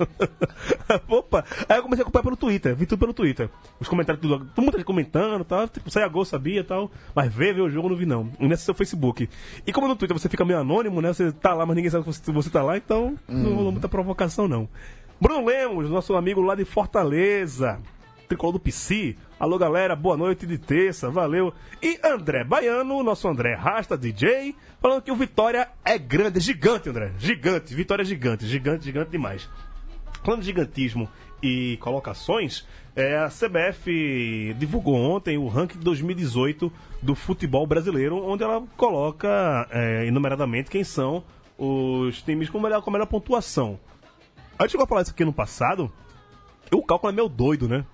Opa! 1.09 1.45
Aí 1.69 1.79
eu 1.79 1.83
comecei 1.83 2.03
a 2.03 2.05
acompanhar 2.05 2.25
pelo 2.25 2.37
Twitter, 2.37 2.75
vi 2.75 2.87
tudo 2.87 2.99
pelo 2.99 3.15
Twitter. 3.15 3.49
Os 3.79 3.89
comentários, 3.89 4.21
tudo, 4.21 4.45
todo 4.55 4.65
mundo 4.65 4.85
comentando, 4.85 5.45
tal, 5.45 5.69
tipo, 5.69 5.91
saia 5.91 6.09
gol, 6.09 6.25
sabia 6.25 6.65
tal. 6.65 6.91
Mas 7.15 7.33
ver, 7.33 7.55
ver 7.55 7.63
o 7.63 7.71
jogo, 7.71 7.89
não 7.89 7.97
vi 7.97 8.07
não. 8.07 8.31
E 8.41 8.49
nesse 8.49 8.65
seu 8.65 8.75
Facebook. 8.75 9.29
E 9.67 9.73
como 9.73 9.87
no 9.87 9.97
Twitter 9.97 10.19
você 10.19 10.29
fica 10.29 10.45
meio 10.45 10.59
anônimo, 10.59 11.01
né? 11.01 11.13
Você 11.13 11.31
tá 11.33 11.55
lá, 11.55 11.65
mas 11.65 11.77
ninguém 11.77 11.91
sabe 11.91 12.05
que 12.05 12.13
você, 12.13 12.33
você 12.33 12.51
tá 12.51 12.63
lá, 12.63 12.77
então 12.77 13.17
não 13.29 13.55
rolou 13.55 13.73
muita 13.73 13.89
provocação, 13.89 14.49
não. 14.49 14.69
Bruno 15.21 15.45
Lemos, 15.45 15.91
nosso 15.91 16.17
amigo 16.17 16.41
lá 16.41 16.55
de 16.55 16.65
Fortaleza. 16.65 17.79
Tricolor 18.31 18.53
do 18.53 18.61
PC. 18.61 19.17
Alô, 19.41 19.59
galera, 19.59 19.97
boa 19.97 20.17
noite 20.17 20.47
de 20.47 20.57
terça, 20.57 21.11
valeu. 21.11 21.53
E 21.83 21.99
André 22.05 22.45
Baiano, 22.45 23.03
nosso 23.03 23.27
André 23.27 23.57
Rasta, 23.57 23.99
DJ, 23.99 24.55
falando 24.81 25.03
que 25.03 25.11
o 25.11 25.17
Vitória 25.17 25.69
é 25.85 25.99
grande, 25.99 26.39
gigante, 26.39 26.89
André. 26.89 27.13
Gigante, 27.19 27.75
Vitória 27.75 28.03
é 28.03 28.05
gigante, 28.05 28.47
gigante, 28.47 28.85
gigante 28.85 29.11
demais. 29.11 29.51
Falando 30.23 30.43
de 30.43 30.47
gigantismo 30.47 31.09
e 31.43 31.77
colocações, 31.79 32.65
é, 32.95 33.17
a 33.17 33.27
CBF 33.27 34.55
divulgou 34.57 34.95
ontem 34.95 35.37
o 35.37 35.49
ranking 35.49 35.79
de 35.79 35.85
2018 35.85 36.73
do 37.03 37.17
futebol 37.17 37.67
brasileiro, 37.67 38.25
onde 38.25 38.45
ela 38.45 38.63
coloca 38.77 39.67
é, 39.73 40.07
enumeradamente 40.07 40.71
quem 40.71 40.85
são 40.85 41.25
os 41.59 42.23
times 42.23 42.49
com 42.49 42.61
melhor, 42.61 42.81
com 42.81 42.93
melhor 42.93 43.07
pontuação. 43.07 43.81
A 44.57 44.63
gente 44.63 44.71
chegou 44.71 44.85
a 44.85 44.87
falar 44.87 45.03
isso 45.03 45.11
aqui 45.11 45.25
no 45.25 45.33
passado, 45.33 45.91
o 46.73 46.83
cálculo 46.85 47.13
é 47.13 47.17
meio 47.17 47.29
doido, 47.29 47.69
né? 47.69 47.85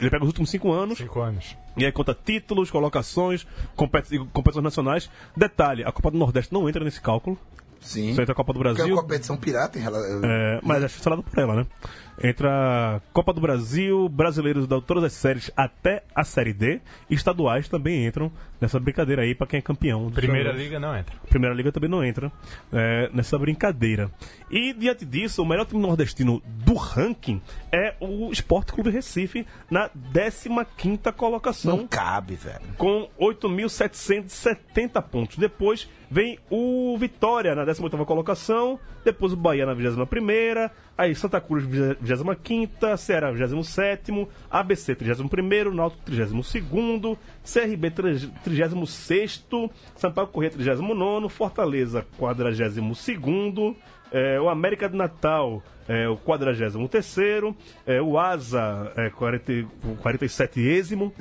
Ele 0.00 0.10
pega 0.10 0.22
os 0.22 0.28
últimos 0.28 0.48
cinco 0.50 0.72
anos, 0.72 0.98
Cinco 0.98 1.20
anos. 1.20 1.56
e 1.76 1.84
aí 1.84 1.90
conta 1.92 2.14
títulos, 2.14 2.70
colocações, 2.70 3.46
competi- 3.74 4.18
competições 4.32 4.62
nacionais. 4.64 5.10
Detalhe, 5.36 5.82
a 5.84 5.90
Copa 5.90 6.10
do 6.10 6.18
Nordeste 6.18 6.52
não 6.52 6.68
entra 6.68 6.84
nesse 6.84 7.00
cálculo. 7.00 7.36
Sim. 7.80 8.14
Só 8.14 8.22
entra 8.22 8.32
a 8.32 8.34
Copa 8.36 8.52
do 8.52 8.58
Porque 8.58 8.70
é 8.70 8.74
Brasil. 8.74 8.94
uma 8.94 9.02
competição 9.02 9.36
pirata 9.36 9.78
em 9.78 9.82
relação. 9.82 10.20
É, 10.24 10.60
mas 10.62 10.82
acho 10.84 10.98
falado 11.00 11.22
por 11.22 11.38
ela, 11.38 11.54
né? 11.54 11.66
Entra 12.22 13.00
Copa 13.12 13.32
do 13.32 13.40
Brasil, 13.40 14.08
brasileiros 14.08 14.66
da 14.66 14.80
todas 14.80 15.04
as 15.04 15.12
séries 15.12 15.50
até 15.56 16.02
a 16.14 16.24
Série 16.24 16.52
D, 16.52 16.80
e 17.08 17.14
estaduais 17.14 17.68
também 17.68 18.06
entram 18.06 18.30
nessa 18.60 18.80
brincadeira 18.80 19.22
aí 19.22 19.34
pra 19.34 19.46
quem 19.46 19.58
é 19.58 19.62
campeão. 19.62 20.10
Primeira 20.10 20.50
estaduais. 20.50 20.64
liga 20.64 20.80
não 20.80 20.96
entra. 20.96 21.16
Primeira 21.28 21.54
Liga 21.54 21.72
também 21.72 21.90
não 21.90 22.04
entra 22.04 22.32
é, 22.72 23.10
nessa 23.12 23.38
brincadeira. 23.38 24.10
E 24.50 24.72
diante 24.72 25.04
disso, 25.04 25.42
o 25.42 25.46
melhor 25.46 25.66
time 25.66 25.80
nordestino 25.80 26.42
do 26.44 26.74
ranking 26.74 27.40
é 27.70 27.94
o 28.00 28.32
Esporte 28.32 28.72
Clube 28.72 28.90
Recife 28.90 29.46
na 29.70 29.88
15 29.88 30.98
colocação 31.16 31.76
Não 31.76 31.86
cabe, 31.86 32.34
velho. 32.34 32.60
com 32.76 33.08
8.770 33.20 35.02
pontos. 35.02 35.36
Depois 35.36 35.88
vem 36.10 36.38
o 36.50 36.96
Vitória 36.98 37.54
na 37.54 37.64
18ª 37.64 38.04
colocação, 38.04 38.78
depois 39.04 39.32
o 39.32 39.36
Bahia 39.36 39.66
na 39.66 39.74
21ª, 39.74 40.70
aí 40.98 41.14
Santa 41.14 41.40
Cruz 41.40 41.64
25ª, 41.64 42.96
Ceará 42.96 43.32
27º, 43.32 44.26
ABC 44.50 44.96
31º, 44.96 45.72
Náutico 45.72 46.10
32º, 46.10 47.16
CRB 47.44 47.90
36º, 47.92 49.70
Sampaio 49.94 50.26
Corrêa 50.26 50.50
39º, 50.50 51.28
Fortaleza 51.28 52.04
42º, 52.20 53.76
é, 54.10 54.40
o 54.40 54.48
América 54.48 54.88
de 54.88 54.96
Natal 54.96 55.62
é 55.86 56.08
o 56.08 56.16
43º, 56.16 57.54
é, 57.86 58.02
o 58.02 58.18
Asa 58.18 58.92
é 58.96 59.08
40, 59.08 59.52
o 59.84 59.96
47º, 60.02 61.12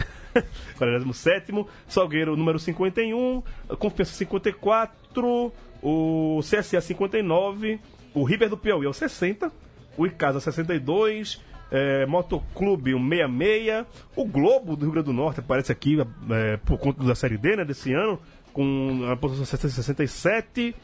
47º, 0.80 1.68
Salgueiro 1.88 2.36
número 2.36 2.58
51, 2.58 3.44
Confiança 3.78 4.14
54, 4.14 5.54
o 5.84 6.40
CSA 6.42 6.82
59, 6.82 7.80
o 8.16 8.24
River 8.24 8.50
do 8.50 8.58
Piauí 8.58 8.88
é 8.88 8.90
o 8.90 8.94
60, 8.94 9.52
o 9.98 10.06
Icasa 10.06 10.40
62, 10.40 11.42
é, 11.72 12.06
Motoclube 12.06 12.94
o 12.94 13.00
66, 13.00 13.86
o 14.16 14.26
Globo 14.26 14.76
do 14.76 14.84
Rio 14.84 14.92
Grande 14.94 15.08
do 15.08 15.14
Norte 15.14 15.40
aparece 15.40 15.72
aqui 15.72 15.98
é, 16.30 16.58
por 16.58 16.78
conta 16.78 17.04
da 17.04 17.16
Série 17.16 17.38
D 17.38 17.56
né, 17.56 17.66
desse 17.66 17.94
ano, 17.94 18.20
com 18.54 19.08
a 19.12 19.16
posição 19.18 19.46
67. 19.46 20.76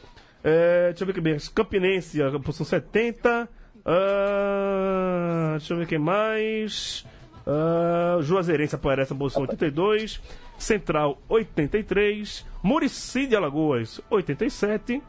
É, 0.43 0.89
deixa 0.89 1.03
eu 1.03 1.05
ver 1.07 1.11
aqui 1.13 1.21
bem. 1.21 1.37
Campinense, 1.55 2.21
a 2.21 2.39
posição 2.39 2.65
70. 2.65 3.49
Ah, 3.85 5.55
deixa 5.57 5.73
eu 5.73 5.77
ver 5.77 5.87
quem 5.87 5.97
mais. 5.97 7.05
Ah, 7.47 8.19
Juazeirense 8.21 8.75
aparece 8.75 9.13
na 9.13 9.19
posição 9.19 9.43
82. 9.43 10.21
Central, 10.57 11.21
83. 11.29 12.45
Murici 12.61 13.25
de 13.25 13.35
Alagoas, 13.35 14.01
87. 14.09 15.01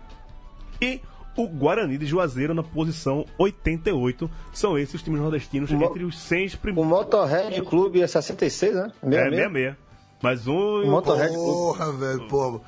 E 0.80 1.00
o 1.37 1.47
Guarani 1.49 1.99
de 1.99 2.07
Juazeiro 2.07 2.55
na 2.55 2.62
posição 2.62 3.25
88. 3.38 4.31
São 4.53 4.79
esses 4.79 4.94
os 4.94 5.03
times 5.03 5.20
nordestinos 5.20 5.70
Mo- 5.70 5.85
entre 5.85 6.05
os 6.05 6.18
seis 6.18 6.55
O 6.55 6.59
primeiros. 6.59 6.88
Motorhead 6.90 7.61
Clube 7.62 8.01
é 8.03 8.07
66, 8.07 8.75
né? 8.75 8.92
É, 9.03 9.11
66. 9.11 9.31
66. 9.31 9.77
Mais 10.23 10.47
um. 10.47 10.55
O 10.85 10.90
Motorhead 10.90 11.35
Clube. 11.35 11.53
Porra, 11.53 11.92
velho, 11.92 12.29
pô. 12.29 12.61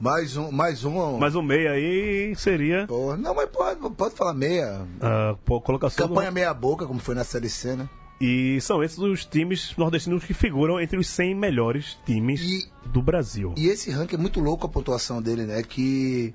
Mais 0.00 0.36
um, 0.36 0.50
mais 0.50 0.84
um. 0.84 1.16
Mais 1.16 1.34
um 1.36 1.42
meia 1.42 1.70
aí 1.72 2.34
seria 2.34 2.86
Porra. 2.88 3.16
Não, 3.16 3.32
mas 3.34 3.48
pode, 3.50 3.78
pode 3.94 4.14
falar 4.16 4.34
meia. 4.34 4.84
a 5.00 5.36
pô, 5.44 5.60
colocação. 5.60 6.06
do- 6.06 6.14
Campanha 6.14 6.30
meia 6.32 6.52
boca, 6.52 6.86
como 6.86 6.98
foi 6.98 7.14
na 7.14 7.22
Série 7.22 7.48
C, 7.48 7.76
né? 7.76 7.88
E 8.20 8.60
são 8.60 8.82
esses 8.82 8.98
os 8.98 9.24
times 9.24 9.74
nordestinos 9.76 10.24
que 10.24 10.34
figuram 10.34 10.80
entre 10.80 10.96
os 10.98 11.06
100 11.08 11.34
melhores 11.36 11.98
times 12.04 12.40
E- 12.40 12.68
do 12.88 13.00
Brasil. 13.00 13.52
E 13.56 13.66
esse 13.68 13.90
ranking 13.90 14.14
é 14.16 14.18
muito 14.18 14.38
louco 14.40 14.66
a 14.66 14.68
pontuação 14.68 15.20
dele, 15.22 15.44
né? 15.44 15.62
Que 15.62 16.34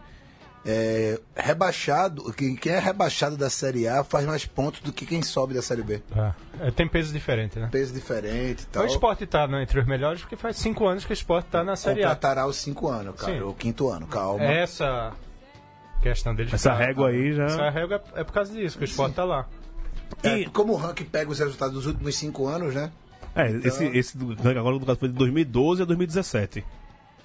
é, 0.65 1.19
rebaixado, 1.35 2.33
que 2.33 2.55
quem 2.57 2.73
é 2.73 2.79
rebaixado 2.79 3.37
da 3.37 3.49
Série 3.49 3.87
A 3.87 4.03
faz 4.03 4.25
mais 4.25 4.45
pontos 4.45 4.81
do 4.81 4.91
que 4.91 5.05
quem 5.05 5.21
sobe 5.21 5.53
da 5.53 5.61
Série 5.61 5.81
B. 5.83 5.99
Tá. 6.13 6.35
É, 6.59 6.71
tem 6.71 6.87
peso 6.87 7.13
diferente, 7.13 7.57
né? 7.57 7.69
Peso 7.71 7.93
diferente 7.93 8.63
e 8.63 8.65
tal. 8.67 8.83
O 8.83 8.85
esporte 8.85 9.25
tá 9.25 9.47
no- 9.47 9.59
entre 9.61 9.79
os 9.79 9.85
melhores 9.87 10.21
porque 10.21 10.35
faz 10.35 10.57
cinco 10.57 10.85
anos 10.87 11.05
que 11.05 11.11
o 11.11 11.13
esporte 11.13 11.47
tá 11.47 11.63
na 11.63 11.75
Série 11.75 12.01
A. 12.03 12.09
Completará 12.09 12.45
os 12.47 12.57
cinco 12.57 12.89
anos, 12.89 13.15
cara. 13.19 13.33
Sim. 13.33 13.41
O 13.41 13.53
quinto 13.53 13.87
ano, 13.89 14.07
calma. 14.07 14.43
É 14.43 14.63
Essa 14.63 15.13
questão 16.01 16.35
deles. 16.35 16.53
Essa 16.53 16.71
ficar- 16.73 16.85
régua 16.85 17.09
aí 17.09 17.33
já- 17.33 17.45
Essa 17.45 17.69
régua 17.69 18.03
é 18.15 18.23
por 18.23 18.33
causa 18.33 18.51
disso, 18.53 18.77
que 18.77 18.83
o 18.83 18.85
esporte 18.85 19.15
tá 19.15 19.23
lá. 19.23 19.47
É, 20.23 20.39
E- 20.39 20.45
como 20.47 20.73
o 20.73 20.75
ranking 20.75 21.05
pega 21.05 21.29
os 21.31 21.39
resultados 21.39 21.75
dos 21.75 21.85
últimos 21.85 22.15
cinco 22.15 22.47
anos, 22.47 22.73
né? 22.73 22.91
É, 23.35 23.51
esse, 23.67 23.85
esse 23.85 24.17
do- 24.17 24.31
agora 24.49 24.79
do 24.79 24.85
caso 24.85 24.99
foi 24.99 25.09
de 25.09 25.15
2012 25.15 25.81
a 25.81 25.85
2017. 25.85 26.65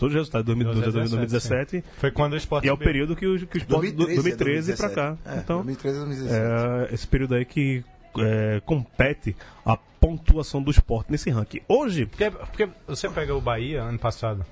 Todos 0.03 0.17
os 0.17 0.21
resultados 0.21 0.47
de 0.47 0.65
2012 0.65 0.89
a 0.89 1.01
2017. 1.01 1.71
sim. 1.71 1.83
Foi 1.97 2.11
quando 2.11 2.33
o 2.33 2.37
esporte 2.37 2.65
E 2.65 2.69
é 2.69 2.73
o 2.73 2.77
período 2.77 3.15
que 3.15 3.25
o, 3.25 3.47
que 3.47 3.57
o 3.57 3.61
Sport, 3.61 3.93
2013, 3.93 4.73
2013 4.73 4.77
pra 4.77 4.91
cá. 4.91 5.17
É, 5.25 5.39
então, 5.39 5.63
2013 5.63 5.97
a 5.97 6.05
2017. 6.05 6.91
é 6.91 6.95
esse 6.95 7.07
período 7.07 7.35
aí 7.37 7.45
que 7.45 7.85
é, 8.19 8.61
compete 8.67 9.37
a 9.65 9.77
pontuação 9.77 10.61
do 10.61 10.73
esporte 10.73 11.13
nesse 11.13 11.31
ranking. 11.31 11.61
Hoje, 11.69 12.07
Porque, 12.07 12.31
porque 12.33 12.69
você 12.85 13.09
pega 13.11 13.33
o 13.33 13.41
Bahia 13.41 13.83
ano 13.83 13.97
passado. 13.97 14.45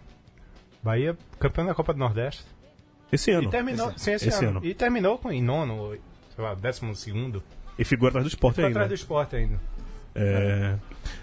Bahia, 0.81 1.19
campeão 1.41 1.67
da 1.67 1.75
Copa 1.75 1.93
do 1.93 1.99
Nordeste. 1.99 2.45
esse 3.11 3.33
ano. 3.33 3.49
E 3.49 3.51
terminou, 3.51 3.93
sim, 3.97 4.13
esse, 4.13 4.29
Esse 4.29 4.45
ano. 4.45 4.59
ano. 4.59 4.67
E 4.67 4.73
terminou 4.73 5.19
com, 5.19 5.33
em 5.33 5.43
nono, 5.43 5.97
sei 6.33 6.45
lá, 6.45 6.55
décimo 6.55 6.95
segundo. 6.95 7.43
E 7.77 7.85
figura 7.85 8.11
atrás 8.11 8.25
do 8.25 8.29
esporte 8.29 8.55
Ficou 8.55 8.69
ainda. 8.69 8.79
atrás 8.79 8.89
do 8.89 8.95
esporte 8.95 9.35
ainda. 9.35 9.61
É, 10.15 10.77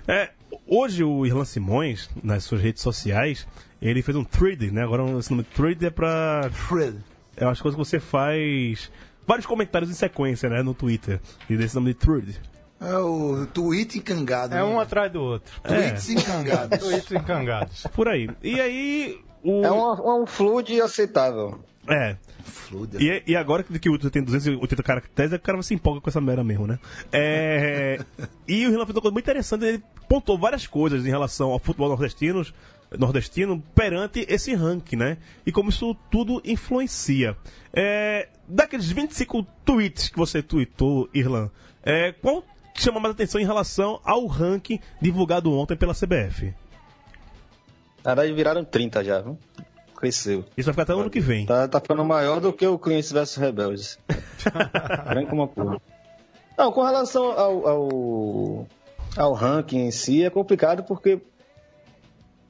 é, 0.06 0.32
hoje 0.68 1.02
o 1.06 1.26
Irlan 1.26 1.46
Simões, 1.46 2.10
nas 2.22 2.44
suas 2.44 2.62
redes 2.62 2.82
sociais, 2.82 3.48
ele 3.82 4.02
fez 4.02 4.16
um 4.18 4.24
thread, 4.24 4.72
né? 4.72 4.84
Agora 4.84 5.04
esse 5.20 5.32
nome 5.32 5.44
thread 5.44 5.86
é 5.86 5.90
pra. 5.90 6.50
Fred. 6.52 6.98
É 7.36 7.46
umas 7.46 7.62
coisas 7.62 7.80
que 7.80 7.86
você 7.86 8.00
faz. 8.00 8.92
Vários 9.26 9.46
comentários 9.46 9.92
em 9.92 9.94
sequência, 9.94 10.50
né? 10.50 10.64
No 10.64 10.74
Twitter. 10.74 11.20
E 11.50 11.56
desse 11.56 11.76
nome 11.76 11.94
de 11.94 11.96
thread. 11.96 12.42
É 12.80 12.96
o 12.98 13.46
tweet 13.48 13.98
encangado. 13.98 14.54
É 14.54 14.58
né? 14.58 14.64
um 14.64 14.80
atrás 14.80 15.12
do 15.12 15.22
outro. 15.22 15.62
Tweets 15.62 16.10
encangados. 16.10 16.78
Tweets 16.80 17.12
encangados. 17.12 17.88
Por 17.94 18.08
aí. 18.08 18.30
E 18.44 18.60
aí. 18.60 19.20
O... 19.44 19.64
É 19.64 19.72
um, 19.72 20.24
um 20.24 20.26
fluid 20.26 20.80
aceitável. 20.82 21.60
É. 21.88 22.18
Fluda. 22.44 22.98
E, 23.02 23.24
e 23.28 23.36
agora 23.36 23.64
que 23.64 23.74
o 23.74 23.80
Twitter 23.80 24.12
tem 24.12 24.24
280 24.24 24.84
caracteres, 24.84 25.34
o 25.34 25.40
cara 25.40 25.62
se 25.62 25.74
empolga 25.74 26.02
com 26.02 26.10
essa 26.10 26.22
mera 26.22 26.44
mesmo, 26.44 26.66
né? 26.66 26.80
É, 27.12 28.00
e 28.48 28.66
o 28.66 28.72
Renan 28.72 28.86
fez 28.86 28.96
uma 28.96 29.02
coisa 29.02 29.14
muito 29.14 29.26
interessante, 29.26 29.66
ele 29.66 29.84
pontuou 30.08 30.38
várias 30.38 30.66
coisas 30.66 31.06
em 31.06 31.10
relação 31.10 31.52
ao 31.52 31.60
futebol 31.60 31.90
nordestino, 31.90 32.46
nordestino 32.98 33.62
perante 33.76 34.26
esse 34.30 34.54
ranking, 34.54 34.96
né? 34.96 35.18
E 35.46 35.52
como 35.52 35.70
isso 35.70 35.96
tudo 36.10 36.42
influencia. 36.46 37.36
É, 37.74 38.30
daqueles 38.48 38.90
25 38.92 39.46
tweets 39.66 40.10
que 40.10 40.18
você 40.18 40.42
tweetou, 40.42 41.10
Irlan, 41.14 41.50
é, 41.84 42.12
qual 42.14 42.44
chama 42.76 43.00
mais 43.00 43.14
atenção 43.14 43.42
em 43.42 43.46
relação 43.46 44.00
ao 44.04 44.26
ranking 44.26 44.80
divulgado 45.02 45.52
ontem 45.52 45.76
pela 45.76 45.94
CBF? 45.94 46.54
Na 48.04 48.16
verdade, 48.16 48.34
viraram 48.34 48.64
30 48.64 49.04
já, 49.04 49.22
viu? 49.22 49.38
Cresceu. 49.96 50.46
Isso 50.56 50.68
vai 50.68 50.74
ficar 50.74 50.84
até 50.84 50.96
o 50.96 51.00
ano 51.00 51.10
que 51.10 51.20
vem. 51.20 51.46
Tá, 51.46 51.68
tá 51.68 51.80
ficando 51.80 52.06
maior 52.06 52.40
do 52.40 52.54
que 52.54 52.66
o 52.66 52.78
Clientes 52.78 53.12
versus 53.12 53.36
Rebeldes. 53.36 53.98
Grande 55.10 55.28
como 55.28 55.42
uma 55.42 55.48
porra. 55.48 55.82
Não, 56.58 56.72
com 56.72 56.84
relação 56.84 57.32
ao, 57.32 57.68
ao, 57.68 58.68
ao 59.18 59.34
ranking 59.34 59.88
em 59.88 59.92
si, 59.92 60.24
é 60.24 60.30
complicado 60.30 60.84
porque 60.84 61.20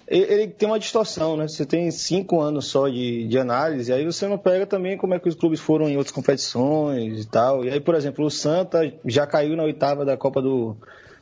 ele 0.08 0.48
tem 0.48 0.70
uma 0.70 0.80
distorção, 0.80 1.36
né? 1.36 1.48
Você 1.48 1.66
tem 1.66 1.92
cinco 1.92 2.40
anos 2.40 2.68
só 2.68 2.88
de, 2.88 3.28
de 3.28 3.38
análise, 3.38 3.92
aí 3.92 4.06
você 4.06 4.28
não 4.28 4.38
pega 4.38 4.66
também 4.66 4.98
como 4.98 5.14
é 5.14 5.20
que 5.20 5.28
os 5.28 5.36
clubes 5.36 5.60
foram 5.60 5.90
em 5.90 5.98
outras 5.98 6.16
competições 6.16 7.24
e 7.24 7.28
tal. 7.28 7.66
E 7.66 7.70
aí, 7.70 7.80
por 7.80 7.94
exemplo, 7.94 8.26
o 8.26 8.32
Santa 8.32 8.94
já 9.06 9.28
caiu 9.28 9.56
na 9.58 9.64
oitava 9.64 10.06
da 10.06 10.16
Copa 10.16 10.42
do, 10.42 10.78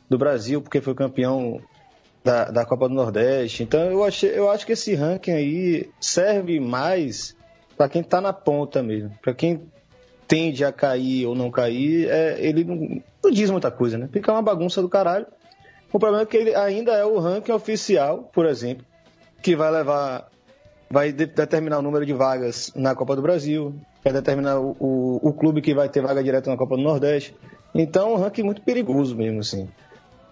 do 0.08 0.16
Brasil 0.16 0.62
porque 0.62 0.80
foi 0.80 0.94
campeão 0.94 1.60
da, 2.22 2.44
da 2.44 2.64
Copa 2.64 2.88
do 2.88 2.94
Nordeste. 2.94 3.64
Então 3.64 3.80
eu, 3.90 4.04
achei, 4.04 4.30
eu 4.30 4.48
acho 4.50 4.64
que 4.64 4.72
esse 4.72 4.94
ranking 4.94 5.32
aí 5.32 5.90
serve 6.00 6.60
mais 6.60 7.36
para 7.76 7.88
quem 7.88 8.02
tá 8.02 8.20
na 8.20 8.32
ponta 8.32 8.82
mesmo. 8.82 9.10
Para 9.20 9.34
quem 9.34 9.62
tende 10.28 10.64
a 10.64 10.72
cair 10.72 11.26
ou 11.26 11.34
não 11.34 11.50
cair, 11.50 12.08
é, 12.08 12.36
ele 12.38 12.64
não, 12.64 13.02
não 13.22 13.30
diz 13.30 13.50
muita 13.50 13.70
coisa, 13.70 13.98
né? 13.98 14.08
Fica 14.12 14.32
uma 14.32 14.42
bagunça 14.42 14.80
do 14.80 14.88
caralho. 14.88 15.26
O 15.96 15.98
problema 15.98 16.24
é 16.24 16.26
que 16.26 16.36
ele 16.36 16.54
ainda 16.54 16.92
é 16.92 17.06
o 17.06 17.18
ranking 17.18 17.52
oficial, 17.52 18.30
por 18.30 18.44
exemplo, 18.44 18.84
que 19.42 19.56
vai 19.56 19.70
levar, 19.70 20.28
vai 20.90 21.10
de- 21.10 21.24
determinar 21.24 21.78
o 21.78 21.82
número 21.82 22.04
de 22.04 22.12
vagas 22.12 22.70
na 22.76 22.94
Copa 22.94 23.16
do 23.16 23.22
Brasil, 23.22 23.74
vai 24.04 24.12
determinar 24.12 24.60
o, 24.60 24.76
o, 24.78 25.20
o 25.22 25.32
clube 25.32 25.62
que 25.62 25.72
vai 25.72 25.88
ter 25.88 26.02
vaga 26.02 26.22
direta 26.22 26.50
na 26.50 26.56
Copa 26.58 26.76
do 26.76 26.82
Nordeste. 26.82 27.34
Então, 27.74 28.10
é 28.10 28.12
um 28.12 28.16
ranking 28.16 28.42
muito 28.42 28.60
perigoso 28.60 29.16
mesmo, 29.16 29.40
assim. 29.40 29.70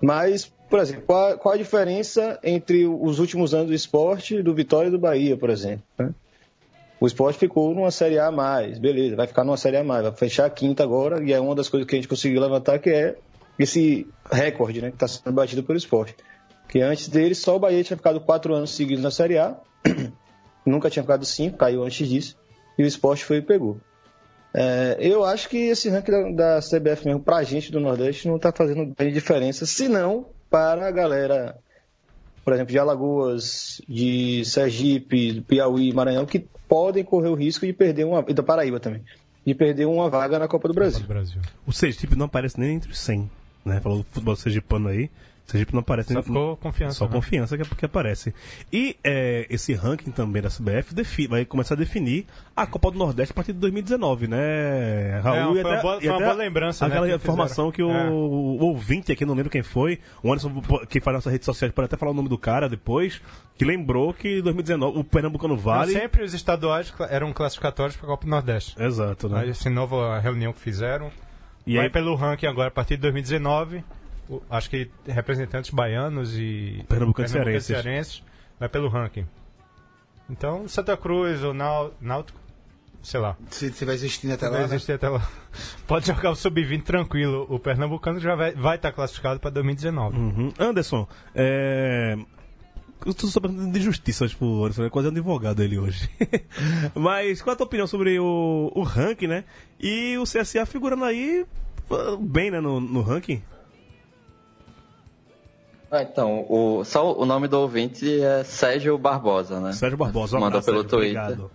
Mas, 0.03 0.53
por 0.69 0.81
exemplo, 0.81 1.05
qual, 1.07 1.39
qual 1.39 1.55
a 1.55 1.57
diferença 1.57 2.39
entre 2.45 2.87
os 2.87 3.19
últimos 3.19 3.55
anos 3.55 3.69
do 3.69 3.75
esporte, 3.75 4.43
do 4.43 4.53
Vitória 4.53 4.89
e 4.89 4.91
do 4.93 4.99
Bahia, 4.99 5.35
por 5.35 5.49
exemplo? 5.49 5.83
né? 5.99 6.11
O 7.01 7.07
esporte 7.07 7.39
ficou 7.39 7.75
numa 7.75 7.91
Série 7.91 8.19
A, 8.19 8.31
mais, 8.31 8.79
beleza, 8.79 9.17
vai 9.17 9.27
ficar 9.27 9.45
numa 9.45 9.57
Série 9.57 9.79
A, 9.79 9.83
mais, 9.83 10.03
vai 10.03 10.13
fechar 10.13 10.45
a 10.45 10.51
quinta 10.51 10.83
agora, 10.83 11.25
e 11.25 11.33
é 11.33 11.41
uma 11.41 11.55
das 11.55 11.71
coisas 11.71 11.89
que 11.89 11.95
a 11.95 11.99
gente 11.99 12.09
conseguiu 12.09 12.39
levantar, 12.39 12.79
que 12.79 12.91
é 12.91 13.17
esse 13.59 14.07
recorde 14.31 14.81
né, 14.81 14.91
que 14.91 14.97
está 14.97 15.09
sendo 15.09 15.33
batido 15.33 15.63
pelo 15.63 15.79
esporte. 15.79 16.17
Que 16.69 16.81
antes 16.81 17.09
dele, 17.09 17.35
só 17.35 17.57
o 17.57 17.59
Bahia 17.59 17.85
tinha 17.85 17.97
ficado 17.97 18.21
quatro 18.21 18.55
anos 18.55 18.75
seguidos 18.75 19.03
na 19.03 19.11
Série 19.11 19.39
A, 19.39 19.57
nunca 20.65 20.91
tinha 20.91 21.03
ficado 21.03 21.25
cinco, 21.25 21.59
caiu 21.59 21.85
antes 21.85 22.09
disso, 22.09 22.37
e 22.79 22.83
o 22.83 22.87
esporte 22.87 23.25
foi 23.25 23.39
e 23.39 23.43
pegou. 23.43 23.79
É, 24.57 24.97
eu 25.01 25.25
acho 25.25 25.49
que 25.49 25.57
esse 25.57 25.89
ranking 25.89 26.35
da, 26.35 26.59
da 26.59 26.61
CBF 26.61 27.05
mesmo, 27.05 27.21
pra 27.21 27.43
gente 27.43 27.73
do 27.73 27.81
Nordeste, 27.81 28.29
não 28.29 28.39
tá 28.39 28.53
fazendo 28.53 28.95
grande 28.97 29.13
diferença, 29.13 29.67
senão 29.67 30.27
para 30.49 30.87
a 30.87 30.91
galera, 30.93 31.57
por 32.45 32.55
exemplo, 32.55 32.71
de 32.71 32.79
Alagoas, 32.79 33.83
de 33.89 34.45
Sergipe, 34.45 35.41
Piauí, 35.41 35.93
Maranhão, 35.93 36.25
que 36.25 36.47
podem 36.69 37.03
correr 37.03 37.29
o 37.29 37.35
risco 37.35 37.67
de 37.67 37.73
perder 37.73 38.05
uma. 38.05 38.25
E 38.29 38.33
da 38.33 38.45
Paraíba 38.45 38.79
também. 38.79 39.03
De 39.45 39.55
perder 39.55 39.87
uma 39.87 40.09
vaga 40.09 40.39
na 40.39 40.47
Copa 40.47 40.69
do 40.69 40.75
Brasil. 40.75 41.01
do 41.01 41.09
Brasil. 41.09 41.43
O 41.67 41.73
Sergipe 41.73 42.17
não 42.17 42.27
aparece 42.27 42.59
nem 42.59 42.77
entre 42.77 42.93
os 42.93 42.99
100, 43.01 43.29
né? 43.65 43.81
Falou 43.81 43.99
do 43.99 44.05
futebol 44.05 44.37
sergipano 44.37 44.89
aí. 44.89 45.11
O 45.47 45.51
Sergipe 45.51 45.75
não 45.75 45.81
aparece 45.81 46.11
Só 46.15 46.23
ficou 46.23 46.57
confiança. 46.57 46.95
Só 46.97 47.05
né? 47.05 47.13
confiança 47.13 47.55
que 47.55 47.63
é 47.63 47.67
porque 47.67 47.85
aparece. 47.85 48.35
E 48.73 48.97
é, 49.05 49.47
esse 49.51 49.75
ranking 49.75 50.11
também 50.11 50.41
da 50.41 50.49
CBF 50.49 50.95
defi- 50.95 51.27
vai 51.27 51.45
começar 51.45 51.75
a 51.75 51.77
definir 51.77 52.25
a 52.57 52.67
Copa 52.67 52.91
do 52.91 52.97
Nordeste 52.99 53.33
a 53.33 53.35
partir 53.35 53.53
de 53.53 53.59
2019, 53.59 54.27
né, 54.27 55.21
Raul? 55.23 55.59
É, 55.59 55.61
foi 55.63 55.71
uma 55.73 55.83
boa- 55.83 56.01
foi 56.01 56.09
uma 56.09 56.19
boa 56.19 56.33
lembrança, 56.33 56.89
né, 56.89 56.95
Aquela 56.95 57.07
que 57.09 57.15
informação 57.17 57.71
que 57.71 57.83
o, 57.83 57.89
fizeram. 57.89 58.07
É. 58.09 58.11
o 58.11 58.59
ouvinte 58.61 59.13
aqui, 59.13 59.27
não 59.27 59.35
lembro 59.35 59.51
quem 59.51 59.63
foi, 59.63 59.99
o 60.23 60.33
Anderson, 60.33 60.63
que 60.89 60.99
faz 60.99 61.15
nossas 61.15 61.31
redes 61.31 61.45
sociais, 61.45 61.75
pode 61.75 61.85
até 61.87 61.97
falar 61.99 62.13
o 62.13 62.15
nome 62.15 62.31
do 62.31 62.39
cara 62.39 62.67
depois, 62.67 63.21
que 63.59 63.67
lembrou 63.67 64.15
que 64.15 64.41
2019 64.41 64.99
o 64.99 65.05
Pernambucano 65.05 65.59
Vale. 65.59 65.91
Então, 65.91 66.01
sempre 66.01 66.25
os 66.25 66.33
estaduais 66.33 66.91
eram 67.11 67.35
classificatórios 67.35 67.97
para 67.99 68.07
a 68.07 68.11
Copa 68.13 68.25
do 68.25 68.31
Nordeste. 68.31 68.83
Exato, 68.83 69.29
né? 69.29 69.41
Aí, 69.41 69.51
essa 69.51 69.69
nova 69.69 70.19
reunião 70.21 70.55
que 70.55 70.61
fizeram. 70.61 71.11
E 71.67 71.77
vai 71.77 71.85
aí- 71.87 71.91
pelo 71.91 72.15
ranking 72.15 72.47
agora, 72.47 72.69
a 72.69 72.71
partir 72.71 72.97
de 72.97 73.03
2019. 73.03 73.83
o- 74.29 74.41
acho 74.51 74.71
que 74.71 74.91
representantes 75.07 75.71
baianos 75.71 76.35
e 76.39 76.83
Pernambucanos 76.89 77.31
pernambucanos 77.33 77.65
cearenses. 77.67 78.23
vai 78.59 78.69
pelo 78.71 78.89
ranking. 78.89 79.27
Então, 80.31 80.67
Santa 80.67 80.97
Cruz 80.97 81.43
ou 81.45 81.53
Náutico, 81.53 82.39
sei 83.03 83.21
lá. 83.21 83.37
Se 83.51 83.71
tiver 83.71 83.93
existindo 83.93 84.33
até 84.33 84.49
Vai 84.49 84.63
lá. 84.63 84.67
né? 84.69 84.75
existir 84.75 84.93
até 84.93 85.09
lá. 85.11 85.21
Pode 85.87 86.07
jogar 86.07 86.31
o 86.31 86.35
sub-20 86.35 86.83
tranquilo. 86.83 87.47
O 87.51 87.59
pernambucano 87.59 88.19
já 88.19 88.35
vai 88.35 88.53
vai 88.53 88.77
estar 88.77 88.93
classificado 88.93 89.39
para 89.41 89.51
2019. 89.51 90.17
Uhum. 90.17 90.53
Anderson, 90.59 91.07
é... 91.35 92.17
Eu 93.05 93.11
estou 93.11 93.29
sabendo 93.29 93.71
de 93.71 93.81
justiça 93.81 94.25
hoje 94.25 94.35
pro 94.35 94.65
Anderson, 94.65 94.85
é 94.85 94.91
quase 94.91 95.09
um 95.09 95.11
advogado 95.11 95.63
ele 95.63 95.79
hoje. 95.79 96.09
Mas 96.95 97.43
qual 97.43 97.53
a 97.53 97.57
tua 97.57 97.67
opinião 97.67 97.87
sobre 97.87 98.19
o, 98.19 98.73
o 98.75 98.83
ranking, 98.83 99.27
né? 99.27 99.45
E 99.79 100.17
o 100.17 100.25
CSA 100.25 100.65
figurando 100.65 101.05
aí 101.05 101.45
ah, 101.91 102.17
bem, 102.19 102.51
né, 102.51 102.61
no, 102.61 102.81
no 102.81 103.03
ranking? 103.03 103.43
Ah, 105.91 106.03
então, 106.03 106.47
o, 106.49 106.83
só 106.83 107.13
o 107.13 107.27
nome 107.27 107.47
do 107.47 107.61
ouvinte 107.61 108.21
é 108.21 108.43
Sérgio 108.43 108.97
Barbosa, 108.97 109.61
né? 109.61 109.73
Sérgio 109.73 109.99
Barbosa, 109.99 110.39
abraço, 110.39 110.65
pelo 110.65 110.83
Sérgio, 110.83 110.99
Twitter. 110.99 111.23
obrigado. 111.23 111.51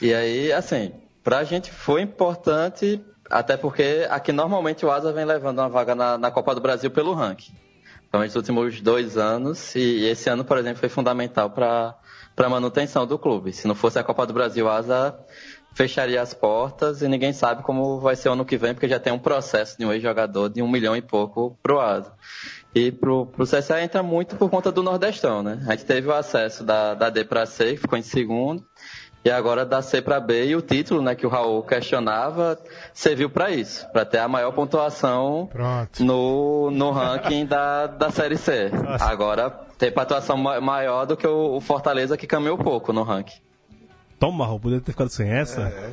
E 0.00 0.14
aí, 0.14 0.52
assim, 0.52 0.92
pra 1.24 1.42
gente 1.42 1.72
foi 1.72 2.00
importante, 2.00 3.04
até 3.28 3.56
porque 3.56 4.06
aqui 4.08 4.30
normalmente 4.30 4.86
o 4.86 4.90
Asa 4.90 5.12
vem 5.12 5.24
levando 5.24 5.58
uma 5.58 5.68
vaga 5.68 5.96
na, 5.96 6.16
na 6.16 6.30
Copa 6.30 6.54
do 6.54 6.60
Brasil 6.60 6.90
pelo 6.92 7.12
ranking. 7.12 7.52
Então, 8.08 8.22
nos 8.22 8.34
últimos 8.34 8.80
dois 8.80 9.18
anos, 9.18 9.74
e, 9.74 10.04
esse 10.06 10.30
ano, 10.30 10.44
por 10.44 10.56
exemplo, 10.56 10.80
foi 10.80 10.88
fundamental 10.88 11.50
para 11.50 11.94
a 12.36 12.48
manutenção 12.48 13.06
do 13.06 13.18
clube. 13.18 13.52
Se 13.52 13.68
não 13.68 13.74
fosse 13.74 13.98
a 13.98 14.02
Copa 14.02 14.26
do 14.26 14.32
Brasil, 14.32 14.66
o 14.66 14.68
Asa 14.68 15.18
fecharia 15.74 16.20
as 16.20 16.34
portas 16.34 17.02
e 17.02 17.08
ninguém 17.08 17.32
sabe 17.32 17.62
como 17.62 18.00
vai 18.00 18.16
ser 18.16 18.30
o 18.30 18.32
ano 18.32 18.44
que 18.44 18.56
vem, 18.56 18.74
porque 18.74 18.88
já 18.88 18.98
tem 18.98 19.12
um 19.12 19.18
processo 19.18 19.78
de 19.78 19.84
um 19.84 19.92
ex-jogador 19.92 20.48
de 20.48 20.60
um 20.62 20.68
milhão 20.68 20.96
e 20.96 21.02
pouco 21.02 21.56
pro 21.62 21.78
Asa. 21.78 22.12
E 22.74 22.90
pro, 22.90 23.26
pro 23.26 23.46
CSA 23.46 23.82
entra 23.82 24.02
muito 24.02 24.36
por 24.36 24.50
conta 24.50 24.72
do 24.72 24.82
Nordestão, 24.82 25.42
né? 25.42 25.62
A 25.68 25.72
gente 25.72 25.84
teve 25.84 26.08
o 26.08 26.12
acesso 26.12 26.64
da, 26.64 26.94
da 26.94 27.10
D 27.10 27.24
para 27.24 27.46
C, 27.46 27.74
que 27.74 27.82
ficou 27.82 27.98
em 27.98 28.02
segundo, 28.02 28.64
e 29.28 29.30
agora 29.30 29.64
da 29.66 29.82
C 29.82 30.00
para 30.00 30.18
B, 30.18 30.46
e 30.46 30.56
o 30.56 30.62
título, 30.62 31.02
né, 31.02 31.14
que 31.14 31.26
o 31.26 31.28
Raul 31.28 31.62
questionava, 31.62 32.58
serviu 32.94 33.28
para 33.28 33.50
isso, 33.50 33.86
para 33.92 34.04
ter 34.04 34.18
a 34.18 34.26
maior 34.26 34.52
pontuação 34.52 35.48
Pronto. 35.52 36.02
no, 36.02 36.70
no 36.70 36.90
ranking 36.90 37.44
da, 37.44 37.86
da 37.86 38.10
Série 38.10 38.38
C. 38.38 38.70
Agora 39.00 39.50
tem 39.76 39.92
pontuação 39.92 40.36
ma- 40.36 40.60
maior 40.60 41.04
do 41.04 41.16
que 41.16 41.26
o, 41.26 41.56
o 41.56 41.60
Fortaleza, 41.60 42.16
que 42.16 42.26
caminhou 42.26 42.56
pouco 42.56 42.92
no 42.92 43.02
ranking. 43.02 43.38
Toma, 44.18 44.46
Raul, 44.46 44.58
poderia 44.58 44.82
ter 44.82 44.92
ficado 44.92 45.10
sem 45.10 45.28
essa. 45.30 45.60
É. 45.62 45.92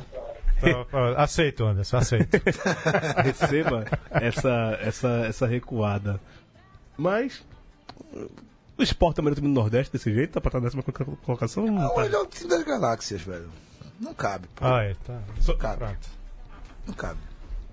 Ó, 0.92 1.14
aceito, 1.18 1.64
Anderson, 1.64 1.98
aceito. 1.98 2.40
Receba 3.22 3.84
essa, 4.10 4.78
essa, 4.80 5.08
essa 5.28 5.46
recuada. 5.46 6.18
Mas. 6.96 7.44
O 8.78 8.82
esporte 8.82 9.16
também 9.16 9.30
é 9.30 9.32
o 9.32 9.34
time 9.34 9.48
do 9.48 9.54
Nordeste 9.54 9.92
desse 9.92 10.12
jeito, 10.12 10.32
tá 10.32 10.40
pra 10.40 10.48
estar 10.50 10.60
na 10.60 10.64
décima 10.66 10.82
colocação? 11.24 11.64
Não 11.66 11.88
tá. 11.88 11.94
Olha, 11.94 12.16
é 12.16 12.18
o 12.18 12.26
time 12.26 12.50
das 12.50 12.62
galáxias, 12.62 13.22
velho. 13.22 13.48
Não 13.98 14.12
cabe, 14.12 14.46
pô. 14.54 14.64
Ah, 14.66 14.82
é, 14.82 14.94
tá. 15.06 15.18
Cabe. 15.58 15.78
Pronto. 15.78 16.08
Não 16.86 16.94
cabe. 16.94 17.20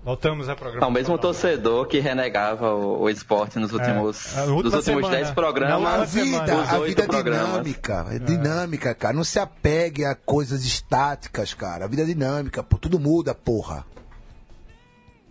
Voltamos 0.02 0.48
à 0.50 0.54
programação. 0.54 0.88
Não, 0.88 0.94
mesmo 0.94 1.14
o 1.14 1.18
torcedor 1.18 1.86
que 1.86 1.98
renegava 1.98 2.74
o, 2.74 3.02
o 3.02 3.10
esporte 3.10 3.58
nos 3.58 3.72
últimos, 3.72 4.34
É, 4.36 4.40
a 4.40 4.46
nos 4.46 4.64
últimos 4.64 4.84
semana. 4.84 5.08
10 5.10 5.28
Na 5.28 5.34
programas. 5.34 6.14
última 6.14 6.38
A 6.40 6.44
vida, 6.44 6.62
a 6.62 6.78
vida 6.80 7.02
é 7.04 7.22
dinâmica, 7.22 8.06
é 8.10 8.18
dinâmica, 8.18 8.94
cara. 8.94 9.14
Não 9.14 9.24
se 9.24 9.38
apegue 9.38 10.04
a 10.04 10.14
coisas 10.14 10.64
estáticas, 10.64 11.54
cara. 11.54 11.86
A 11.86 11.88
vida 11.88 12.02
é 12.02 12.06
dinâmica, 12.06 12.62
pô. 12.62 12.76
Tudo 12.76 12.98
muda, 13.00 13.34
porra. 13.34 13.84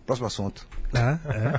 Próximo 0.06 0.26
assunto. 0.26 0.66
Ah, 0.96 1.18
é. 1.26 1.52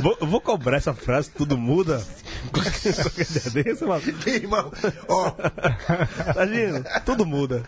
vou, 0.00 0.16
vou 0.20 0.40
cobrar 0.40 0.76
essa 0.76 0.92
frase, 0.92 1.30
tudo 1.30 1.56
muda. 1.56 2.04
Qualquer 2.52 3.24
dia 3.24 3.50
desse, 3.50 3.84
mano. 3.84 4.02
Irmão, 4.26 4.72
ó, 5.08 5.32
Imagina, 6.34 6.82
tudo 7.04 7.24
muda. 7.24 7.62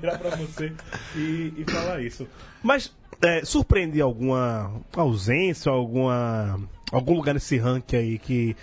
Virar 0.00 0.18
pra 0.18 0.30
você 0.36 0.72
e, 1.14 1.52
e 1.58 1.64
falar 1.70 2.00
isso. 2.00 2.26
Mas 2.62 2.90
é, 3.22 3.44
surpreende 3.44 4.00
alguma 4.00 4.72
ausência, 4.96 5.70
alguma 5.70 6.58
algum 6.92 7.14
lugar 7.14 7.34
nesse 7.34 7.58
ranking 7.58 7.96
aí 7.96 8.18
que, 8.18 8.56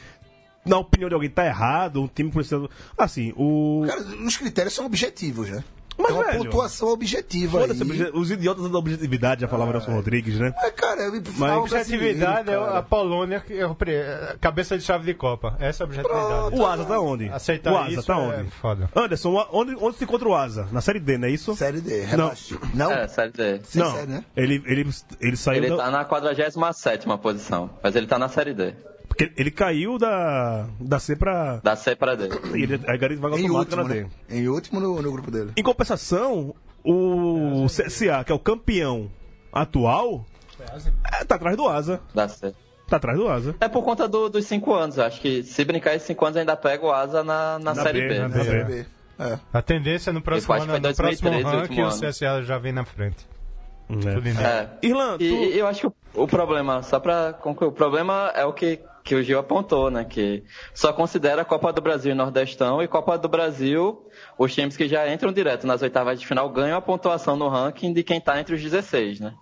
na 0.66 0.78
opinião 0.78 1.10
de 1.10 1.16
alguém, 1.16 1.30
tá 1.30 1.46
errado? 1.46 2.02
Um 2.02 2.08
time 2.08 2.32
precisa. 2.32 2.68
Assim, 2.98 3.34
o. 3.36 3.84
cara, 3.88 4.02
os 4.02 4.38
critérios 4.38 4.74
são 4.74 4.86
objetivos, 4.86 5.50
né? 5.50 5.64
Mas, 5.98 6.12
é 6.12 6.14
uma 6.14 6.24
velho, 6.26 6.43
pontuação 6.46 6.89
objetiva. 6.89 7.64
Aí. 7.64 7.72
obje- 7.72 8.12
os 8.14 8.32
idiotas 8.32 8.70
da 8.70 8.78
objetividade, 8.78 9.41
já 9.41 9.48
falava 9.48 9.72
Nelson 9.72 9.93
Rodrigues, 9.93 10.38
né? 10.39 10.54
Mas, 10.56 10.72
cara, 10.74 11.02
eu 11.04 11.12
Mas 11.38 11.52
ah, 11.52 11.58
o 11.60 11.62
Objetividade 11.64 12.50
é 12.52 12.56
a. 12.56 12.82
Polônia, 12.82 13.39
que 13.39 13.54
é 13.54 13.66
cabeça 14.39 14.78
de 14.78 14.84
chave 14.84 15.06
de 15.06 15.14
Copa. 15.14 15.56
Essa 15.60 15.84
é 15.84 15.86
a 15.86 15.88
objetividade. 15.88 16.56
O 16.56 16.66
Asa 16.66 16.86
tá 16.86 17.00
onde? 17.00 17.30
Aceitar 17.30 17.74
o 17.74 17.78
Asa 17.78 17.91
isso 17.91 18.04
tá 18.04 18.14
é 18.14 18.18
onde? 18.18 18.52
foda. 18.52 18.89
Anderson, 18.96 19.48
onde, 19.52 19.76
onde 19.80 19.98
se 19.98 20.04
encontra 20.04 20.28
o 20.28 20.36
Asa? 20.36 20.68
Na 20.72 20.82
Série 20.82 21.00
D, 21.00 21.18
não 21.18 21.28
é 21.28 21.32
isso? 21.32 21.56
Série 21.56 21.82
D, 21.82 22.02
relaxa. 22.02 22.58
Não? 22.74 22.91
É, 22.91 23.08
série 23.08 23.32
D. 23.32 23.62
Sem 23.64 23.82
não, 23.82 23.91
série, 23.93 24.08
né? 24.12 24.26
ele, 24.36 24.62
ele, 24.66 24.89
ele 25.22 25.38
saiu 25.38 25.58
Ele 25.64 25.70
da- 25.70 25.78
tá 25.78 25.91
na 25.91 26.06
47 26.06 26.58
posição, 27.22 27.70
mas 27.82 27.96
ele 27.96 28.08
tá 28.08 28.20
na 28.20 28.28
série 28.30 28.54
D. 28.54 28.74
porque 29.18 29.32
ele 29.38 29.51
caiu 29.51 29.97
da, 29.97 30.68
da 30.80 30.99
C 30.99 31.16
pra... 31.16 31.57
Da 31.63 31.76
C 31.76 31.95
pra 31.95 32.16
D. 32.16 32.28
E 32.55 32.63
ele 32.63 32.76
é 32.76 32.97
garantido 32.97 33.22
vaga 33.22 33.39
Em 33.39 33.49
último, 33.49 33.84
na 33.84 33.89
D. 33.89 34.01
né? 34.03 34.09
Em 34.30 34.47
último 34.47 34.80
no, 34.80 35.01
no 35.01 35.11
grupo 35.11 35.32
dele. 35.32 35.51
Em 35.55 35.63
compensação, 35.63 36.53
o 36.84 37.66
CSA, 37.68 38.24
que 38.26 38.32
é 38.32 38.36
o 38.36 38.39
campeão 38.39 39.09
atual, 39.51 40.26
é, 41.20 41.24
tá 41.26 41.36
atrás 41.36 41.55
do 41.55 41.68
Asa. 41.68 42.01
Da 42.13 42.28
C. 42.28 42.53
Tá 42.88 42.97
atrás 42.97 43.18
do 43.18 43.28
Asa. 43.28 43.55
É 43.59 43.68
por 43.68 43.84
conta 43.84 44.07
do- 44.07 44.30
dos 44.30 44.45
5 44.45 44.74
anos. 44.74 44.97
eu 44.97 45.05
Acho 45.05 45.20
que 45.22 45.41
se 45.43 45.63
brincar 45.66 45.95
esses 45.95 46.05
5 46.07 46.26
anos 46.26 46.38
ainda 46.38 46.55
pega 46.55 46.86
o 46.86 46.91
Asa 46.91 47.24
na, 47.24 47.57
na, 47.59 47.74
Na 47.74 47.84
série 47.84 48.01
B, 48.01 48.07
B. 48.09 48.20
na 48.20 48.28
né? 48.28 48.38
B. 48.38 48.43
Série 48.43 48.59
É. 48.59 48.63
B. 48.63 48.86
É. 49.18 49.39
A 49.53 49.61
tendência 49.61 50.11
no 50.11 50.22
próximo 50.22 50.53
ano, 50.53 50.66
no 50.66 50.82
próximo 50.93 51.30
2013 51.32 51.43
o 51.45 51.47
ranking, 51.49 51.82
último 51.84 52.07
o 52.07 52.09
CSA 52.11 52.43
já 52.43 52.57
vem 52.57 52.74
na 52.74 52.84
frente. 52.84 53.26
Tudo 53.88 54.07
É. 54.09 54.30
em 54.30 54.38
É. 54.38 54.70
Irlan, 54.84 55.18
tu... 55.18 55.24
E, 55.24 55.55
e 55.55 55.59
eu 55.59 55.68
acho 55.68 55.82
que 55.82 55.88
o, 55.88 56.24
o 56.24 56.28
problema, 56.28 56.84
só 56.84 56.99
pra 56.99 57.32
concluir, 57.34 57.70
o 57.70 57.72
problema 57.72 58.32
é 58.36 58.43
o 58.45 58.51
que, 58.51 58.80
que 59.06 59.14
o 59.14 59.24
Gil 59.24 59.38
apontou, 59.38 59.91
né? 59.91 60.03
Que 60.03 60.43
só 60.74 60.91
considera 60.91 61.45
Copa 61.45 61.72
do 61.72 61.80
Brasil 61.80 62.12
e 62.12 62.16
Nordestão 62.16 62.82
e 62.82 62.88
Copa 62.88 63.20
do 63.20 63.30
Brasil, 63.30 64.03
os 64.36 64.53
times 64.53 64.76
que 64.76 64.88
já 64.88 65.08
entram 65.14 65.32
direto 65.32 65.68
nas 65.68 65.84
oitavas 65.84 66.20
de 66.20 66.26
final 66.26 66.49
ganham 66.49 66.76
a 66.76 66.82
pontuação 66.82 67.36
no 67.36 67.47
ranking 67.47 67.93
de 67.93 68.01
quem 68.01 68.20
tá 68.20 68.39
entre 68.39 68.56
os 68.56 68.62
16, 68.62 69.20
né? 69.20 69.36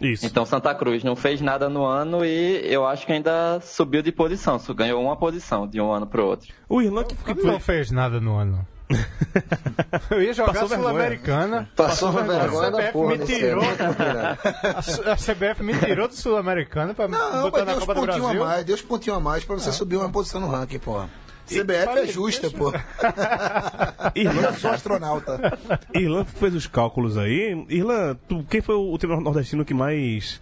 Isso. 0.00 0.24
Então 0.24 0.46
Santa 0.46 0.74
Cruz 0.74 1.04
não 1.04 1.14
fez 1.14 1.42
nada 1.42 1.68
no 1.68 1.84
ano 1.84 2.24
e 2.24 2.62
eu 2.64 2.86
acho 2.86 3.04
que 3.04 3.12
ainda 3.12 3.60
subiu 3.60 4.00
de 4.00 4.10
posição, 4.10 4.58
só 4.58 4.72
ganhou 4.72 5.02
uma 5.02 5.14
posição 5.16 5.68
de 5.68 5.78
um 5.78 5.92
ano 5.92 6.06
pro 6.06 6.24
outro. 6.24 6.48
O 6.66 6.80
Irlan 6.80 7.04
que, 7.04 7.14
que 7.14 7.34
Não 7.44 7.60
fez 7.60 7.90
nada 7.90 8.18
no 8.18 8.34
ano. 8.34 8.66
Eu 10.10 10.22
ia 10.22 10.32
jogar 10.34 10.52
Passou 10.52 10.68
vergonha. 10.68 10.90
Sul-Americana. 10.90 11.68
Passou 11.76 12.10
uma 12.10 12.20
A 12.20 12.24
vergonha 12.24 12.70
da 12.70 12.78
CBF 12.78 12.92
porra 12.92 13.16
me 13.16 13.24
tirou. 13.26 13.62
nada. 13.64 14.38
A 15.06 15.12
A 15.12 15.16
CBF 15.16 15.62
me 15.62 15.78
tirou 15.78 16.08
do 16.08 16.14
Sul-Americana 16.14 16.94
pra 16.94 17.08
Não, 17.08 17.42
botar 17.42 17.64
mas 17.64 17.66
na 17.66 17.72
deu 17.72 17.76
uns 17.76 17.80
Copa 17.80 17.94
do 17.94 18.00
pontinhos 18.00 18.24
a 18.24 18.28
Brasil. 18.28 18.44
mais, 18.44 18.64
deu 18.64 18.74
uns 18.74 18.82
pontinhos 18.82 19.16
a 19.16 19.20
mais 19.20 19.44
pra 19.44 19.54
você 19.56 19.72
subir 19.72 19.96
uma 19.96 20.10
posição 20.10 20.40
no 20.40 20.48
ranking, 20.48 20.78
porra. 20.78 21.08
CBF 21.46 21.98
é 21.98 22.06
justa, 22.06 22.48
pô. 22.50 22.72
Irlan, 24.14 24.42
Eu 24.42 24.54
sou 24.54 24.70
astronauta. 24.70 25.58
Irlan 25.94 26.24
fez 26.24 26.54
os 26.54 26.66
cálculos 26.66 27.16
aí. 27.18 27.64
Irlan, 27.68 28.16
tu, 28.28 28.44
quem 28.48 28.60
foi 28.60 28.74
o, 28.76 28.96
treinador 28.98 29.24
nordestino 29.24 29.64
que 29.64 29.74
mais 29.74 30.40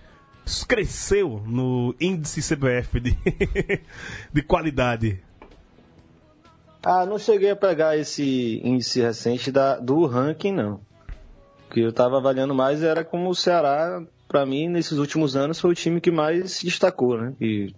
cresceu 0.66 1.42
no 1.46 1.94
índice 2.00 2.42
CBF 2.42 3.00
de, 3.00 3.16
de 4.32 4.42
qualidade? 4.42 5.22
Ah, 6.90 7.04
não 7.04 7.18
cheguei 7.18 7.50
a 7.50 7.56
pegar 7.56 7.98
esse 7.98 8.62
índice 8.64 9.02
recente 9.02 9.52
da, 9.52 9.76
do 9.76 10.06
ranking, 10.06 10.52
não. 10.52 10.80
O 11.66 11.74
que 11.74 11.80
eu 11.80 11.92
tava 11.92 12.16
avaliando 12.16 12.54
mais 12.54 12.82
era 12.82 13.04
como 13.04 13.28
o 13.28 13.34
Ceará, 13.34 14.02
pra 14.26 14.46
mim, 14.46 14.68
nesses 14.68 14.96
últimos 14.96 15.36
anos, 15.36 15.60
foi 15.60 15.72
o 15.72 15.74
time 15.74 16.00
que 16.00 16.10
mais 16.10 16.52
se 16.52 16.64
destacou, 16.64 17.18
né? 17.18 17.34
E 17.38 17.74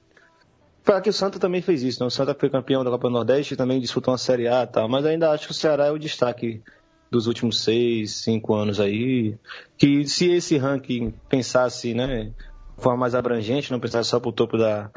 Claro 0.84 1.02
que 1.02 1.11
o 1.11 1.12
Santa 1.12 1.40
também 1.40 1.61
fez 1.61 1.82
isso, 1.82 1.98
né? 2.00 2.06
O 2.06 2.11
Santa 2.11 2.36
foi 2.38 2.48
campeão 2.48 2.84
da 2.84 2.90
Copa 2.90 3.08
do 3.08 3.14
Nordeste, 3.14 3.56
também 3.56 3.80
disputou 3.80 4.12
uma 4.12 4.18
Série 4.18 4.46
A 4.46 4.62
e 4.62 4.66
tal, 4.68 4.88
mas 4.88 5.04
ainda 5.04 5.32
acho 5.32 5.46
que 5.46 5.50
o 5.50 5.54
Ceará 5.54 5.86
é 5.86 5.90
o 5.90 5.98
destaque 5.98 6.62
dos 7.11 7.26
últimos 7.26 7.64
seis, 7.64 8.12
cinco 8.12 8.54
anos 8.54 8.78
aí. 8.78 9.36
Que 9.76 10.06
se 10.06 10.30
esse 10.30 10.56
ranking 10.56 11.12
pensasse, 11.28 11.94
né, 11.94 12.32
de 12.76 12.82
forma 12.82 13.00
mais 13.00 13.16
abrangente, 13.16 13.72
não 13.72 13.80
pensasse 13.80 14.08
só 14.08 14.20
pro 14.20 14.30
topo 14.30 14.56
da, 14.56 14.88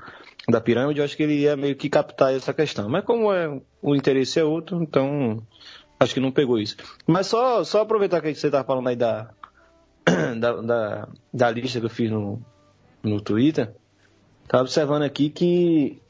da 0.48 0.60
pirâmide, 0.60 1.00
eu 1.00 1.06
acho 1.06 1.16
que 1.16 1.24
ele 1.24 1.40
ia 1.40 1.56
meio 1.56 1.76
que 1.76 1.90
captar 1.90 2.34
essa 2.34 2.54
questão. 2.54 2.90
Mas 2.90 3.06
como 3.06 3.32
é, 3.32 3.62
o 3.82 3.96
interesse 3.96 4.40
é 4.40 4.44
outro, 4.44 4.82
então 4.82 5.42
acho 6.00 6.14
que 6.14 6.20
não 6.20 6.32
pegou 6.32 6.60
isso. 6.60 6.76
Mas 7.08 7.28
só, 7.28 7.64
só 7.64 7.82
aproveitar 7.82 8.22
que 8.22 8.34
você 8.34 8.48
estava 8.48 8.66
falando 8.66 8.90
aí 8.90 8.96
da, 8.96 9.30
da, 10.38 10.62
da, 10.62 11.08
da 11.34 11.52
lista 11.52 11.80
que 11.80 11.86
eu 11.86 11.90
fiz 11.90 12.12
no, 12.12 12.42
no 13.02 13.22
Twitter, 13.22 13.74
Estava 14.44 14.64
observando 14.64 15.04
aqui 15.04 15.30
que 15.30 16.02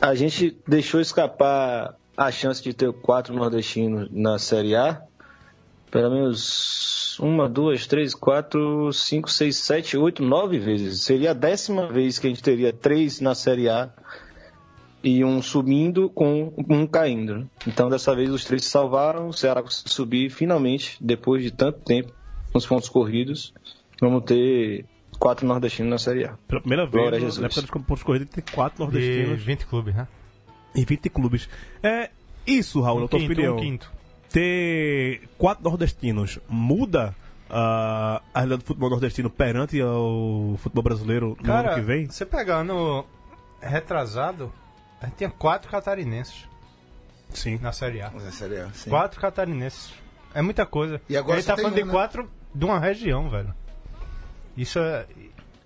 a 0.00 0.14
gente 0.14 0.56
deixou 0.66 1.00
escapar 1.00 1.96
a 2.16 2.30
chance 2.30 2.62
de 2.62 2.72
ter 2.72 2.92
quatro 2.92 3.34
nordestinos 3.34 4.08
na 4.10 4.38
Série 4.38 4.74
A. 4.74 5.02
Pelo 5.90 6.10
menos 6.10 7.18
uma, 7.18 7.48
duas, 7.48 7.86
três, 7.86 8.14
quatro, 8.14 8.92
cinco, 8.92 9.30
seis, 9.30 9.56
sete, 9.56 9.96
oito, 9.96 10.22
nove 10.22 10.58
vezes. 10.58 11.02
Seria 11.02 11.32
a 11.32 11.34
décima 11.34 11.88
vez 11.88 12.18
que 12.18 12.26
a 12.26 12.30
gente 12.30 12.42
teria 12.42 12.72
três 12.72 13.20
na 13.20 13.34
Série 13.34 13.68
A 13.68 13.90
e 15.02 15.24
um 15.24 15.40
subindo 15.42 16.08
com 16.10 16.52
um 16.68 16.86
caindo. 16.86 17.38
né? 17.38 17.46
Então 17.66 17.88
dessa 17.88 18.14
vez 18.14 18.30
os 18.30 18.44
três 18.44 18.64
se 18.64 18.70
salvaram, 18.70 19.28
o 19.28 19.32
Ceará 19.32 19.62
conseguiu 19.62 19.92
subir 19.92 20.30
finalmente, 20.30 20.96
depois 21.00 21.42
de 21.42 21.50
tanto 21.50 21.80
tempo, 21.80 22.12
nos 22.54 22.66
pontos 22.66 22.88
corridos. 22.88 23.52
Vamos 24.00 24.24
ter 24.24 24.84
quatro 25.18 25.46
nordestinos 25.46 25.90
na 25.90 25.98
Série 25.98 26.24
A. 26.24 26.38
Pela 26.46 26.60
primeira 26.60 26.86
Glória 26.86 27.08
a 27.08 27.20
vez, 27.20 27.22
Jesus. 27.34 27.38
na 27.40 27.46
época 27.46 27.62
dos 27.78 27.86
pontos 27.86 28.02
corridos, 28.02 28.28
tem 28.28 28.44
quatro 28.52 28.86
De 28.86 28.92
nordestinos 28.92 29.42
20 29.42 29.66
clubes, 29.66 29.94
né? 29.94 30.08
e 30.74 30.84
20 30.84 31.10
clubes. 31.10 31.48
É 31.82 32.10
isso, 32.46 32.80
Raul, 32.80 32.98
Um 32.98 33.02
na 33.02 33.08
tua 33.08 33.18
quinto, 33.18 33.32
opinião. 33.32 33.56
um 33.56 33.60
quinto. 33.60 33.99
Ter 34.32 35.28
quatro 35.36 35.64
nordestinos 35.64 36.38
muda 36.48 37.14
ah, 37.48 38.22
a 38.32 38.38
realidade 38.40 38.62
do 38.62 38.66
futebol 38.66 38.90
nordestino 38.90 39.28
perante 39.28 39.80
ao 39.80 40.56
futebol 40.58 40.82
brasileiro 40.84 41.36
no 41.42 41.52
ano 41.52 41.62
Cara, 41.64 41.74
que 41.74 41.80
vem? 41.80 42.06
você 42.06 42.24
pegar 42.24 42.62
no 42.64 43.04
retrasado, 43.60 44.52
a 45.00 45.06
gente 45.06 45.16
tinha 45.16 45.30
quatro 45.30 45.68
catarinenses 45.70 46.48
Sim. 47.30 47.58
na 47.60 47.72
Série 47.72 48.00
A. 48.02 48.12
É 48.24 48.30
Série 48.30 48.58
A, 48.60 48.70
sim. 48.72 48.88
Quatro 48.90 49.20
catarinenses. 49.20 49.92
É 50.32 50.40
muita 50.42 50.64
coisa. 50.64 51.00
E 51.08 51.16
agora 51.16 51.38
a 51.38 51.40
gente 51.40 51.46
tá 51.48 51.56
falando 51.56 51.72
um, 51.72 51.76
de 51.76 51.84
né? 51.84 51.90
quatro 51.90 52.30
de 52.54 52.64
uma 52.64 52.78
região, 52.78 53.28
velho. 53.28 53.52
Isso 54.56 54.78
é. 54.78 55.06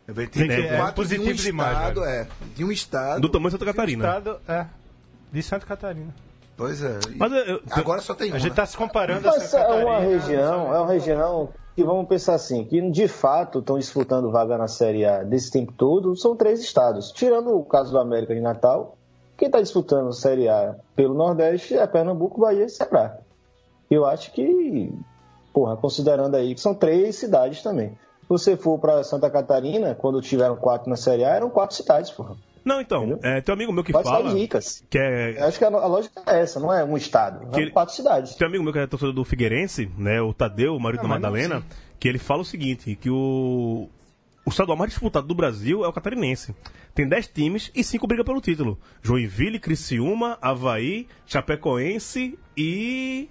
Eu 0.07 0.15
vejo 0.15 0.31
Tem 0.31 0.43
que- 0.49 0.55
tem 0.57 0.67
é 0.67 0.77
quatro 0.77 0.95
positivo 0.95 1.25
de 1.35 1.41
um 1.41 1.45
demais, 1.45 1.77
estado, 1.77 2.01
velho. 2.01 2.13
é. 2.13 2.29
De 2.55 2.65
um 2.65 2.73
estado. 2.73 3.21
Do 3.21 3.29
tamanho 3.29 3.51
de 3.51 3.53
Santa 3.59 3.65
Catarina. 3.67 4.07
Estado, 4.07 4.41
é. 4.49 4.67
De 5.33 5.43
Santa 5.43 5.67
Catarina. 5.67 6.15
Pois 6.57 6.83
é. 6.83 6.99
Mas 7.17 7.33
eu- 7.33 7.39
eu- 7.57 7.61
Agora 7.73 8.01
só 8.01 8.15
tem 8.15 8.33
um. 8.33 8.35
A 8.37 8.39
gente 8.39 8.51
né? 8.51 8.57
tá 8.57 8.67
se 8.67 8.77
comparando 8.77 9.29
a 9.29 9.33
Mas 9.33 9.43
Santa 9.45 9.65
é 9.75 9.85
uma 9.85 9.99
região, 9.99 10.75
é 10.75 10.79
uma 10.79 10.87
região 10.93 11.49
que 11.75 11.83
vamos 11.83 12.07
pensar 12.07 12.35
assim, 12.35 12.65
que 12.65 12.81
de 12.91 13.09
fato 13.09 13.59
estão 13.59 13.77
disputando 13.79 14.31
vaga 14.31 14.57
na 14.57 14.69
Série 14.69 15.05
A 15.05 15.25
desse 15.25 15.51
tempo 15.51 15.73
todo, 15.73 16.17
são 16.17 16.37
três 16.37 16.61
estados. 16.61 17.11
Tirando 17.11 17.51
o 17.57 17.65
caso 17.65 17.91
do 17.91 17.99
América 17.99 18.33
de 18.35 18.41
Natal, 18.41 18.97
quem 19.37 19.47
está 19.47 19.61
disputando 19.61 20.13
Série 20.13 20.49
A 20.49 20.77
pelo 20.95 21.15
Nordeste 21.15 21.77
é 21.77 21.85
Pernambuco, 21.87 22.41
Bahia 22.41 22.67
e 22.67 22.69
Ceará. 22.69 23.19
Eu 23.91 24.07
acho 24.07 24.33
que, 24.33 24.93
porra, 25.53 25.77
considerando 25.77 26.37
aí 26.37 26.55
que 26.55 26.61
são 26.61 26.73
três 26.75 27.17
cidades 27.17 27.63
também. 27.63 27.89
Se 28.23 28.29
você 28.29 28.57
for 28.57 28.79
para 28.79 29.03
Santa 29.03 29.29
Catarina, 29.29 29.95
quando 29.95 30.23
tiveram 30.23 30.55
quatro 30.57 30.89
na 30.89 30.97
Série 30.97 31.25
A, 31.25 31.31
eram 31.35 31.51
quatro 31.51 31.75
cidades, 31.75 32.11
porra. 32.13 32.37
Não, 32.65 32.81
então, 32.81 33.19
é, 33.23 33.41
tem 33.41 33.53
um 33.53 33.57
amigo 33.57 33.73
meu 33.73 33.85
que 33.85 33.93
Quatro 33.93 34.11
fala 34.11 34.33
ricas. 34.33 34.83
que 34.89 34.99
é 34.99 35.39
Eu 35.39 35.45
acho 35.47 35.59
que 35.59 35.65
a, 35.65 35.69
a 35.69 35.87
lógica 35.87 36.23
é 36.27 36.41
essa, 36.41 36.59
não 36.59 36.73
é 36.73 36.83
um 36.83 36.97
estado, 36.97 37.41
Que 37.47 37.53
são 37.53 37.61
ele- 37.61 37.71
quatro 37.71 37.95
cidades. 37.95 38.35
Tem 38.37 38.47
um 38.47 38.51
amigo 38.51 38.65
meu 38.65 38.73
que 38.73 38.79
é 38.79 38.87
torcedor 38.87 39.13
do 39.15 39.25
Figueirense, 39.25 39.91
né? 39.99 40.21
O 40.23 40.33
Tadeu, 40.33 40.75
o 40.75 40.81
marido 40.81 41.01
Ah, 41.01 41.03
da 41.03 41.09
Madalena, 41.09 41.63
que 42.01 42.09
ele 42.09 42.19
fala 42.19 42.41
o 42.43 42.45
seguinte, 42.45 42.97
que 42.97 43.11
o. 43.11 43.89
O 44.47 44.51
estadual 44.51 44.77
mais 44.77 44.91
disputado 44.91 45.27
do 45.27 45.35
Brasil 45.35 45.85
é 45.85 45.89
o 45.89 45.93
catarinense. 45.93 46.55
Tem 46.95 47.09
10 47.09 47.29
times 47.29 47.71
e 47.75 47.83
5 47.83 48.07
brigam 48.07 48.27
pelo 48.27 48.43
título. 48.43 48.79
Joinville, 49.03 49.59
Criciúma, 49.59 50.37
Havaí, 50.41 51.07
Chapecoense 51.27 52.39
e. 52.57 53.29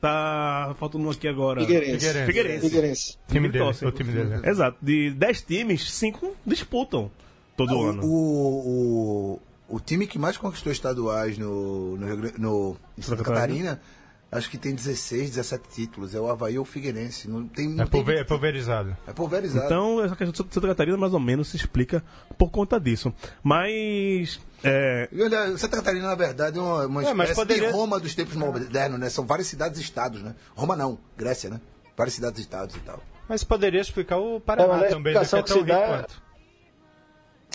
Tá 0.00 0.74
faltando 0.78 1.06
um 1.06 1.10
aqui 1.10 1.28
agora. 1.28 1.60
Figueirense. 1.60 1.92
Figueirense. 2.06 2.26
Figueirense. 2.26 2.66
Figueirense. 2.68 3.18
Time 3.28 3.46
Ele 3.46 3.52
dele, 3.52 3.86
o 3.86 3.92
time 3.92 4.12
dele. 4.12 4.48
Exato. 4.48 4.76
De 4.82 5.10
10 5.10 5.42
times, 5.42 5.92
5 5.92 6.34
disputam 6.46 7.10
todo 7.56 7.72
Não, 7.74 7.88
ano. 7.90 8.04
o, 8.04 9.38
o, 9.68 9.76
o 9.76 9.80
time 9.80 10.06
que 10.06 10.18
mais 10.18 10.36
conquistou 10.36 10.72
estaduais 10.72 11.36
no, 11.38 11.96
no, 11.96 12.16
no 12.38 12.76
em 12.96 13.02
Santa 13.02 13.22
Catarina? 13.22 13.76
Catarina, 13.76 13.80
acho 14.30 14.48
que 14.50 14.56
tem 14.58 14.74
16, 14.74 15.30
17 15.30 15.68
títulos. 15.68 16.14
É 16.14 16.20
o 16.20 16.28
Havaí 16.30 16.56
ou 16.58 16.62
o 16.62 16.66
Figueirense. 16.66 17.28
Não 17.28 17.46
tem, 17.46 17.68
não 17.68 17.84
É, 17.84 17.86
tem- 17.86 17.90
pulver- 18.00 18.18
é 18.18 18.24
pulverizado. 18.24 18.96
é 19.06 19.12
pulverizado. 19.12 19.66
Então, 19.66 20.02
essa 20.02 20.16
questão 20.16 20.46
de 20.46 20.54
Santa 20.54 20.68
Catarina 20.68 20.96
mais 20.96 21.12
ou 21.12 21.20
menos 21.20 21.48
se 21.48 21.56
explica 21.56 22.02
por 22.38 22.50
conta 22.50 22.80
disso. 22.80 23.12
Mas. 23.42 24.40
É, 24.64 25.08
E 25.12 25.22
olha, 25.22 25.56
Santa 25.58 25.76
Catarina, 25.76 26.06
na 26.08 26.14
verdade, 26.14 26.58
é 26.58 26.62
uma, 26.62 26.86
uma 26.86 27.02
É, 27.02 27.10
espécie 27.10 27.34
poderia- 27.34 27.68
de 27.68 27.74
Roma 27.74 27.98
dos 28.00 28.14
tempos 28.14 28.34
modernos, 28.34 28.98
né? 28.98 29.10
São 29.10 29.26
várias 29.26 29.48
cidades 29.48 29.78
e 29.80 29.82
estados, 29.82 30.22
né? 30.22 30.34
Roma 30.54 30.74
não, 30.76 30.98
Grécia, 31.16 31.50
né? 31.50 31.60
Várias 31.96 32.14
cidades 32.14 32.38
e 32.38 32.42
estados 32.42 32.74
e 32.76 32.80
tal. 32.80 33.02
Mas 33.28 33.44
poderia 33.44 33.80
explicar 33.80 34.18
o 34.18 34.36
É, 34.36 34.40
Paraná 34.40 34.76
a 34.78 34.88
também, 34.88 35.14
né? 35.14 35.20
Que 35.24 35.36
é 35.36 35.42
tão 35.42 35.56
rico 35.58 35.66
dá- 35.68 35.86
quanto. 35.86 36.22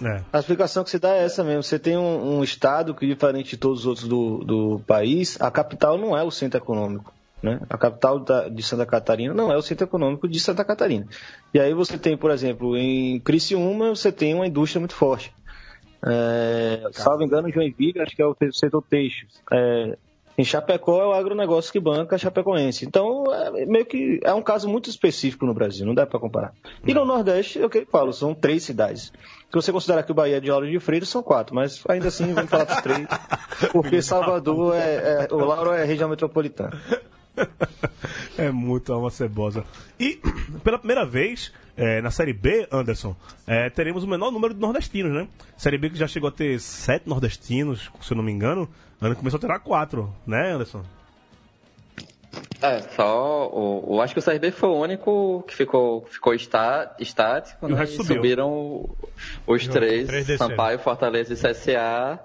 É. 0.03 0.21
A 0.31 0.39
explicação 0.39 0.83
que 0.83 0.89
se 0.89 0.99
dá 0.99 1.15
é 1.15 1.23
essa 1.23 1.43
mesmo. 1.43 1.63
Você 1.63 1.79
tem 1.79 1.97
um, 1.97 2.37
um 2.37 2.43
estado 2.43 2.93
que, 2.93 3.07
diferente 3.07 3.51
de 3.51 3.57
todos 3.57 3.79
os 3.81 3.85
outros 3.85 4.07
do, 4.07 4.39
do 4.43 4.79
país, 4.85 5.39
a 5.41 5.49
capital 5.49 5.97
não 5.97 6.17
é 6.17 6.23
o 6.23 6.31
centro 6.31 6.59
econômico. 6.59 7.13
Né? 7.41 7.59
A 7.69 7.77
capital 7.77 8.19
da- 8.19 8.49
de 8.49 8.63
Santa 8.63 8.85
Catarina 8.85 9.33
não 9.33 9.51
é 9.51 9.57
o 9.57 9.61
centro 9.61 9.85
econômico 9.85 10.27
de 10.27 10.39
Santa 10.39 10.63
Catarina. 10.65 11.07
E 11.53 11.59
aí 11.59 11.73
você 11.73 11.97
tem, 11.97 12.17
por 12.17 12.31
exemplo, 12.31 12.75
em 12.75 13.19
Criciúma, 13.19 13.89
você 13.89 14.11
tem 14.11 14.33
uma 14.33 14.47
indústria 14.47 14.79
muito 14.79 14.95
forte. 14.95 15.31
É, 16.05 16.87
salvo 16.91 17.23
engano, 17.23 17.51
Joinville, 17.51 18.01
acho 18.01 18.15
que 18.15 18.21
é 18.21 18.25
o 18.25 18.35
setor 18.51 18.83
têxtil. 18.83 19.27
É, 19.51 19.97
em 20.37 20.43
Chapecó 20.43 21.01
é 21.01 21.05
o 21.07 21.13
agronegócio 21.13 21.71
que 21.71 21.79
banca 21.79 22.15
a 22.15 22.19
Chapecoense. 22.19 22.85
Então, 22.85 23.23
é 23.33 23.65
meio 23.65 23.85
que 23.85 24.19
é 24.23 24.33
um 24.33 24.41
caso 24.41 24.69
muito 24.69 24.89
específico 24.89 25.45
no 25.45 25.53
Brasil, 25.53 25.85
não 25.85 25.95
dá 25.95 26.05
para 26.05 26.19
comparar. 26.19 26.53
E 26.85 26.93
no 26.93 27.05
Nordeste, 27.05 27.59
é 27.59 27.65
o 27.65 27.69
que 27.69 27.79
eu 27.79 27.87
falo, 27.87 28.13
são 28.13 28.35
três 28.35 28.61
cidades. 28.63 29.05
Se 29.49 29.53
você 29.53 29.71
considerar 29.71 30.03
que 30.03 30.11
o 30.11 30.15
Bahia 30.15 30.37
é 30.37 30.39
de 30.39 30.51
Lauro 30.51 30.69
de 30.69 30.79
Freitas, 30.79 31.09
são 31.09 31.23
quatro, 31.23 31.55
mas 31.55 31.81
ainda 31.89 32.09
assim 32.09 32.33
vamos 32.33 32.49
falar 32.51 32.65
dos 32.65 32.81
três, 32.81 33.07
porque 33.71 34.01
Salvador 34.01 34.75
é, 34.75 35.27
é- 35.29 35.33
o 35.33 35.37
Lauro 35.37 35.71
é 35.71 35.83
região 35.85 36.07
metropolitana. 36.09 36.79
É 38.37 38.51
muito 38.51 38.93
alma 38.93 39.09
cebosa. 39.09 39.63
E, 39.99 40.19
pela 40.63 40.77
primeira 40.77 41.05
vez, 41.05 41.51
é, 41.77 42.01
na 42.01 42.09
Série 42.09 42.33
B, 42.33 42.67
Anderson, 42.71 43.15
é, 43.45 43.69
teremos 43.69 44.03
o 44.03 44.07
menor 44.07 44.31
número 44.31 44.53
de 44.53 44.59
nordestinos, 44.59 45.13
né? 45.13 45.27
Série 45.55 45.77
B 45.77 45.91
que 45.91 45.95
já 45.97 46.07
chegou 46.07 46.27
a 46.27 46.31
ter 46.31 46.59
sete 46.59 47.07
nordestinos, 47.07 47.91
se 48.01 48.11
eu 48.11 48.17
não 48.17 48.23
me 48.23 48.31
engano. 48.31 48.67
Ano 48.99 49.15
começou 49.15 49.37
a 49.37 49.41
ter 49.41 49.59
quatro, 49.59 50.11
né, 50.25 50.53
Anderson? 50.53 50.83
É, 52.61 52.79
só. 52.95 53.47
O, 53.53 53.95
eu 53.95 54.01
acho 54.01 54.13
que 54.13 54.19
o 54.19 54.23
CRB 54.23 54.51
foi 54.51 54.69
o 54.69 54.75
único 54.79 55.43
que 55.47 55.55
ficou, 55.55 56.05
ficou 56.09 56.33
está, 56.33 56.95
estático, 56.99 57.67
E 57.67 57.71
o 57.71 57.75
né? 57.75 57.79
resto 57.81 57.93
E 57.93 57.97
subiu. 57.97 58.15
subiram 58.15 58.89
os 59.45 59.67
três, 59.67 60.07
três. 60.07 60.27
Sampaio, 60.37 60.79
Fortaleza 60.79 61.33
e 61.33 61.37
CSA. 61.37 62.19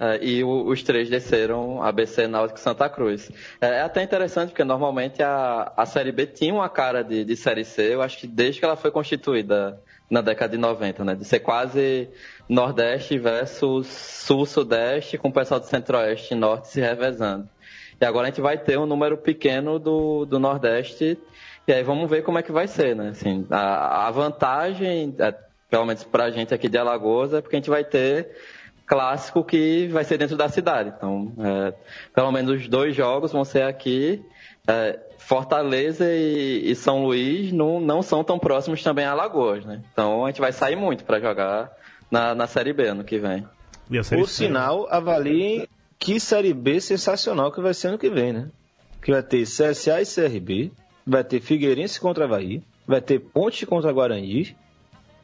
É, 0.00 0.18
e 0.24 0.42
o- 0.42 0.66
os 0.66 0.82
três 0.82 1.08
desceram 1.10 1.82
ABC, 1.82 2.26
Náutico 2.26 2.58
e 2.58 2.62
Santa 2.62 2.88
Cruz. 2.88 3.30
É, 3.60 3.66
é 3.66 3.80
até 3.82 4.02
interessante 4.02 4.48
porque 4.48 4.64
normalmente 4.64 5.22
a, 5.22 5.72
a 5.76 5.84
Série 5.86 6.10
B 6.10 6.26
tinha 6.26 6.54
uma 6.54 6.68
cara 6.70 7.02
de, 7.04 7.24
de 7.24 7.36
Série 7.36 7.64
C, 7.64 7.94
eu 7.94 8.00
acho 8.02 8.18
que 8.18 8.26
desde 8.26 8.58
que 8.60 8.64
ela 8.64 8.76
foi 8.76 8.90
constituída 8.90 9.78
na 10.10 10.20
década 10.20 10.52
de 10.52 10.58
90, 10.58 11.04
né? 11.04 11.14
De 11.14 11.24
ser 11.24 11.40
quase 11.40 12.08
Nordeste 12.48 13.16
versus 13.18 13.86
Sul-Sudeste, 13.86 15.18
com 15.18 15.28
o 15.28 15.32
pessoal 15.32 15.60
do 15.60 15.66
Centro-Oeste 15.66 16.34
e 16.34 16.36
Norte 16.36 16.68
se 16.68 16.80
revezando. 16.80 17.48
E 18.00 18.04
agora 18.04 18.26
a 18.26 18.30
gente 18.30 18.40
vai 18.40 18.56
ter 18.58 18.78
um 18.78 18.86
número 18.86 19.18
pequeno 19.18 19.78
do, 19.78 20.24
do 20.24 20.38
Nordeste, 20.38 21.18
e 21.68 21.72
aí 21.72 21.82
vamos 21.82 22.08
ver 22.10 22.22
como 22.22 22.38
é 22.38 22.42
que 22.42 22.50
vai 22.50 22.66
ser, 22.66 22.96
né? 22.96 23.10
Assim, 23.10 23.46
a, 23.50 24.08
a 24.08 24.10
vantagem, 24.10 25.14
é, 25.18 25.32
pelo 25.68 25.84
menos 25.84 26.02
pra 26.02 26.30
gente 26.30 26.54
aqui 26.54 26.68
de 26.68 26.78
Alagoas, 26.78 27.34
é 27.34 27.40
porque 27.40 27.56
a 27.56 27.58
gente 27.58 27.70
vai 27.70 27.84
ter 27.84 28.30
clássico 28.90 29.44
que 29.44 29.86
vai 29.86 30.02
ser 30.02 30.18
dentro 30.18 30.36
da 30.36 30.48
cidade. 30.48 30.92
Então, 30.96 31.32
é, 31.38 31.72
pelo 32.12 32.32
menos 32.32 32.60
os 32.60 32.66
dois 32.66 32.92
jogos 32.92 33.30
vão 33.30 33.44
ser 33.44 33.62
aqui. 33.62 34.20
É, 34.66 34.98
Fortaleza 35.16 36.04
e, 36.12 36.72
e 36.72 36.74
São 36.74 37.04
Luís 37.04 37.52
não, 37.52 37.78
não 37.78 38.02
são 38.02 38.24
tão 38.24 38.36
próximos 38.36 38.82
também 38.82 39.04
a 39.04 39.12
Alagoas, 39.12 39.64
né? 39.64 39.80
Então 39.92 40.24
a 40.24 40.28
gente 40.28 40.40
vai 40.40 40.50
sair 40.50 40.74
muito 40.74 41.04
para 41.04 41.20
jogar 41.20 41.70
na, 42.10 42.34
na 42.34 42.48
Série 42.48 42.72
B 42.72 42.88
ano 42.88 43.04
que 43.04 43.16
vem. 43.16 43.46
E 43.88 43.96
a 43.96 44.02
Série 44.02 44.22
Por 44.22 44.28
C? 44.28 44.46
sinal, 44.46 44.88
avaliem 44.90 45.68
que 45.96 46.18
Série 46.18 46.52
B 46.52 46.80
sensacional 46.80 47.52
que 47.52 47.60
vai 47.60 47.72
ser 47.72 47.88
ano 47.88 47.98
que 47.98 48.10
vem, 48.10 48.32
né? 48.32 48.48
Que 49.00 49.12
vai 49.12 49.22
ter 49.22 49.44
CSA 49.44 50.02
e 50.02 50.04
CRB, 50.04 50.72
vai 51.06 51.22
ter 51.22 51.40
Figueirense 51.40 52.00
contra 52.00 52.24
Havaí, 52.24 52.60
vai 52.84 53.00
ter 53.00 53.20
Ponte 53.20 53.64
contra 53.64 53.92
Guarani. 53.92 54.56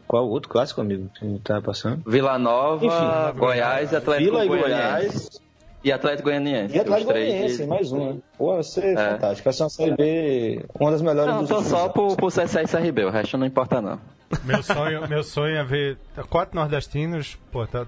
Qual 0.06 0.24
o 0.26 0.30
outro 0.30 0.48
clássico, 0.48 0.80
amigo, 0.80 1.08
que 1.18 1.40
tá 1.42 1.60
passando? 1.60 2.02
Vila 2.08 2.38
Nova, 2.38 2.84
Enfim, 2.86 3.38
Goiás 3.38 3.90
e 3.92 3.96
Atlético 3.96 4.30
Vila 4.30 4.44
e 4.44 4.48
Goianiense. 4.48 4.78
Goiás 4.78 5.40
E 5.84 5.92
Atlético 5.92 6.24
Goianiense. 6.28 6.76
e 6.76 6.80
Atlético 6.80 7.10
três 7.12 7.28
Goianiense, 7.28 7.62
de- 7.62 7.66
mais 7.68 7.92
um, 7.92 8.12
né? 8.14 8.18
Pô, 8.38 8.54
vai 8.54 8.62
ser 8.62 8.84
É. 8.84 9.10
fantástico. 9.12 9.44
Vai 9.44 9.52
ser 9.52 9.62
uma 9.64 9.70
Série 9.70 9.96
B, 9.96 10.64
uma 10.78 10.90
das 10.90 11.02
melhores 11.02 11.32
Não, 11.32 11.40
dos 11.40 11.48
tô 11.48 11.54
últimos 11.56 11.70
só 11.78 11.80
anos. 11.84 11.92
pro, 11.92 12.16
pro 12.16 12.26
CSA 12.28 12.62
e 12.62 12.66
CRB, 12.66 13.04
o 13.04 13.10
resto 13.10 13.36
não 13.38 13.46
importa 13.46 13.80
não. 13.80 13.98
Meu 14.44 14.62
sonho, 14.62 15.08
meu 15.08 15.22
sonho 15.24 15.56
é 15.56 15.64
ver 15.64 15.98
quatro 16.30 16.54
nordestinos, 16.56 17.36
pô, 17.52 17.66
tá, 17.66 17.86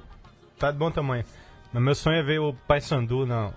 tá 0.59 0.71
de 0.71 0.79
bom 0.79 0.91
tamanho. 0.91 1.25
Mas 1.73 1.83
meu 1.83 1.95
sonho 1.95 2.17
é 2.19 2.23
ver 2.23 2.39
o 2.41 2.53
Paysandu, 2.67 3.27
não. 3.27 3.53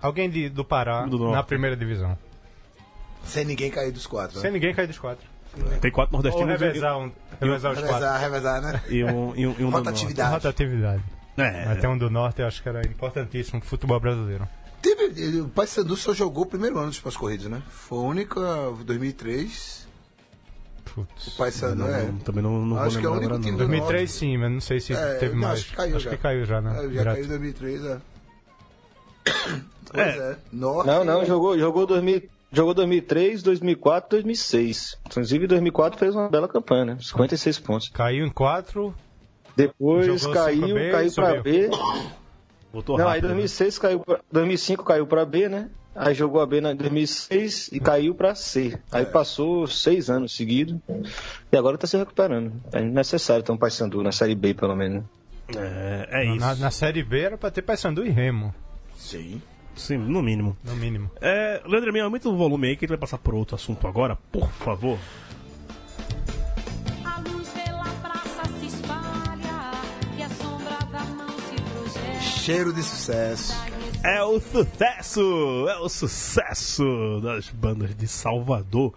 Alguém 0.00 0.28
de, 0.28 0.48
do 0.48 0.64
Pará 0.64 1.06
Do 1.06 1.30
na 1.30 1.42
primeira 1.42 1.76
divisão. 1.76 2.18
Sem 3.24 3.44
ninguém 3.44 3.70
cair 3.70 3.92
dos 3.92 4.06
quatro. 4.06 4.38
Sem 4.40 4.50
Né? 4.50 4.54
ninguém 4.58 4.74
cair 4.74 4.86
dos 4.88 4.98
quatro. 4.98 5.24
Tem 5.80 5.90
quatro 5.90 6.16
Ou 6.16 6.22
nordestinos 6.22 6.60
e- 6.60 6.64
revezar, 6.64 6.98
um, 6.98 7.10
revezar 7.40 7.72
os 7.72 7.78
quatro. 7.78 7.94
Revezar, 7.94 8.20
revezar, 8.20 8.62
né? 8.62 8.82
e 8.88 9.04
um, 9.04 9.36
e 9.36 9.46
um, 9.46 9.54
e 9.58 9.64
um 9.64 9.70
do 9.70 9.76
Rotatividade. 9.76 10.32
Rotatividade. 10.34 11.02
norte. 11.36 11.56
É, 11.56 11.64
Até 11.72 11.88
um 11.88 11.98
do 11.98 12.08
norte 12.10 12.40
eu 12.40 12.46
acho 12.46 12.62
que 12.62 12.68
era 12.68 12.80
importantíssimo 12.86 13.60
pro 13.60 13.68
futebol 13.68 13.98
brasileiro. 14.00 14.48
Teve, 14.80 15.40
o 15.40 15.48
Paysandu 15.48 15.94
só 15.96 16.12
jogou 16.12 16.44
o 16.44 16.46
primeiro 16.46 16.76
ano 16.78 16.88
dos 16.88 16.98
pós 16.98 17.16
corridos, 17.16 17.46
né? 17.46 17.62
Foi 17.68 17.98
a 17.98 18.02
única, 18.02 18.40
2003. 18.84 19.86
Putz. 20.84 21.26
O 21.28 21.36
Paysandu 21.36 21.86
é. 21.86 22.10
também 22.24 22.42
não, 22.42 22.64
não 22.66 22.78
Acho 22.78 22.92
vou 22.92 23.00
que 23.00 23.06
é 23.06 23.10
o 23.10 23.12
único 23.12 23.34
time 23.38 23.50
não. 23.52 23.58
do 23.58 23.66
2003 23.68 24.10
sim, 24.10 24.36
mas 24.36 24.50
não 24.50 24.60
sei 24.60 24.80
se 24.80 24.92
É, 24.92 25.14
teve 25.14 25.34
não, 25.34 25.42
mais. 25.42 25.60
acho 25.60 25.68
que 25.70 25.76
caiu 25.76 26.00
já. 26.00 26.10
que 26.10 26.16
caiu 26.16 26.44
já, 26.44 26.60
né? 26.60 26.84
É, 26.84 26.88
já 26.90 27.04
caiu 27.04 27.24
em 27.24 27.28
2003, 27.28 27.84
é. 27.84 27.98
Pois 29.90 30.06
é. 30.16 30.36
Norte, 30.52 30.86
Não, 30.86 31.04
não, 31.04 31.24
jogou, 31.24 31.58
jogou, 31.58 31.86
2000, 31.86 32.22
jogou 32.52 32.74
2003, 32.74 33.42
2004, 33.42 34.10
2006. 34.10 34.98
Inclusive, 35.06 35.46
2004 35.46 35.98
fez 35.98 36.14
uma 36.14 36.28
bela 36.28 36.48
campanha, 36.48 36.84
né? 36.84 36.96
56 37.00 37.58
pontos. 37.58 37.88
Caiu 37.88 38.26
em 38.26 38.30
quatro. 38.30 38.94
Depois 39.56 40.06
Jogou 40.06 40.32
caiu, 40.34 40.68
5B, 40.68 40.90
caiu 40.90 41.12
pra 41.12 41.26
subiu. 41.36 41.42
B. 41.42 41.70
Voltou 42.72 42.96
Não, 42.96 43.04
aí 43.04 43.20
rápido, 43.20 43.28
né? 43.28 43.34
2006 43.34 43.78
caiu 43.78 44.00
pra, 44.00 44.20
2005 44.32 44.84
caiu 44.84 45.06
pra 45.06 45.24
B, 45.26 45.48
né? 45.48 45.68
Aí 45.94 46.14
jogou 46.14 46.40
a 46.40 46.46
B 46.46 46.58
em 46.58 46.74
2006 46.74 47.68
e 47.70 47.78
caiu 47.78 48.14
pra 48.14 48.34
C. 48.34 48.78
Aí 48.90 49.04
passou 49.04 49.66
seis 49.66 50.08
anos 50.08 50.34
seguidos 50.34 50.78
e 51.52 51.56
agora 51.56 51.76
tá 51.76 51.86
se 51.86 51.98
recuperando. 51.98 52.54
É 52.72 52.80
necessário 52.80 53.42
ter 53.44 53.52
um 53.52 53.58
Paysandu 53.58 54.02
na 54.02 54.10
Série 54.10 54.34
B, 54.34 54.54
pelo 54.54 54.74
menos. 54.74 55.02
né? 55.02 55.08
É, 55.54 56.22
é 56.22 56.24
isso. 56.24 56.40
Na, 56.40 56.54
na 56.54 56.70
Série 56.70 57.02
B 57.02 57.20
era 57.20 57.36
pra 57.36 57.50
ter 57.50 57.60
Paysandu 57.60 58.06
e 58.06 58.08
Remo, 58.08 58.54
Sim. 58.96 59.42
Sim, 59.74 59.98
no 59.98 60.22
mínimo. 60.22 60.56
no 60.64 60.76
mínimo. 60.76 61.10
É, 61.20 61.62
Leandro, 61.66 61.92
minha, 61.92 62.04
aumenta 62.04 62.28
o 62.28 62.36
volume 62.36 62.68
aí 62.68 62.76
que 62.76 62.84
a 62.84 62.86
gente 62.86 62.90
vai 62.90 62.98
passar 62.98 63.18
por 63.18 63.34
outro 63.34 63.54
assunto 63.54 63.86
agora, 63.86 64.16
por 64.30 64.50
favor. 64.52 64.98
Cheiro 72.20 72.72
de 72.72 72.82
sucesso. 72.82 73.54
É 74.04 74.20
o 74.20 74.40
sucesso! 74.40 75.68
É 75.68 75.78
o 75.78 75.88
sucesso 75.88 77.20
das 77.22 77.48
bandas 77.50 77.94
de 77.94 78.08
Salvador. 78.08 78.92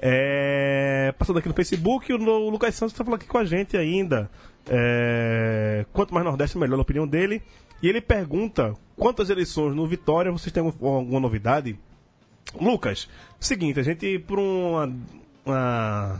É, 0.00 1.14
passando 1.16 1.38
aqui 1.38 1.46
no 1.46 1.54
Facebook, 1.54 2.12
o 2.12 2.50
Lucas 2.50 2.74
Santos 2.74 2.92
está 2.92 3.04
falando 3.04 3.20
aqui 3.20 3.28
com 3.28 3.38
a 3.38 3.44
gente 3.44 3.76
ainda. 3.76 4.28
É, 4.68 5.84
quanto 5.92 6.12
mais 6.14 6.24
Nordeste, 6.24 6.58
melhor 6.58 6.76
na 6.76 6.82
opinião 6.82 7.06
dele. 7.06 7.42
E 7.82 7.88
ele 7.88 8.00
pergunta: 8.00 8.74
quantas 8.96 9.30
eleições 9.30 9.74
no 9.74 9.86
Vitória 9.86 10.30
vocês 10.32 10.52
têm 10.52 10.62
algum- 10.62 10.86
alguma 10.86 11.20
novidade? 11.20 11.78
Lucas, 12.60 13.08
seguinte, 13.38 13.78
a 13.78 13.82
gente, 13.82 14.18
por 14.20 14.38
uma, 14.38 14.90
uma 15.44 16.18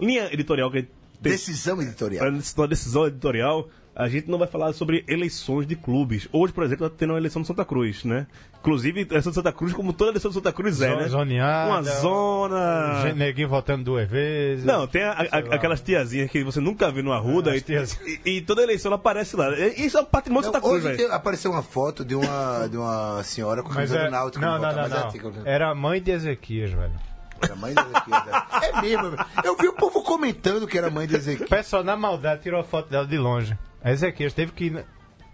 linha 0.00 0.32
editorial 0.32 0.70
que 0.70 0.78
a 0.78 0.80
gente 0.80 0.90
tem 1.22 1.32
Decisão 1.32 1.80
editorial. 1.80 2.26
uma 2.56 2.66
decisão 2.68 3.06
editorial, 3.06 3.68
a 3.94 4.08
gente 4.08 4.30
não 4.30 4.38
vai 4.38 4.48
falar 4.48 4.72
sobre 4.72 5.04
eleições 5.06 5.66
de 5.66 5.76
clubes. 5.76 6.28
Hoje, 6.32 6.52
por 6.52 6.64
exemplo, 6.64 6.88
tá 6.88 6.96
tendo 6.98 7.10
uma 7.12 7.18
eleição 7.18 7.42
de 7.42 7.48
Santa 7.48 7.64
Cruz, 7.64 8.04
né? 8.04 8.26
Inclusive, 8.60 9.00
a 9.00 9.02
eleição 9.12 9.30
de 9.30 9.34
Santa 9.36 9.52
Cruz, 9.52 9.72
como 9.72 9.92
toda 9.92 10.12
eleição 10.12 10.30
de 10.30 10.34
Santa 10.36 10.52
Cruz 10.52 10.80
é, 10.80 10.94
né? 10.96 11.08
zoneada, 11.08 11.68
Uma 11.70 11.82
zona. 11.82 13.12
Neguinho 13.14 13.48
voltando 13.48 13.84
duas 13.84 14.08
vezes. 14.08 14.64
Não, 14.64 14.86
tem 14.86 15.02
a- 15.02 15.12
a- 15.30 15.54
aquelas 15.54 15.80
tiazinhas 15.80 16.30
que 16.30 16.42
você 16.44 16.60
nunca 16.60 16.90
viu 16.90 17.02
no 17.02 17.12
Arruda 17.12 17.54
É, 17.54 17.58
e, 17.58 18.20
e- 18.24 18.36
e 18.36 18.40
toda 18.40 18.62
eleição 18.62 18.88
ela 18.90 18.96
aparece 18.96 19.36
lá. 19.36 19.50
Isso 19.58 19.98
é 19.98 20.00
um 20.00 20.04
patrimônio 20.04 20.48
de 20.48 20.54
Não, 20.54 20.60
Santa 20.60 20.68
Cruz, 20.68 20.84
hoje 20.84 20.96
tem- 20.96 21.10
apareceu 21.14 21.50
uma 21.50 21.62
foto 21.62 22.04
de 22.04 22.14
uma, 22.14 22.66
de 22.68 22.76
uma 22.76 23.22
senhora 23.24 23.62
com 23.62 23.70
a 23.72 23.74
camisa 23.74 23.98
é... 23.98 24.04
do 24.06 24.10
Náutico. 24.10 24.44
Não, 24.44 24.52
não, 24.58 24.72
não, 24.72 24.84
é 24.84 24.88
não. 24.88 25.42
Era 25.44 25.70
a 25.70 25.74
mãe 25.74 26.00
de 26.00 26.10
Ezequias, 26.12 26.70
velho. 26.70 26.92
Era 27.42 27.56
mãe 27.56 27.74
de 27.74 27.80
Ezequiel. 27.80 28.24
né? 28.26 28.42
É 28.62 28.80
mesmo. 28.80 29.10
velho. 29.10 29.26
Eu 29.44 29.56
vi 29.56 29.66
o 29.68 29.72
povo 29.72 30.02
comentando 30.02 30.66
que 30.66 30.78
era 30.78 30.88
mãe 30.88 31.06
de 31.08 31.14
O 31.14 31.16
Ezequiel. 31.16 31.48
pessoal, 31.48 31.82
na 31.82 31.96
maldade, 31.96 32.42
tirou 32.42 32.60
a 32.60 32.64
foto 32.64 32.88
dela 32.88 33.06
de 33.06 33.18
longe. 33.18 33.58
A 33.84 33.90
Ezequias 33.90 34.32
teve 34.32 34.52
que, 34.52 34.70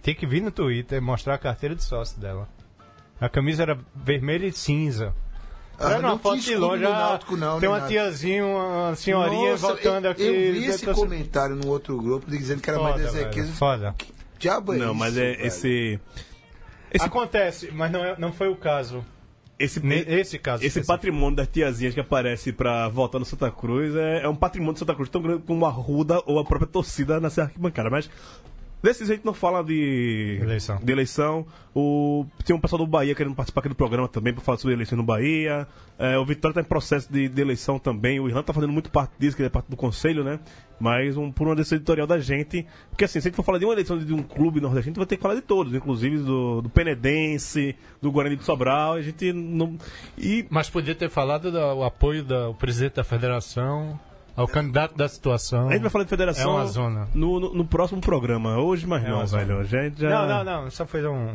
teve 0.03 0.18
que 0.18 0.26
vir 0.26 0.40
no 0.42 0.51
Twitter 0.51 0.99
e 0.99 1.01
mostrar 1.01 1.34
a 1.34 1.38
carteira 1.38 1.74
de 1.74 1.82
sócio 1.84 2.18
dela. 2.20 2.49
A 3.20 3.28
camisa 3.28 3.62
era 3.62 3.78
vermelha 3.94 4.46
e 4.46 4.53
cinza. 4.53 5.14
Ah, 5.78 5.90
era 5.92 6.03
não 6.03 6.11
uma 6.11 6.18
foto 6.18 6.40
tinha 6.40 6.57
de 6.57 6.61
longe. 6.61 6.82
Náutico, 6.82 7.36
não, 7.36 7.53
tem 7.53 7.61
nem 7.61 7.68
uma 7.68 7.78
nada. 7.78 7.88
tiazinha, 7.90 8.44
uma 8.44 8.94
senhorinha 8.96 9.51
Nossa, 9.53 9.66
voltando 9.68 10.05
eu, 10.07 10.11
aqui. 10.11 10.22
Eu 10.22 10.53
vi 10.53 10.64
esse 10.64 10.84
tô- 10.84 10.94
comentário 10.94 11.55
no 11.55 11.68
outro 11.68 11.96
grupo 12.01 12.28
dizendo 12.30 12.61
que 12.61 12.68
era 12.70 12.78
Foda, 12.78 13.01
Ezequiel. 13.03 13.30
velho, 13.44 13.57
foda. 13.57 13.94
Diabo 14.38 14.72
é 14.74 14.76
Não, 14.78 14.86
isso, 14.86 14.94
mas 14.94 15.16
é 15.16 15.20
velho? 15.20 15.46
esse. 15.46 16.01
Esse, 16.92 17.05
Acontece, 17.05 17.70
mas 17.72 17.90
não, 17.92 18.05
é- 18.05 18.16
não 18.18 18.32
foi 18.32 18.49
o 18.49 18.57
caso. 18.57 19.05
Esse, 19.59 19.81
Esse 19.85 20.39
caso. 20.39 20.65
esse 20.65 20.85
patrimônio 20.85 21.37
das 21.37 21.49
tiazinhas 21.49 21.95
que 21.95 22.01
aparece 22.01 22.53
pra 22.53 22.89
votar 22.89 23.19
no 23.19 23.25
Santa 23.25 23.51
Cruz 23.51 23.95
é, 23.95 24.23
é 24.23 24.29
um 24.29 24.37
patrimônio 24.37 24.75
de 24.75 24.79
Santa 24.81 24.95
Cruz 24.95 25.09
tão 25.09 25.21
grande 25.21 25.43
como 25.43 25.67
a 25.67 25.71
Ruda 25.71 26.23
ou 26.27 26.39
a 26.39 26.45
própria 26.45 26.71
torcida 26.71 27.19
nessa 27.21 27.43
arquibancada. 27.43 27.91
Mas 27.91 28.09
Desses 28.83 29.11
a 29.11 29.14
gente 29.14 29.24
não 29.24 29.35
fala 29.35 29.62
de 29.62 30.39
Eleição. 30.41 30.79
de 30.83 30.93
eleição. 30.93 31.47
O, 31.74 32.24
tem 32.45 32.55
um 32.55 32.61
pessoal 32.61 32.79
do 32.79 32.87
Bahia 32.87 33.14
querendo 33.14 33.35
participar 33.35 33.61
aqui 33.61 33.68
do 33.68 33.74
programa 33.74 34.07
também 34.07 34.33
para 34.33 34.43
falar 34.43 34.59
sobre 34.59 34.74
eleição 34.74 34.97
no 34.97 35.03
Bahia. 35.03 35.66
É, 35.99 36.16
o 36.16 36.24
Vitória 36.24 36.53
está 36.53 36.61
em 36.61 36.64
processo 36.64 37.12
de, 37.12 37.29
de 37.29 37.41
eleição 37.41 37.79
também. 37.79 38.20
O 38.20 38.29
Irlan 38.29 38.41
está 38.41 38.53
fazendo 38.53 38.72
muito 38.72 38.89
parte 38.91 39.12
disso, 39.18 39.35
que 39.35 39.43
ele 39.43 39.49
é 39.49 39.51
parte 39.51 39.68
do 39.68 39.76
conselho, 39.76 40.22
né? 40.22 40.39
Mas 40.79 41.16
um, 41.16 41.33
por 41.33 41.49
uma 41.49 41.57
decisão 41.57 41.76
editorial 41.76 42.07
da 42.07 42.20
gente. 42.20 42.64
Porque 42.89 43.05
assim, 43.05 43.20
se 43.20 43.26
a 43.26 43.31
gente 43.31 43.37
for 43.37 43.43
falar 43.43 43.59
de 43.59 43.64
uma 43.64 43.74
eleição 43.74 43.99
de, 43.99 44.05
de 44.05 44.14
um 44.14 44.22
clube 44.22 44.61
nordestino, 44.61 44.81
a 44.81 44.85
gente 44.91 44.97
vai 44.97 45.07
ter 45.07 45.16
que 45.16 45.22
falar 45.22 45.35
de 45.35 45.43
todos, 45.43 45.74
inclusive 45.74 46.18
do, 46.18 46.62
do 46.62 46.68
Penedense, 46.68 47.74
do 48.01 48.12
Guarani 48.12 48.37
de 48.37 48.45
Sobral. 48.45 48.93
A 48.93 49.03
gente 49.03 49.33
não. 49.33 49.76
E 50.16 50.47
Mas 50.49 50.70
podia 50.70 50.95
ter 50.95 51.11
falado 51.11 51.51
do 51.51 51.83
apoio 51.83 52.22
do 52.22 52.55
presidente 52.55 52.95
da 52.95 53.05
federação 53.05 53.99
ao 54.39 54.49
candidato 54.49 54.97
da 54.97 55.09
situação. 55.09 55.68
a 55.68 55.72
gente 55.72 55.82
vai 55.82 55.91
falar 55.91 56.05
de 56.05 56.11
federação 56.11 56.51
É 56.53 56.55
uma 56.55 56.66
zona. 56.66 57.09
No, 57.14 57.39
no, 57.41 57.55
no 57.55 57.64
próximo 57.64 58.01
programa. 58.01 58.59
Hoje, 58.59 58.86
mas 58.86 59.05
É 59.05 59.09
não, 59.09 59.26
velho. 59.26 59.59
A 59.61 59.64
gente 59.64 60.01
já... 60.01 60.09
Não, 60.11 60.45
não, 60.45 60.62
não. 60.62 60.70
Só 60.70 60.86
foi 60.86 61.07
um. 61.07 61.34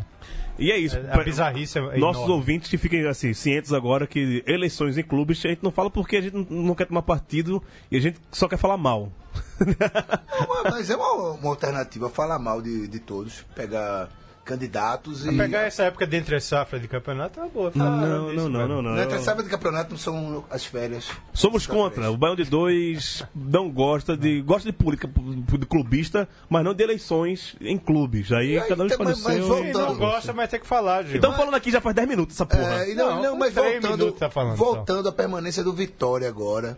E 0.58 0.72
é 0.72 0.78
isso. 0.78 0.95
A 1.12 1.24
bizarrice 1.24 1.80
é 1.80 1.82
Nossos 1.97 2.24
enorme. 2.24 2.34
ouvintes 2.34 2.70
que 2.70 2.78
fiquem 2.78 3.06
assim, 3.08 3.34
cientes 3.34 3.74
agora 3.74 4.06
que 4.06 4.43
eleições 4.45 4.97
em 4.97 5.04
clubes 5.04 5.43
a 5.45 5.49
gente 5.49 5.64
não 5.64 5.72
fala 5.72 5.89
porque 5.89 6.16
a 6.18 6.22
gente 6.22 6.36
não- 6.36 6.45
não 6.49 6.76
quer 6.76 6.86
tomar 6.86 7.01
partido 7.01 7.62
e 7.91 7.97
a 7.97 7.99
gente 7.99 8.20
só 8.32 8.47
quer 8.47 8.58
falar 8.58 8.78
mal. 8.78 9.12
Mas- 9.60 10.72
Mas 10.74 10.89
é 10.89 10.95
uma, 10.95 11.32
uma 11.34 11.49
alternativa 11.49 12.10
falar 12.10 12.38
mal 12.39 12.62
de, 12.62 12.88
de 12.88 12.99
todos, 12.99 13.43
pegar 13.56 14.10
candidatos 14.44 15.26
e. 15.26 15.36
Pegar 15.36 15.62
essa 15.62 15.84
época 15.84 16.06
de 16.06 16.18
entre 16.18 16.39
safra 16.39 16.80
de 16.80 16.88
campeonato 16.88 17.39
é 17.39 17.44
uma 17.44 17.50
boa. 17.50 17.72
Não, 17.74 17.86
falar 17.86 18.08
não, 18.08 18.26
disso, 18.30 18.36
não, 18.36 18.50
não, 18.50 18.68
não, 18.68 18.82
não. 18.82 18.91
Não, 18.96 19.04
entre 19.04 19.20
sábado 19.20 19.44
de 19.46 19.50
campeonato 19.50 19.91
não 19.91 19.98
são 19.98 20.44
as 20.50 20.66
férias. 20.66 21.10
Somos 21.34 21.66
contra. 21.66 21.96
férias. 22.02 22.14
O 22.14 22.18
Baião 22.18 22.36
de 22.36 22.44
Dois 22.46 23.24
não 23.34 23.70
gosta 23.72 24.16
de. 24.18 24.41
gosta 24.41 24.72
de 24.72 24.78
política 24.78 25.10
de 25.58 25.66
clubista, 25.66 26.28
mas 26.50 26.64
não 26.64 26.74
de 26.74 26.84
eleições 26.84 27.56
em 27.62 27.78
clubes. 27.78 28.32
Aí 28.32 28.58
aí, 28.58 28.68
cada 28.68 28.84
um 28.84 28.88
escolhe 28.88 29.12
o 29.12 29.16
mas- 29.16 29.24
mas 29.24 29.36
seu. 29.36 29.56
Quem 29.56 29.72
voltando- 29.72 29.88
não 29.94 29.98
gosta, 29.98 30.34
mas 30.34 30.50
tem 30.50 30.60
que 30.60 30.68
falar, 30.68 31.04
Gil. 31.04 31.18
Então 31.18 31.34
falando 31.34 31.56
aqui 31.56 31.72
já 31.72 31.82
faz 31.82 31.96
10 31.96 32.08
minutos 32.08 32.36
essa 32.36 32.46
porra. 32.46 32.86
É, 32.86 32.94
não, 32.94 33.16
Não, 33.16 33.24
não, 33.24 33.38
mas 33.38 33.54
voltando, 33.54 34.12
tá 34.12 34.30
falando 34.30 34.56
voltando 34.56 35.10
à 35.10 35.12
permanência 35.12 35.64
do 35.64 35.74
Vitória 35.74 36.28
agora. 36.28 36.78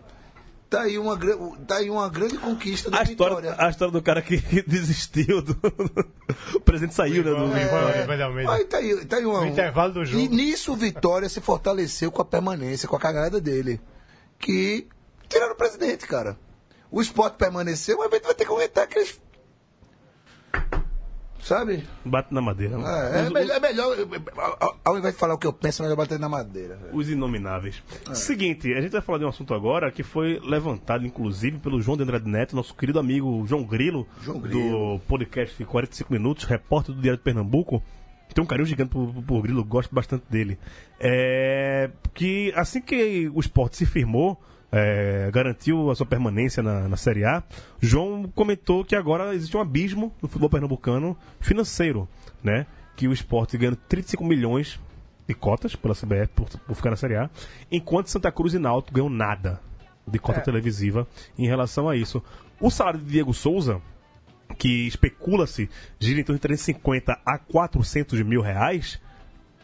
Tá 0.68 0.82
aí 0.82 0.98
uma, 0.98 1.16
tá 1.66 1.76
aí 1.76 1.88
uma 1.88 2.08
grande 2.08 2.38
conquista 2.38 2.90
do 2.90 2.96
A 2.96 3.02
história, 3.04 3.36
Vitória. 3.36 3.66
a 3.66 3.70
história 3.70 3.92
do 3.92 4.02
cara 4.02 4.20
que 4.20 4.36
desistiu 4.66 5.40
do. 5.40 5.56
o 6.54 6.60
presidente 6.60 6.94
saiu, 6.94 7.22
né? 7.22 7.30
Do 7.30 7.56
É. 7.56 8.46
Aí 8.48 8.64
tá 8.64 8.78
aí, 8.78 9.04
tá 9.04 9.16
aí 9.16 9.24
uma, 9.24 9.42
No 9.42 9.46
intervalo 9.46 9.92
do 9.92 10.04
jogo. 10.04 10.24
E 10.24 10.28
nisso 10.28 10.72
o 10.72 10.76
Vitória 10.76 11.28
se 11.28 11.40
fortaleceu 11.40 12.10
com 12.10 12.20
a 12.20 12.24
permanência, 12.24 12.88
com 12.88 12.96
a 12.96 13.00
cagada 13.00 13.40
dele. 13.40 13.80
Que 14.40 14.88
tiraram 15.28 15.52
o 15.52 15.56
presidente, 15.56 16.04
cara. 16.06 16.36
O 16.90 17.00
esporte 17.00 17.36
permaneceu, 17.36 17.98
mas 17.98 18.10
a 18.10 18.14
gente 18.16 18.24
vai 18.24 18.34
ter 18.34 18.44
que 18.44 18.52
aguentar 18.52 18.84
aqueles. 18.84 19.20
Sabe? 21.46 21.84
Bate 22.04 22.34
na 22.34 22.40
madeira. 22.40 22.76
né? 22.76 22.84
É, 23.14 23.20
é 23.20 23.22
Os- 23.22 23.30
melhor, 23.32 23.56
é 23.56 23.60
melhor. 23.60 23.96
Ao, 24.60 24.76
ao 24.84 24.98
invés 24.98 25.14
de 25.14 25.20
falar 25.20 25.34
o 25.34 25.38
que 25.38 25.46
eu 25.46 25.52
penso, 25.52 25.80
é 25.80 25.84
melhor 25.84 25.96
bater 25.96 26.18
na 26.18 26.28
madeira. 26.28 26.74
velho. 26.74 26.96
Os 26.96 27.08
inomináveis. 27.08 27.80
É. 28.10 28.14
Seguinte, 28.14 28.72
a 28.74 28.80
gente 28.80 28.90
vai 28.90 29.00
falar 29.00 29.18
de 29.18 29.24
um 29.24 29.28
assunto 29.28 29.54
agora 29.54 29.92
que 29.92 30.02
foi 30.02 30.40
levantado, 30.44 31.06
inclusive, 31.06 31.58
pelo 31.58 31.80
João 31.80 31.96
de 31.96 32.02
Andrade 32.02 32.28
Neto, 32.28 32.56
nosso 32.56 32.74
querido 32.74 32.98
amigo 32.98 33.44
João 33.46 33.62
Grilo, 33.62 34.08
João 34.20 34.40
Grilo. 34.40 34.96
do 34.96 35.00
podcast 35.06 35.64
45 35.64 36.12
Minutos, 36.12 36.42
repórter 36.44 36.92
do 36.92 37.00
Diário 37.00 37.18
de 37.18 37.22
Pernambuco. 37.24 37.80
Tem 38.34 38.42
um 38.42 38.46
carinho 38.46 38.66
gigante 38.66 38.90
por, 38.90 39.12
por 39.22 39.40
Grilo, 39.42 39.64
gosto 39.64 39.94
bastante 39.94 40.24
dele. 40.28 40.58
É, 40.98 41.90
que 42.12 42.52
assim 42.56 42.80
que 42.80 43.30
o 43.32 43.38
esporte 43.38 43.76
se 43.76 43.86
firmou, 43.86 44.36
é, 44.70 45.30
garantiu 45.32 45.90
a 45.90 45.94
sua 45.94 46.06
permanência 46.06 46.62
na, 46.62 46.88
na 46.88 46.96
Série 46.96 47.24
A, 47.24 47.42
João 47.80 48.30
comentou 48.34 48.84
que 48.84 48.96
agora 48.96 49.34
existe 49.34 49.56
um 49.56 49.60
abismo 49.60 50.12
no 50.20 50.28
futebol 50.28 50.50
pernambucano 50.50 51.16
financeiro, 51.40 52.08
né? 52.42 52.66
Que 52.96 53.06
o 53.06 53.12
esporte 53.12 53.56
ganha 53.56 53.76
35 53.88 54.24
milhões 54.24 54.80
de 55.26 55.34
cotas 55.34 55.74
pela 55.74 55.94
CBF 55.94 56.28
por, 56.34 56.48
por 56.48 56.74
ficar 56.74 56.90
na 56.90 56.96
Série 56.96 57.16
A, 57.16 57.30
enquanto 57.70 58.08
Santa 58.08 58.30
Cruz 58.30 58.54
e 58.54 58.58
Náutico 58.58 58.94
ganham 58.94 59.10
nada 59.10 59.60
de 60.06 60.18
cota 60.18 60.40
televisiva 60.40 61.06
em 61.36 61.46
relação 61.46 61.88
a 61.88 61.96
isso. 61.96 62.22
O 62.60 62.70
salário 62.70 63.00
de 63.00 63.06
Diego 63.06 63.34
Souza, 63.34 63.80
que 64.56 64.86
especula-se 64.86 65.68
gira 65.98 66.20
em 66.20 66.24
torno 66.24 66.38
de 66.38 66.42
350 66.42 67.20
a 67.24 67.38
400 67.38 68.22
mil 68.22 68.40
reais, 68.40 69.00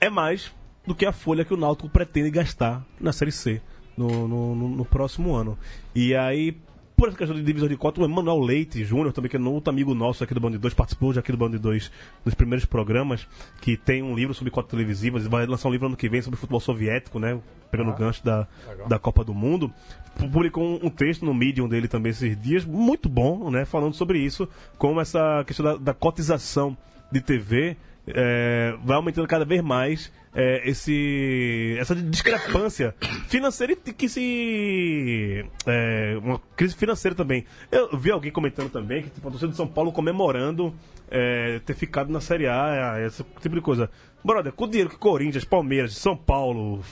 é 0.00 0.10
mais 0.10 0.52
do 0.84 0.94
que 0.94 1.06
a 1.06 1.12
folha 1.12 1.44
que 1.44 1.54
o 1.54 1.56
Náutico 1.56 1.88
pretende 1.88 2.30
gastar 2.30 2.84
na 3.00 3.12
Série 3.12 3.30
C 3.30 3.62
no, 3.96 4.26
no, 4.28 4.54
no- 4.54 4.84
próximo 4.84 5.34
ano. 5.34 5.58
E 5.94 6.14
aí, 6.14 6.56
por 6.96 7.08
essa 7.08 7.16
questão 7.18 7.36
de 7.36 7.42
divisão 7.42 7.68
de 7.68 7.76
cota, 7.76 8.00
o 8.00 8.04
Emanuel 8.04 8.38
Leite 8.40 8.84
Júnior, 8.84 9.12
também 9.12 9.30
que 9.30 9.36
é 9.36 9.40
um 9.40 9.48
outro 9.52 9.70
amigo 9.70 9.94
nosso 9.94 10.22
aqui 10.22 10.32
do 10.34 10.40
Band 10.40 10.52
2, 10.52 10.74
participou 10.74 11.12
já 11.12 11.20
aqui 11.20 11.32
do 11.32 11.38
Band 11.38 11.50
2 11.50 11.90
nos 12.24 12.34
primeiros 12.34 12.64
programas, 12.64 13.26
que 13.60 13.76
tem 13.76 14.02
um 14.02 14.14
livro 14.14 14.34
sobre 14.34 14.50
cotas 14.50 14.70
televisivas, 14.70 15.26
vai 15.26 15.46
lançar 15.46 15.68
um 15.68 15.72
livro 15.72 15.86
ano 15.86 15.96
que 15.96 16.08
vem 16.08 16.22
sobre 16.22 16.38
futebol 16.38 16.60
soviético, 16.60 17.18
né? 17.18 17.38
Pegando 17.70 17.90
o 17.90 17.94
gancho 17.96 18.24
da, 18.24 18.46
da 18.88 18.98
Copa 18.98 19.24
do 19.24 19.32
Mundo. 19.34 19.72
Publicou 20.18 20.62
um, 20.62 20.86
um 20.86 20.90
texto 20.90 21.24
no 21.24 21.32
Medium 21.32 21.66
dele 21.66 21.88
também 21.88 22.10
esses 22.10 22.38
dias, 22.40 22.64
muito 22.66 23.08
bom, 23.08 23.50
né? 23.50 23.64
Falando 23.64 23.94
sobre 23.94 24.18
isso, 24.18 24.46
como 24.76 25.00
essa 25.00 25.42
questão 25.46 25.64
da, 25.64 25.76
da 25.76 25.94
cotização 25.94 26.76
de 27.10 27.20
TV 27.20 27.76
é, 28.06 28.74
vai 28.84 28.96
aumentando 28.96 29.26
cada 29.28 29.44
vez 29.44 29.62
mais 29.62 30.12
é, 30.34 30.68
esse, 30.68 31.76
essa 31.78 31.94
discrepância 31.94 32.94
financeira 33.28 33.72
e 33.72 33.92
que 33.92 34.08
se. 34.08 35.44
é, 35.66 36.18
uma 36.22 36.40
crise 36.56 36.74
financeira 36.74 37.14
também. 37.14 37.44
Eu 37.70 37.96
vi 37.96 38.10
alguém 38.10 38.32
comentando 38.32 38.70
também 38.70 39.02
que 39.02 39.10
tipo, 39.10 39.28
a 39.28 39.30
torcida 39.30 39.50
de 39.50 39.56
São 39.56 39.66
Paulo 39.66 39.92
comemorando 39.92 40.74
é, 41.10 41.60
ter 41.60 41.74
ficado 41.74 42.10
na 42.10 42.20
Série 42.20 42.46
A, 42.46 42.96
é, 42.98 43.06
esse 43.06 43.22
tipo 43.40 43.54
de 43.54 43.60
coisa. 43.60 43.90
Brother, 44.24 44.52
com 44.52 44.64
o 44.64 44.68
dinheiro 44.68 44.88
que 44.88 44.96
Corinthians, 44.96 45.44
Palmeiras, 45.44 45.96
São 45.96 46.16
Paulo, 46.16 46.82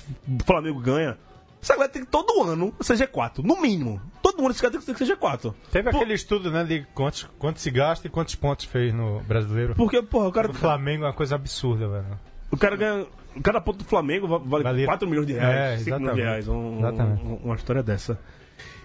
Flamengo 0.44 0.80
ganha. 0.80 1.16
Essa 1.62 1.74
galera 1.74 1.92
tem 1.92 2.02
que 2.04 2.10
todo 2.10 2.42
ano 2.42 2.74
ser 2.80 2.94
G4, 2.96 3.38
no 3.44 3.60
mínimo. 3.60 4.00
Todo 4.22 4.40
ano 4.40 4.50
esse 4.50 4.60
cara 4.62 4.72
tem 4.78 4.94
que 4.94 5.04
ser 5.06 5.16
G4. 5.16 5.54
Teve 5.70 5.90
Por- 5.90 5.96
aquele 5.98 6.14
estudo, 6.14 6.50
né, 6.50 6.64
de 6.64 6.86
quantos, 6.94 7.28
quanto 7.38 7.60
se 7.60 7.70
gasta 7.70 8.06
e 8.06 8.10
quantos 8.10 8.34
pontos 8.34 8.64
fez 8.64 8.94
no 8.94 9.20
brasileiro. 9.20 9.74
Porque, 9.74 10.00
porra, 10.02 10.28
o 10.28 10.32
cara. 10.32 10.50
O 10.50 10.54
Flamengo 10.54 11.04
é 11.04 11.08
uma 11.08 11.12
coisa 11.12 11.34
absurda, 11.34 11.86
velho. 11.88 12.18
O 12.50 12.56
cara 12.56 12.76
ganha. 12.76 13.06
Cada 13.42 13.60
ponto 13.60 13.78
do 13.78 13.84
Flamengo 13.84 14.26
va- 14.26 14.38
vale 14.38 14.64
Vale- 14.64 14.84
4 14.86 15.08
milhões 15.08 15.26
de 15.26 15.34
reais, 15.34 15.80
É, 15.82 15.84
5 15.84 15.98
milhões 16.00 16.16
de 16.16 16.22
reais. 16.22 16.44
exatamente. 16.46 16.74
Um- 16.74 16.78
Exatamente. 16.78 17.24
um- 17.24 17.36
uma 17.44 17.54
história 17.54 17.82
dessa. 17.82 18.18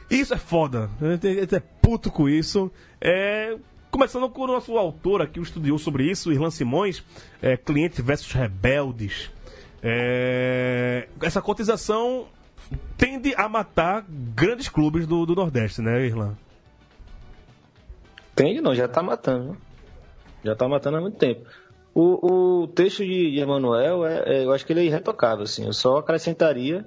Isso 0.09 0.33
é 0.33 0.37
foda. 0.37 0.89
A 1.01 1.11
gente, 1.11 1.55
é 1.55 1.59
puto 1.81 2.11
com 2.11 2.29
isso. 2.29 2.71
É, 3.01 3.55
começando 3.89 4.29
com 4.29 4.41
o 4.43 4.47
nosso 4.47 4.77
autor 4.77 5.21
aqui, 5.21 5.39
o 5.39 5.43
estudioso 5.43 5.83
sobre 5.83 6.03
isso, 6.03 6.31
Irlan 6.31 6.51
Simões, 6.51 7.03
é, 7.41 7.57
clientes 7.57 7.99
versus 8.05 8.31
rebeldes. 8.33 9.31
É, 9.81 11.07
essa 11.21 11.41
cotização 11.41 12.27
tende 12.97 13.33
a 13.35 13.47
matar 13.47 14.05
grandes 14.09 14.69
clubes 14.69 15.05
do, 15.07 15.25
do 15.25 15.35
Nordeste, 15.35 15.81
né, 15.81 16.05
Irlan? 16.05 16.35
Tende 18.35 18.61
não, 18.61 18.75
já 18.75 18.87
tá 18.87 19.01
matando. 19.01 19.57
Já 20.43 20.55
tá 20.55 20.67
matando 20.67 20.97
há 20.97 21.01
muito 21.01 21.17
tempo. 21.17 21.45
O, 21.93 22.63
o 22.63 22.67
texto 22.67 23.05
de, 23.05 23.31
de 23.31 23.39
Emanuel, 23.39 24.05
é, 24.05 24.23
é, 24.25 24.43
eu 24.43 24.51
acho 24.51 24.65
que 24.65 24.73
ele 24.73 24.81
é 24.81 24.85
irretocável, 24.85 25.43
assim. 25.43 25.65
Eu 25.65 25.71
só 25.71 25.97
acrescentaria, 25.97 26.85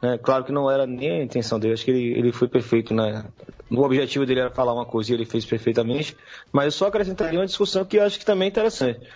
né, 0.00 0.16
claro 0.16 0.44
que 0.44 0.52
não 0.52 0.70
era 0.70 0.86
nem 0.86 1.20
a 1.20 1.22
intenção 1.22 1.60
dele, 1.60 1.74
acho 1.74 1.84
que 1.84 1.90
ele, 1.90 2.18
ele 2.18 2.32
foi 2.32 2.48
perfeito, 2.48 2.94
né? 2.94 3.24
O 3.70 3.82
objetivo 3.82 4.24
dele 4.24 4.40
era 4.40 4.50
falar 4.50 4.72
uma 4.72 4.86
coisa 4.86 5.12
e 5.12 5.14
ele 5.14 5.26
fez 5.26 5.44
perfeitamente, 5.44 6.16
mas 6.50 6.64
eu 6.64 6.72
só 6.72 6.86
acrescentaria 6.86 7.38
uma 7.38 7.46
discussão 7.46 7.84
que 7.84 7.98
eu 7.98 8.02
acho 8.02 8.18
que 8.18 8.24
também 8.24 8.46
é 8.46 8.50
interessante. 8.50 9.06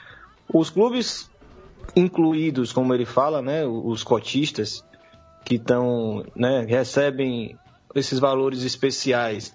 Os 0.52 0.68
clubes 0.68 1.30
incluídos, 1.96 2.70
como 2.72 2.92
ele 2.92 3.06
fala, 3.06 3.40
né, 3.40 3.64
os 3.66 4.04
cotistas, 4.04 4.84
que 5.44 5.56
estão, 5.56 6.24
né, 6.34 6.64
recebem 6.66 7.56
esses 7.94 8.18
valores 8.18 8.62
especiais 8.62 9.54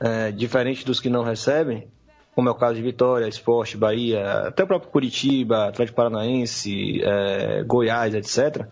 é, 0.00 0.30
diferente 0.30 0.84
dos 0.84 1.00
que 1.00 1.10
não 1.10 1.22
recebem, 1.22 1.88
como 2.34 2.48
é 2.48 2.52
o 2.52 2.54
caso 2.54 2.74
de 2.74 2.82
Vitória, 2.82 3.28
Esporte, 3.28 3.76
Bahia, 3.76 4.48
até 4.48 4.64
o 4.64 4.66
próprio 4.66 4.90
Curitiba, 4.90 5.68
Atlético 5.68 5.96
Paranaense, 5.96 7.00
é, 7.02 7.62
Goiás, 7.64 8.14
etc. 8.14 8.66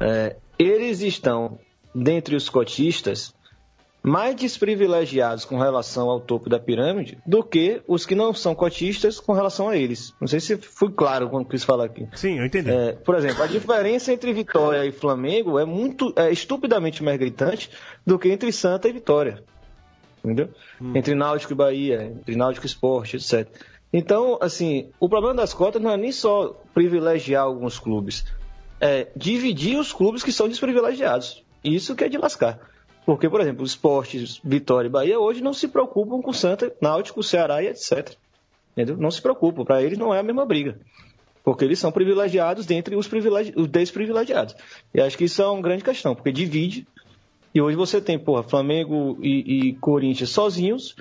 é, 0.00 0.36
eles 0.58 1.00
estão, 1.00 1.58
dentre 1.94 2.36
os 2.36 2.48
cotistas, 2.48 3.34
mais 4.02 4.34
desprivilegiados 4.34 5.44
com 5.44 5.58
relação 5.58 6.10
ao 6.10 6.20
topo 6.20 6.50
da 6.50 6.58
pirâmide 6.58 7.18
do 7.24 7.42
que 7.42 7.80
os 7.86 8.04
que 8.04 8.14
não 8.14 8.34
são 8.34 8.54
cotistas 8.54 9.20
com 9.20 9.32
relação 9.32 9.68
a 9.68 9.76
eles. 9.76 10.12
Não 10.20 10.26
sei 10.26 10.40
se 10.40 10.56
fui 10.56 10.90
claro 10.90 11.30
quando 11.30 11.48
quis 11.48 11.62
falar 11.62 11.84
aqui. 11.84 12.08
Sim, 12.14 12.38
eu 12.38 12.46
entendi. 12.46 12.70
É, 12.70 12.92
por 12.92 13.14
exemplo, 13.14 13.42
a 13.42 13.46
diferença 13.46 14.12
entre 14.12 14.32
Vitória 14.32 14.84
e 14.84 14.90
Flamengo 14.90 15.58
é 15.58 15.64
muito 15.64 16.12
é 16.16 16.32
estupidamente 16.32 17.02
mais 17.02 17.18
gritante 17.18 17.70
do 18.04 18.18
que 18.18 18.28
entre 18.28 18.50
Santa 18.52 18.88
e 18.88 18.92
Vitória. 18.92 19.44
Entendeu? 20.24 20.50
Entre 20.94 21.14
Náutico 21.14 21.52
e 21.52 21.56
Bahia, 21.56 22.04
entre 22.04 22.36
Náutico 22.36 22.64
e 22.64 22.68
Esporte, 22.68 23.16
etc. 23.16 23.48
Então, 23.92 24.38
assim, 24.40 24.90
o 24.98 25.08
problema 25.08 25.34
das 25.34 25.52
cotas 25.52 25.82
não 25.82 25.90
é 25.90 25.96
nem 25.96 26.12
só 26.12 26.60
privilegiar 26.72 27.44
alguns 27.44 27.78
clubes, 27.78 28.24
é 28.80 29.08
dividir 29.14 29.78
os 29.78 29.92
clubes 29.92 30.22
que 30.22 30.32
são 30.32 30.48
desprivilegiados. 30.48 31.44
Isso 31.62 31.94
que 31.94 32.04
é 32.04 32.08
de 32.08 32.18
lascar. 32.18 32.58
Porque, 33.04 33.28
por 33.28 33.40
exemplo, 33.40 33.64
os 33.64 33.70
esportes 33.70 34.40
Vitória 34.44 34.86
e 34.86 34.90
Bahia 34.90 35.18
hoje 35.18 35.42
não 35.42 35.52
se 35.52 35.66
preocupam 35.68 36.20
com 36.22 36.32
Santa, 36.32 36.72
Náutico, 36.80 37.22
Ceará 37.22 37.62
e 37.62 37.66
etc. 37.66 38.14
Entendeu? 38.72 38.96
Não 38.96 39.10
se 39.10 39.20
preocupa, 39.20 39.64
para 39.64 39.82
eles 39.82 39.98
não 39.98 40.14
é 40.14 40.20
a 40.20 40.22
mesma 40.22 40.46
briga. 40.46 40.78
Porque 41.44 41.64
eles 41.64 41.78
são 41.80 41.90
privilegiados 41.90 42.64
dentre 42.64 42.94
os, 42.94 43.08
privilegi 43.08 43.52
os 43.56 43.66
desprivilegiados. 43.66 44.54
E 44.94 45.00
acho 45.00 45.18
que 45.18 45.24
isso 45.24 45.42
é 45.42 45.46
uma 45.46 45.60
grande 45.60 45.82
questão, 45.82 46.14
porque 46.14 46.30
divide. 46.30 46.86
E 47.52 47.60
hoje 47.60 47.76
você 47.76 48.00
tem, 48.00 48.18
porra, 48.18 48.44
Flamengo 48.44 49.18
e, 49.20 49.68
e 49.68 49.72
Corinthians 49.74 50.30
sozinhos 50.30 50.94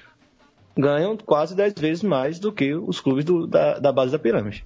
ganham 0.76 1.16
quase 1.16 1.56
10 1.56 1.74
vezes 1.76 2.04
mais 2.04 2.40
do 2.40 2.52
que 2.52 2.74
os 2.74 3.00
clubes 3.00 3.24
do- 3.24 3.46
da, 3.46 3.78
da 3.78 3.92
base 3.92 4.12
da 4.12 4.18
pirâmide. 4.20 4.66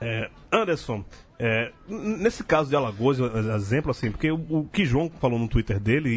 É, 0.00 0.30
Anderson, 0.52 1.04
é, 1.42 1.72
nesse 1.88 2.44
caso 2.44 2.68
de 2.68 2.76
Alagoas, 2.76 3.18
um 3.18 3.54
exemplo 3.54 3.90
assim, 3.90 4.10
porque 4.10 4.30
o, 4.30 4.44
o 4.50 4.68
que 4.70 4.84
João 4.84 5.10
falou 5.20 5.38
no 5.38 5.48
Twitter 5.48 5.80
dele, 5.80 6.10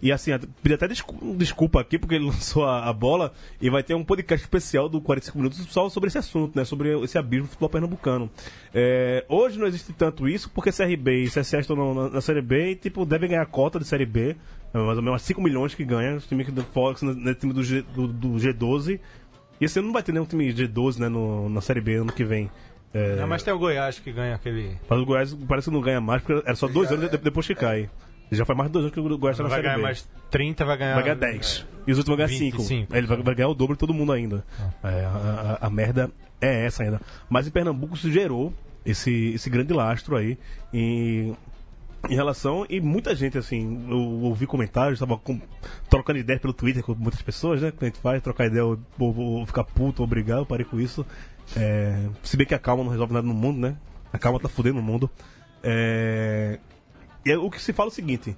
e, 0.00 0.06
e 0.06 0.12
assim, 0.12 0.30
pedi 0.62 0.76
até 0.76 0.86
descu- 0.86 1.34
desculpa 1.36 1.80
aqui, 1.80 1.98
porque 1.98 2.14
ele 2.14 2.26
lançou 2.30 2.64
a, 2.64 2.88
a 2.88 2.92
bola, 2.92 3.32
e 3.60 3.68
vai 3.68 3.82
ter 3.82 3.94
um 3.94 4.04
podcast 4.04 4.44
especial 4.44 4.88
do 4.88 5.00
45 5.00 5.36
Minutos 5.36 5.66
só 5.68 5.88
sobre 5.88 6.06
esse 6.06 6.18
assunto, 6.18 6.56
né? 6.56 6.64
Sobre 6.64 6.96
esse 7.02 7.18
abismo 7.18 7.46
do 7.46 7.48
futebol 7.48 7.68
pernambucano. 7.68 8.30
É, 8.72 9.24
hoje 9.28 9.58
não 9.58 9.66
existe 9.66 9.92
tanto 9.92 10.28
isso, 10.28 10.48
porque 10.50 10.70
CRB 10.70 11.24
e 11.24 11.28
CSA 11.28 11.58
estão 11.58 11.94
na, 11.94 12.10
na 12.10 12.20
Série 12.20 12.40
B 12.40 12.70
e, 12.70 12.76
tipo, 12.76 13.04
devem 13.04 13.30
ganhar 13.30 13.46
cota 13.46 13.80
de 13.80 13.84
Série 13.84 14.06
B, 14.06 14.36
é 14.72 14.78
mais 14.78 14.96
ou 14.96 15.02
menos 15.02 15.20
5 15.22 15.42
milhões 15.42 15.74
que 15.74 15.84
ganha, 15.84 16.18
o 16.18 16.20
time 16.20 16.44
do 16.44 16.62
Fox, 16.62 17.02
no, 17.02 17.14
no 17.14 17.34
time 17.34 17.52
do, 17.52 17.64
G, 17.64 17.82
do, 17.82 18.06
do 18.06 18.28
G12. 18.34 19.00
E 19.60 19.64
esse 19.64 19.80
ano 19.80 19.88
não 19.88 19.92
vai 19.92 20.04
ter 20.04 20.12
nenhum 20.12 20.24
time 20.24 20.52
G12, 20.52 21.00
né, 21.00 21.08
no, 21.08 21.48
na 21.48 21.60
Série 21.60 21.80
B 21.80 21.96
ano 21.96 22.12
que 22.12 22.22
vem. 22.22 22.48
É, 22.94 23.16
Não, 23.16 23.26
mas 23.28 23.42
tem 23.42 23.52
o 23.52 23.58
Goiás 23.58 23.98
que 23.98 24.10
ganha 24.12 24.34
aquele. 24.34 24.76
mas 24.88 24.98
o 25.00 25.04
Goiás 25.04 25.34
parece 25.46 25.68
que 25.68 25.74
não 25.74 25.82
ganha 25.82 26.00
mais, 26.00 26.22
porque 26.22 26.42
era 26.46 26.56
só 26.56 26.66
dois 26.68 26.90
anos 26.90 27.10
de- 27.10 27.18
depois 27.18 27.46
que 27.46 27.54
cai. 27.54 27.88
Já 28.30 28.44
faz 28.44 28.56
mais 28.56 28.68
de 28.68 28.72
dois 28.74 28.84
anos 28.84 28.94
que 28.94 29.00
o 29.00 29.18
Goiás 29.18 29.34
está 29.36 29.42
na 29.44 29.48
Vai 29.48 29.58
Série 29.58 29.62
ganhar 29.68 29.76
B. 29.76 29.82
mais 29.82 30.08
30, 30.30 30.64
vai 30.64 30.76
ganhar. 30.76 30.94
Vai 30.94 31.02
ganhar 31.02 31.14
10. 31.16 31.66
E 31.86 31.92
os 31.92 31.98
outros 31.98 32.06
vão 32.08 32.16
ganhar 32.16 32.28
5. 32.28 32.58
25. 32.58 32.94
Ele 32.96 33.06
vai, 33.06 33.22
vai 33.22 33.34
ganhar 33.34 33.48
o 33.48 33.54
dobro 33.54 33.74
de 33.74 33.78
todo 33.80 33.94
mundo 33.94 34.12
ainda. 34.12 34.44
É, 34.84 35.04
a, 35.04 35.58
a- 35.62 35.66
a 35.66 35.70
merda 35.70 36.10
é 36.40 36.66
essa 36.66 36.82
ainda. 36.82 37.00
Mas 37.28 37.46
em 37.46 37.50
Pernambuco 37.50 37.96
se 37.96 38.10
gerou 38.12 38.52
esse, 38.84 39.32
esse 39.34 39.48
grande 39.48 39.72
lastro 39.72 40.14
aí 40.16 40.36
em, 40.72 41.34
em 42.08 42.14
relação. 42.14 42.66
E 42.68 42.80
muita 42.82 43.14
gente, 43.14 43.38
assim, 43.38 43.86
eu 43.90 43.96
ouvi 43.98 44.46
comentários, 44.46 45.00
estava 45.00 45.18
trocando 45.88 46.18
ideia 46.18 46.38
pelo 46.38 46.52
Twitter 46.52 46.82
com 46.82 46.94
muitas 46.94 47.22
pessoas, 47.22 47.62
né? 47.62 47.70
Que 47.70 47.82
a 47.84 47.88
gente 47.88 47.98
faz, 48.00 48.22
trocar 48.22 48.46
ideia, 48.46 48.64
ou, 48.64 48.78
ou- 48.98 49.16
ou 49.18 49.46
ficar 49.46 49.64
puto, 49.64 50.02
ou 50.02 50.06
brigar, 50.08 50.38
eu 50.38 50.46
parei 50.46 50.66
com 50.66 50.78
isso. 50.78 51.04
É, 51.56 52.08
se 52.22 52.36
bem 52.36 52.46
que 52.46 52.54
a 52.54 52.58
calma 52.58 52.84
não 52.84 52.90
resolve 52.90 53.12
nada 53.12 53.26
no 53.26 53.34
mundo, 53.34 53.58
né? 53.58 53.76
A 54.12 54.18
calma 54.18 54.40
tá 54.40 54.48
fudendo 54.48 54.80
o 54.80 54.82
mundo. 54.82 55.10
É, 55.62 56.58
e 57.24 57.30
é 57.30 57.38
o 57.38 57.50
que 57.50 57.60
se 57.60 57.72
fala 57.72 57.88
é 57.88 57.92
o 57.92 57.94
seguinte: 57.94 58.36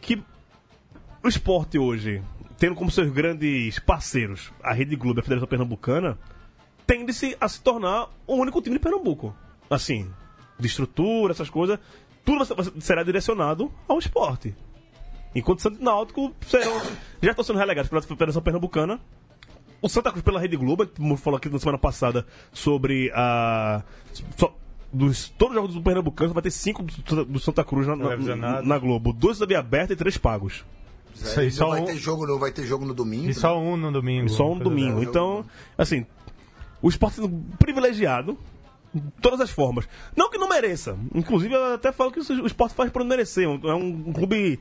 que 0.00 0.22
o 1.22 1.28
esporte 1.28 1.78
hoje, 1.78 2.22
tendo 2.58 2.74
como 2.74 2.90
seus 2.90 3.10
grandes 3.10 3.78
parceiros 3.78 4.52
a 4.62 4.72
Rede 4.72 4.96
Globo 4.96 5.18
e 5.18 5.20
a 5.20 5.22
Federação 5.22 5.48
Pernambucana, 5.48 6.18
tende-se 6.86 7.36
a 7.40 7.48
se 7.48 7.60
tornar 7.60 8.08
o 8.26 8.34
único 8.34 8.62
time 8.62 8.76
de 8.76 8.82
Pernambuco. 8.82 9.34
Assim, 9.68 10.10
de 10.58 10.66
estrutura, 10.66 11.32
essas 11.32 11.50
coisas, 11.50 11.78
tudo 12.24 12.44
será 12.80 13.02
direcionado 13.02 13.72
ao 13.88 13.98
esporte. 13.98 14.54
Enquanto 15.34 15.58
o 15.58 15.62
Santos 15.62 15.80
e 15.80 15.84
Náutico 15.84 16.34
serão, 16.46 16.80
já 17.20 17.30
estão 17.30 17.44
sendo 17.44 17.58
relegados 17.58 17.88
pela 17.88 18.00
Federação 18.00 18.40
Pernambucana. 18.40 19.00
O 19.82 19.88
Santa 19.88 20.10
Cruz 20.10 20.22
pela 20.24 20.40
Rede 20.40 20.56
Globo, 20.56 20.88
falou 21.18 21.36
aqui 21.36 21.48
na 21.48 21.58
semana 21.58 21.78
passada 21.78 22.26
sobre 22.52 23.10
a. 23.14 23.82
só- 24.36 24.54
dos, 24.92 25.28
todos 25.30 25.54
os 25.54 25.60
jogos 25.62 25.74
do 25.74 25.82
Pernambucano, 25.82 26.32
vai 26.32 26.42
ter 26.42 26.50
cinco 26.50 26.82
do, 26.82 27.24
do 27.24 27.38
Santa 27.40 27.62
Cruz 27.64 27.86
na, 27.86 27.96
na, 27.96 28.62
na 28.62 28.78
Globo. 28.78 29.12
Dois 29.12 29.38
da 29.38 29.44
Via 29.46 29.58
Aberta 29.58 29.92
e 29.92 29.96
três 29.96 30.16
pagos. 30.16 30.64
Isso 31.14 31.40
aí, 31.40 31.50
só 31.50 31.68
vai 31.70 31.80
um- 31.82 31.84
ter 31.84 31.96
jogo, 31.96 32.26
não 32.26 32.38
vai 32.38 32.50
ter 32.52 32.64
jogo 32.64 32.84
no 32.84 32.94
domingo. 32.94 33.28
E 33.28 33.34
só 33.34 33.58
um 33.60 33.76
no 33.76 33.90
domingo. 33.92 34.26
E 34.26 34.30
só 34.30 34.44
um 34.46 34.48
Coisa 34.50 34.64
domingo. 34.64 35.02
Então, 35.02 35.44
assim, 35.76 36.06
o 36.80 36.88
esporte 36.88 37.16
sendo 37.16 37.28
privilegiado 37.58 38.38
de 38.94 39.02
todas 39.20 39.40
as 39.40 39.50
formas. 39.50 39.86
Não 40.16 40.30
que 40.30 40.38
não 40.38 40.48
mereça. 40.48 40.96
Inclusive, 41.14 41.54
eu 41.54 41.74
até 41.74 41.92
falo 41.92 42.10
que 42.12 42.20
o 42.20 42.46
esporte 42.46 42.74
faz 42.74 42.90
por 42.90 43.00
não 43.00 43.06
merecer. 43.08 43.44
É 43.44 43.74
um, 43.74 44.04
um 44.08 44.12
clube 44.12 44.58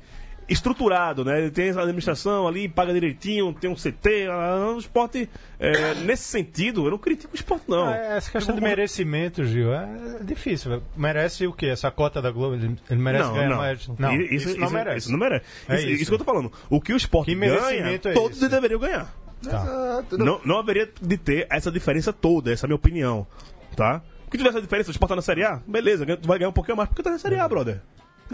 estruturado, 0.47 1.25
né? 1.25 1.39
Ele 1.41 1.51
tem 1.51 1.69
a 1.71 1.81
administração 1.81 2.47
ali, 2.47 2.67
paga 2.69 2.93
direitinho, 2.93 3.53
tem 3.53 3.69
um 3.69 3.75
CT. 3.75 4.27
O 4.75 4.77
esporte, 4.79 5.29
é, 5.59 5.93
nesse 5.95 6.23
sentido, 6.23 6.85
eu 6.85 6.91
não 6.91 6.97
critico 6.97 7.33
o 7.33 7.35
esporte, 7.35 7.63
não. 7.67 7.85
Ah, 7.87 7.95
Essa 7.95 8.31
questão 8.31 8.55
Eu 8.55 8.59
de 8.61 8.65
merecimento, 8.67 9.43
Gil, 9.43 9.73
é 9.73 9.87
difícil. 10.21 10.71
velho. 10.71 10.83
Merece 10.95 11.47
o 11.47 11.53
quê? 11.53 11.67
Essa 11.67 11.89
cota 11.91 12.21
da 12.21 12.31
Globo? 12.31 12.55
Ele 12.55 12.77
merece 13.01 13.25
não, 13.25 13.33
ganhar 13.33 13.49
não. 13.49 13.57
mais? 13.57 13.87
Não, 13.97 14.13
I- 14.13 14.35
isso, 14.35 14.57
não 14.59 14.69
merece. 14.69 14.97
Isso 14.99 15.11
não 15.11 15.19
merece. 15.19 15.45
É 15.67 15.75
isso, 15.75 15.83
isso. 15.87 16.01
isso 16.03 16.11
que 16.11 16.13
eu 16.15 16.19
tô 16.19 16.25
falando. 16.25 16.51
O 16.69 16.79
que 16.79 16.93
o 16.93 16.97
esporte 16.97 17.25
Que 17.31 17.35
ganha, 17.35 17.53
merecimento 17.59 18.07
é 18.09 18.13
todos 18.13 18.39
deveriam 18.39 18.79
ganhar. 18.79 19.13
Tá. 19.43 20.03
Não, 20.17 20.39
não 20.43 20.57
haveria 20.57 20.89
de 21.01 21.17
ter 21.17 21.45
essa 21.49 21.71
diferença 21.71 22.11
toda, 22.13 22.51
essa 22.51 22.65
é 22.65 22.67
a 22.67 22.69
minha 22.69 22.75
opinião. 22.75 23.27
Tá? 23.75 24.01
Porque 24.23 24.37
tivesse 24.37 24.57
essa 24.57 24.61
diferença, 24.65 24.89
o 24.89 24.91
esporte 24.91 25.09
tá 25.09 25.15
na 25.15 25.21
Série 25.21 25.43
A, 25.43 25.59
beleza, 25.67 26.05
tu 26.17 26.27
vai 26.27 26.39
ganhar 26.39 26.49
um 26.49 26.53
pouquinho 26.53 26.77
mais 26.77 26.89
porque 26.89 27.03
tá 27.03 27.11
na 27.11 27.19
Série 27.19 27.37
A, 27.37 27.47
brother. 27.47 27.81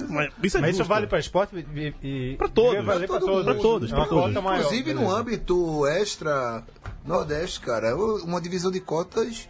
Mas 0.10 0.32
isso 0.42 0.58
é 0.58 0.62
Mas 0.62 0.76
isso 0.76 0.86
vale 0.86 1.06
para 1.06 1.20
esporte 1.20 1.54
e, 1.56 1.94
e 2.02 2.38
Pra 2.38 2.48
todos. 2.48 2.84
pra 2.86 3.08
todo 3.08 3.26
todos. 3.44 3.62
todos, 3.62 3.92
É 3.92 3.96
pra 3.96 4.06
todos. 4.06 4.36
Inclusive 4.36 4.94
no 4.94 5.10
âmbito 5.14 5.86
extra 5.88 6.64
Nordeste, 7.06 7.60
cara, 7.60 7.96
uma 7.96 8.40
divisão 8.40 8.72
de 8.72 8.80
cotas. 8.80 9.50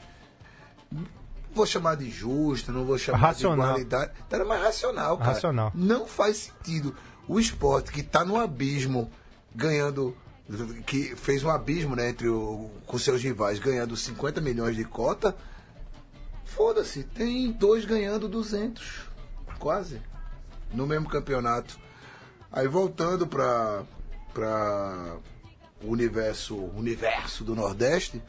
Vou 1.53 1.65
chamar 1.65 1.95
de 1.95 2.09
justa, 2.09 2.71
não 2.71 2.85
vou 2.85 2.97
chamar 2.97 3.17
Racional. 3.17 3.75
de 3.75 3.81
igualdade. 3.81 4.11
Era 4.29 4.45
mais 4.45 4.61
racional, 4.63 5.17
cara. 5.17 5.31
Racional. 5.33 5.71
Não 5.75 6.07
faz 6.07 6.37
sentido. 6.37 6.95
O 7.27 7.39
esporte 7.39 7.91
que 7.91 8.01
tá 8.01 8.23
no 8.25 8.37
abismo, 8.39 9.11
ganhando. 9.53 10.15
Que 10.85 11.15
fez 11.15 11.43
um 11.43 11.49
abismo, 11.49 11.95
né, 11.95 12.09
entre 12.09 12.27
o, 12.27 12.69
com 12.85 12.97
seus 12.97 13.21
rivais, 13.21 13.59
ganhando 13.59 13.95
50 13.95 14.41
milhões 14.41 14.75
de 14.75 14.83
cota. 14.83 15.35
Foda-se, 16.45 17.03
tem 17.03 17.51
dois 17.51 17.85
ganhando 17.85 18.27
200. 18.27 19.01
Quase. 19.59 20.01
No 20.73 20.87
mesmo 20.87 21.09
campeonato. 21.09 21.79
Aí 22.51 22.67
voltando 22.67 23.27
para 23.27 23.83
para 24.33 25.17
o 25.83 25.91
universo, 25.91 26.55
universo 26.55 27.43
do 27.43 27.53
Nordeste 27.53 28.21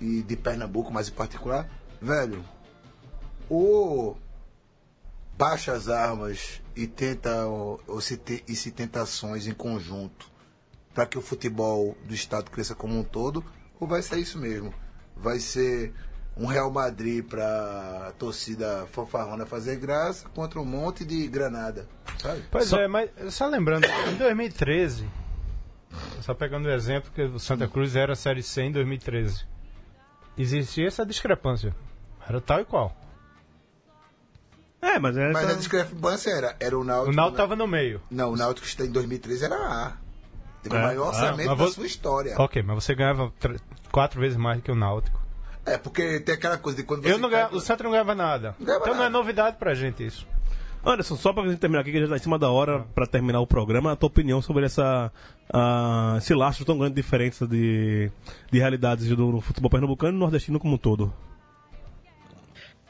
e 0.00 0.22
de 0.22 0.36
Pernambuco 0.36 0.92
mais 0.92 1.08
em 1.08 1.12
particular, 1.12 1.68
velho, 2.00 2.44
ou 3.48 4.16
baixa 5.36 5.72
as 5.72 5.88
armas 5.88 6.62
e 6.74 6.86
tenta 6.86 7.46
ou, 7.46 8.00
se 8.00 8.16
te, 8.16 8.44
e 8.48 8.56
se 8.56 8.70
tenta 8.70 9.02
ações 9.02 9.46
em 9.46 9.54
conjunto 9.54 10.30
para 10.94 11.06
que 11.06 11.18
o 11.18 11.22
futebol 11.22 11.96
do 12.04 12.14
estado 12.14 12.50
cresça 12.50 12.74
como 12.74 12.98
um 12.98 13.04
todo, 13.04 13.44
ou 13.78 13.86
vai 13.86 14.02
ser 14.02 14.18
isso 14.18 14.38
mesmo? 14.38 14.74
Vai 15.16 15.38
ser 15.38 15.94
um 16.38 16.46
Real 16.46 16.70
Madrid 16.70 17.24
para 17.24 18.12
torcida 18.18 18.86
fanfarrona 18.92 19.44
fazer 19.44 19.76
graça 19.76 20.28
contra 20.30 20.60
um 20.60 20.64
monte 20.64 21.04
de 21.04 21.26
granada, 21.26 21.88
sabe? 22.18 22.42
Pois 22.50 22.72
é, 22.72 22.86
mas 22.86 23.10
só 23.30 23.46
lembrando, 23.46 23.84
em 23.86 24.14
2013, 24.16 25.08
só 26.20 26.34
pegando 26.34 26.66
o 26.66 26.70
exemplo 26.70 27.10
que 27.12 27.22
o 27.22 27.38
Santa 27.40 27.66
Cruz 27.66 27.96
era 27.96 28.12
a 28.12 28.16
Série 28.16 28.42
C 28.42 28.62
em 28.62 28.72
2013, 28.72 29.44
existia 30.36 30.86
essa 30.86 31.04
discrepância. 31.04 31.74
Era 32.28 32.40
tal 32.40 32.60
e 32.60 32.64
qual. 32.64 32.94
É, 34.80 34.98
mas 34.98 35.16
é. 35.16 35.32
Mas 35.32 35.50
a 35.50 35.54
discrepância 35.54 36.30
era, 36.30 36.54
era 36.60 36.78
o 36.78 36.84
Náutico. 36.84 37.12
O 37.12 37.16
Náutico 37.16 37.36
né? 37.38 37.44
estava 37.44 37.56
no 37.56 37.66
meio. 37.66 38.00
Não, 38.10 38.32
o 38.32 38.36
Náutico 38.36 38.64
que 38.64 38.70
está 38.70 38.84
em 38.84 38.92
2013 38.92 39.44
era 39.44 39.56
A. 39.56 39.92
Teve 40.62 40.76
É. 40.76 40.78
o 40.78 40.82
maior 40.82 41.04
Ah, 41.06 41.08
orçamento 41.08 41.48
da 41.48 41.54
vou- 41.54 41.68
sua 41.72 41.86
história. 41.86 42.34
Ok, 42.38 42.62
mas 42.62 42.84
você 42.84 42.94
ganhava 42.94 43.32
tr- 43.40 43.56
quatro 43.90 44.20
vezes 44.20 44.36
mais 44.36 44.58
do 44.58 44.62
que 44.62 44.70
o 44.70 44.76
Náutico. 44.76 45.20
É, 45.68 45.78
porque 45.78 46.20
tem 46.20 46.34
aquela 46.34 46.56
coisa 46.58 46.78
de 46.78 46.84
quando 46.84 47.02
você. 47.02 47.12
Eu 47.12 47.18
não 47.18 47.28
cai- 47.28 47.38
ganhava, 47.40 47.56
o 47.56 47.60
Santa 47.60 47.84
não 47.84 47.90
ganhava 47.90 48.14
nada. 48.14 48.54
Não 48.58 48.66
ganhava 48.66 48.84
então 48.84 48.94
não 48.94 49.00
é 49.02 49.08
nada. 49.08 49.18
novidade 49.18 49.56
pra 49.58 49.74
gente 49.74 50.04
isso. 50.06 50.26
Anderson, 50.84 51.16
só 51.16 51.32
pra 51.32 51.42
gente 51.44 51.58
terminar 51.58 51.80
aqui, 51.82 51.90
que 51.90 52.00
já 52.00 52.08
tá 52.08 52.16
em 52.16 52.20
cima 52.20 52.38
da 52.38 52.50
hora, 52.50 52.86
pra 52.94 53.04
terminar 53.06 53.40
o 53.40 53.46
programa, 53.46 53.92
a 53.92 53.96
tua 53.96 54.06
opinião 54.06 54.40
sobre 54.40 54.64
essa, 54.64 55.12
ah, 55.52 56.14
esse 56.18 56.32
lastro 56.34 56.64
tão 56.64 56.78
grande 56.78 56.94
de 56.94 57.02
diferença 57.02 57.46
de, 57.46 58.10
de 58.50 58.58
realidades 58.58 59.08
do, 59.08 59.26
no 59.32 59.40
futebol 59.40 59.68
pernambucano 59.70 60.16
e 60.16 60.20
nordestino 60.20 60.58
como 60.60 60.74
um 60.74 60.78
todo. 60.78 61.12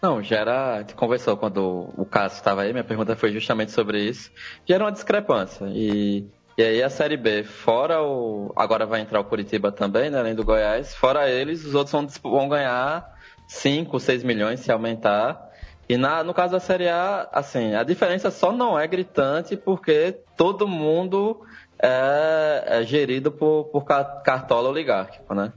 Não, 0.01 0.23
gera. 0.23 0.75
A 0.77 0.79
gente 0.81 0.95
conversou 0.95 1.37
quando 1.37 1.93
o 1.97 2.05
Cássio 2.05 2.37
estava 2.37 2.63
aí, 2.63 2.73
minha 2.73 2.85
pergunta 2.85 3.17
foi 3.17 3.33
justamente 3.33 3.73
sobre 3.73 4.01
isso. 4.01 4.31
Gera 4.65 4.85
uma 4.85 4.93
discrepância. 4.93 5.65
E, 5.71 6.25
e 6.59 6.63
aí 6.63 6.83
a 6.83 6.91
Série 6.91 7.17
B, 7.17 7.45
fora 7.45 8.03
o. 8.03 8.53
Agora 8.57 8.85
vai 8.85 9.01
entrar 9.01 9.21
o 9.21 9.25
Curitiba 9.25 9.71
também, 9.71 10.11
né, 10.11 10.19
além 10.19 10.35
do 10.35 10.45
Goiás. 10.45 10.93
Fora 10.93 11.31
eles, 11.31 11.65
os 11.65 11.73
outros 11.73 11.93
vão, 11.93 12.33
vão 12.33 12.49
ganhar 12.49 13.09
5, 13.47 14.01
6 14.01 14.25
milhões 14.25 14.59
se 14.59 14.73
aumentar. 14.73 15.41
E 15.89 15.97
na, 15.97 16.25
no 16.25 16.35
caso 16.35 16.53
da 16.53 16.61
Série 16.61 16.89
A, 16.89 17.29
assim, 17.33 17.77
a 17.77 17.85
diferença 17.85 18.29
só 18.33 18.51
não 18.51 18.77
é 18.77 18.89
gritante 18.89 19.57
porque 19.57 20.19
todo 20.37 20.67
mundo 20.67 21.41
é, 21.81 22.65
é 22.67 22.83
gerido 22.83 23.31
por, 23.31 23.67
por 23.67 23.85
ca- 23.85 24.21
cartola 24.25 24.69
oligárquico, 24.69 25.33
né? 25.35 25.53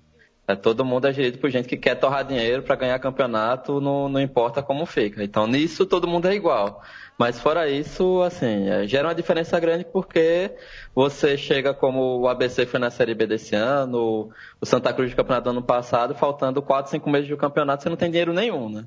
É, 0.47 0.55
todo 0.55 0.85
mundo 0.85 1.07
é 1.07 1.13
gerido 1.13 1.37
por 1.37 1.49
gente 1.49 1.67
que 1.67 1.77
quer 1.77 1.95
torrar 1.95 2.23
dinheiro 2.25 2.63
para 2.63 2.75
ganhar 2.75 2.99
campeonato, 2.99 3.79
não, 3.81 4.07
não 4.07 4.19
importa 4.21 4.61
como 4.61 4.85
fica. 4.85 5.23
Então, 5.23 5.47
nisso, 5.47 5.85
todo 5.85 6.07
mundo 6.07 6.27
é 6.27 6.35
igual. 6.35 6.81
Mas 7.21 7.39
fora 7.39 7.69
isso, 7.69 8.19
assim, 8.23 8.67
é, 8.67 8.87
gera 8.87 9.07
uma 9.09 9.13
diferença 9.13 9.59
grande 9.59 9.85
porque 9.85 10.55
você 10.95 11.37
chega 11.37 11.71
como 11.71 12.19
o 12.21 12.27
ABC 12.27 12.65
foi 12.65 12.79
na 12.79 12.89
Série 12.89 13.13
B 13.13 13.27
desse 13.27 13.53
ano, 13.55 14.31
o 14.59 14.65
Santa 14.65 14.91
Cruz 14.91 15.11
de 15.11 15.15
campeonato 15.15 15.43
do 15.43 15.49
ano 15.51 15.61
passado, 15.61 16.15
faltando 16.15 16.63
4, 16.63 16.89
5 16.89 17.07
meses 17.11 17.29
do 17.29 17.37
campeonato, 17.37 17.83
você 17.83 17.89
não 17.89 17.95
tem 17.95 18.09
dinheiro 18.09 18.33
nenhum, 18.33 18.67
né? 18.69 18.85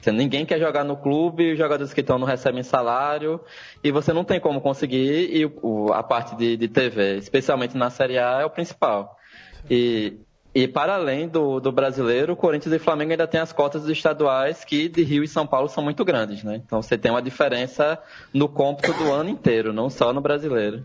Você- 0.00 0.10
Ninguém 0.10 0.46
quer 0.46 0.58
jogar 0.58 0.84
no 0.84 0.96
clube, 0.96 1.52
os 1.52 1.58
jogadores 1.58 1.92
que 1.92 2.00
estão 2.00 2.18
não 2.18 2.26
recebem 2.26 2.62
salário 2.62 3.38
e 3.84 3.90
você 3.90 4.10
não 4.10 4.24
tem 4.24 4.40
como 4.40 4.58
conseguir 4.62 5.28
e 5.36 5.44
o- 5.62 5.92
a 5.92 6.02
parte 6.02 6.34
de, 6.34 6.56
de 6.56 6.68
TV, 6.68 7.18
especialmente 7.18 7.76
na 7.76 7.90
Série 7.90 8.16
A, 8.18 8.40
é 8.40 8.44
o 8.46 8.50
principal. 8.50 9.14
E, 9.70 10.18
e 10.56 10.66
para 10.66 10.94
além 10.94 11.28
do, 11.28 11.60
do 11.60 11.70
brasileiro, 11.70 12.32
o 12.32 12.36
Corinthians 12.36 12.74
e 12.74 12.78
Flamengo 12.78 13.10
ainda 13.10 13.26
tem 13.26 13.38
as 13.38 13.52
cotas 13.52 13.86
estaduais 13.90 14.64
que 14.64 14.88
de 14.88 15.02
Rio 15.02 15.22
e 15.22 15.28
São 15.28 15.46
Paulo 15.46 15.68
são 15.68 15.84
muito 15.84 16.02
grandes, 16.02 16.42
né? 16.42 16.62
Então 16.64 16.80
você 16.80 16.96
tem 16.96 17.10
uma 17.10 17.20
diferença 17.20 17.98
no 18.32 18.48
cômputo 18.48 18.90
do 18.94 19.12
ano 19.12 19.28
inteiro, 19.28 19.70
não 19.70 19.90
só 19.90 20.14
no 20.14 20.20
brasileiro. 20.22 20.82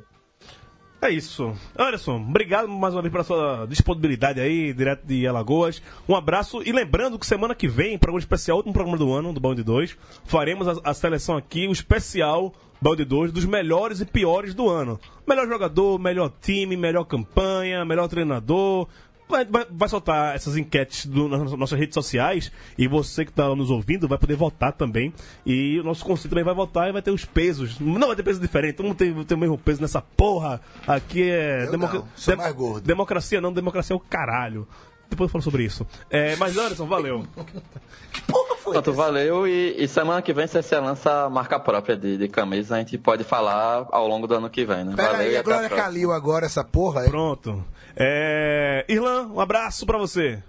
É 1.02 1.10
isso. 1.10 1.54
Anderson, 1.80 2.18
obrigado 2.18 2.68
mais 2.68 2.94
uma 2.94 3.02
vez 3.02 3.14
pela 3.14 3.24
sua 3.24 3.66
disponibilidade 3.66 4.42
aí, 4.42 4.74
direto 4.74 5.06
de 5.08 5.26
Alagoas. 5.26 5.82
Um 6.08 6.18
abraço 6.18 6.62
e 6.66 6.74
lembrando 6.74 7.18
que 7.18 7.26
semana 7.26 7.56
que 7.56 7.70
vem, 7.70 7.98
programa 7.98 8.20
especial, 8.20 8.58
último 8.58 8.74
programa 8.74 8.98
do 8.98 9.14
ano, 9.14 9.32
do 9.32 9.40
Balde 9.40 9.64
2, 9.64 9.98
faremos 10.26 10.68
a, 10.68 10.82
a 10.84 10.94
seleção 10.94 11.38
aqui, 11.38 11.66
o 11.66 11.72
especial 11.72 12.54
Balde 12.82 13.06
2 13.06 13.32
dos 13.32 13.46
melhores 13.46 14.02
e 14.02 14.06
piores 14.06 14.54
do 14.54 14.68
ano. 14.68 15.00
Melhor 15.26 15.48
jogador, 15.48 15.98
melhor 15.98 16.30
time, 16.42 16.76
melhor 16.76 17.06
campanha, 17.06 17.86
melhor 17.86 18.08
treinador. 18.08 18.88
Vai, 19.32 19.90
soltar 19.90 20.36
essas 20.36 20.58
enquetes 20.58 21.06
do- 21.06 21.28
nas 21.28 21.52
nossas 21.54 21.80
redes 21.80 21.94
sociais 21.94 22.52
e 22.78 22.88
você 22.88 23.24
que 23.26 23.32
está 23.32 23.56
nos 23.56 23.70
ouvindo 23.72 24.08
vai 24.08 24.18
poder 24.18 24.36
votar 24.36 24.74
também. 24.74 25.14
E 25.46 25.80
o 25.80 25.84
nosso 25.84 26.04
conselho 26.06 26.30
também 26.30 26.44
vai 26.44 26.54
votar 26.54 26.90
e 26.90 26.92
vai 26.92 27.02
ter 27.02 27.12
os 27.12 27.26
pesos. 27.26 27.80
Não 27.80 28.08
vai 28.08 28.16
ter 28.16 28.24
peso 28.24 28.40
diferente, 28.40 28.76
todo 28.76 28.88
mundo 28.88 28.98
tem, 28.98 29.14
tem 29.24 29.38
o 29.38 29.40
mesmo 29.40 29.58
peso 29.58 29.82
nessa 29.82 30.02
porra. 30.02 30.60
Aqui 30.86 31.30
é. 31.30 31.66
Eu 31.66 31.78
não, 31.78 32.06
sou 32.16 32.38
mais 32.38 32.54
gordo. 32.54 32.86
Democracia 32.86 33.42
não, 33.42 33.52
democracia 33.54 33.94
é 33.94 33.98
o 33.98 34.00
caralho. 34.00 34.68
Depois 35.12 35.28
eu 35.28 35.32
falo 35.34 35.44
sobre 35.44 35.66
isso. 35.66 35.86
É, 36.10 36.38
mas 36.38 36.58
Anderson, 36.58 36.88
valeu. 36.88 37.28
Porra, 38.26 38.56
foi. 38.56 38.74
Pronto, 38.74 38.92
essa? 38.92 38.98
valeu. 38.98 39.46
E, 39.46 39.76
e 39.78 39.86
semana 39.86 40.22
que 40.22 40.32
vem, 40.32 40.48
se 40.48 40.62
você 40.62 40.80
lança 40.80 41.26
a 41.26 41.30
marca 41.30 41.60
própria 41.60 41.98
de, 41.98 42.18
de 42.18 42.30
camisa, 42.30 42.76
a 42.76 42.80
gente 42.80 42.98
pode 42.98 43.26
falar 43.26 43.88
ao 43.92 44.08
longo 44.08 44.26
do 44.26 44.36
ano 44.36 44.50
que 44.50 44.64
vem, 44.64 44.86
né? 44.86 44.94
Pera 44.96 45.12
valeu 45.12 45.28
aí, 45.28 45.34
e 45.34 45.38
a 45.38 45.44
Glória. 45.44 45.70
Calil 45.70 46.14
agora, 46.14 46.46
essa 46.46 46.64
porra 46.64 47.02
aí. 47.02 47.10
Pronto. 47.10 47.62
É, 47.94 48.86
Irlan, 48.88 49.28
um 49.28 49.42
abraço 49.42 49.86
pra 49.86 49.98
você. 49.98 50.42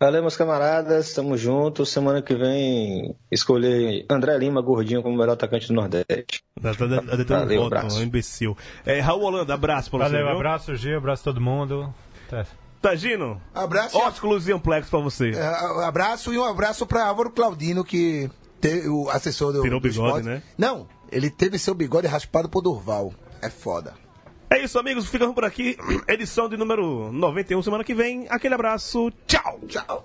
Valeu, 0.00 0.22
meus 0.22 0.36
camaradas, 0.36 1.12
tamo 1.12 1.36
junto. 1.36 1.84
Semana 1.84 2.22
que 2.22 2.34
vem 2.34 3.14
escolher 3.30 4.06
André 4.10 4.36
Lima, 4.38 4.62
gordinho, 4.62 5.02
como 5.02 5.16
melhor 5.16 5.34
atacante 5.34 5.68
do 5.68 5.74
Nordeste. 5.74 6.42
Tá, 6.60 6.74
tá, 6.74 7.24
tá, 7.24 7.38
Valeu, 7.40 7.62
voto, 7.62 7.74
abraço. 7.76 7.98
um 7.98 8.02
imbecil. 8.02 8.56
É, 8.86 9.00
Raul 9.00 9.22
Holanda, 9.22 9.52
abraço 9.52 9.90
pra 9.90 10.08
você. 10.08 10.14
Valeu, 10.14 10.28
abraço, 10.28 10.74
Gil, 10.74 10.96
abraço 10.96 11.22
todo 11.22 11.40
mundo. 11.40 11.94
Até. 12.32 12.46
Tagino, 12.80 13.40
Abraço, 13.54 13.96
e- 13.96 14.00
óculos 14.00 14.48
e 14.48 14.52
amplex 14.52 14.88
pra 14.90 14.98
você. 14.98 15.30
é, 15.30 15.84
abraço 15.84 16.32
e 16.34 16.38
um 16.38 16.44
abraço 16.44 16.84
pra 16.84 17.06
Álvaro 17.06 17.30
Claudino, 17.30 17.84
que 17.84 18.28
teve 18.60 18.88
o 18.88 19.08
assessor 19.08 19.52
do. 19.52 19.62
Tirou 19.62 19.78
o 19.78 19.80
bigode, 19.80 20.06
esporte. 20.08 20.24
né? 20.26 20.42
Não, 20.58 20.88
ele 21.10 21.30
teve 21.30 21.58
seu 21.58 21.74
bigode 21.74 22.08
raspado 22.08 22.48
por 22.48 22.60
Durval. 22.60 23.12
É 23.40 23.48
foda. 23.48 23.94
É 24.50 24.62
isso, 24.62 24.78
amigos. 24.78 25.06
Ficamos 25.08 25.34
por 25.34 25.44
aqui. 25.44 25.76
Edição 26.08 26.48
de 26.48 26.56
número 26.56 27.10
91 27.12 27.62
semana 27.62 27.84
que 27.84 27.94
vem. 27.94 28.26
Aquele 28.28 28.54
abraço. 28.54 29.10
Tchau. 29.26 29.60
Tchau. 29.68 30.04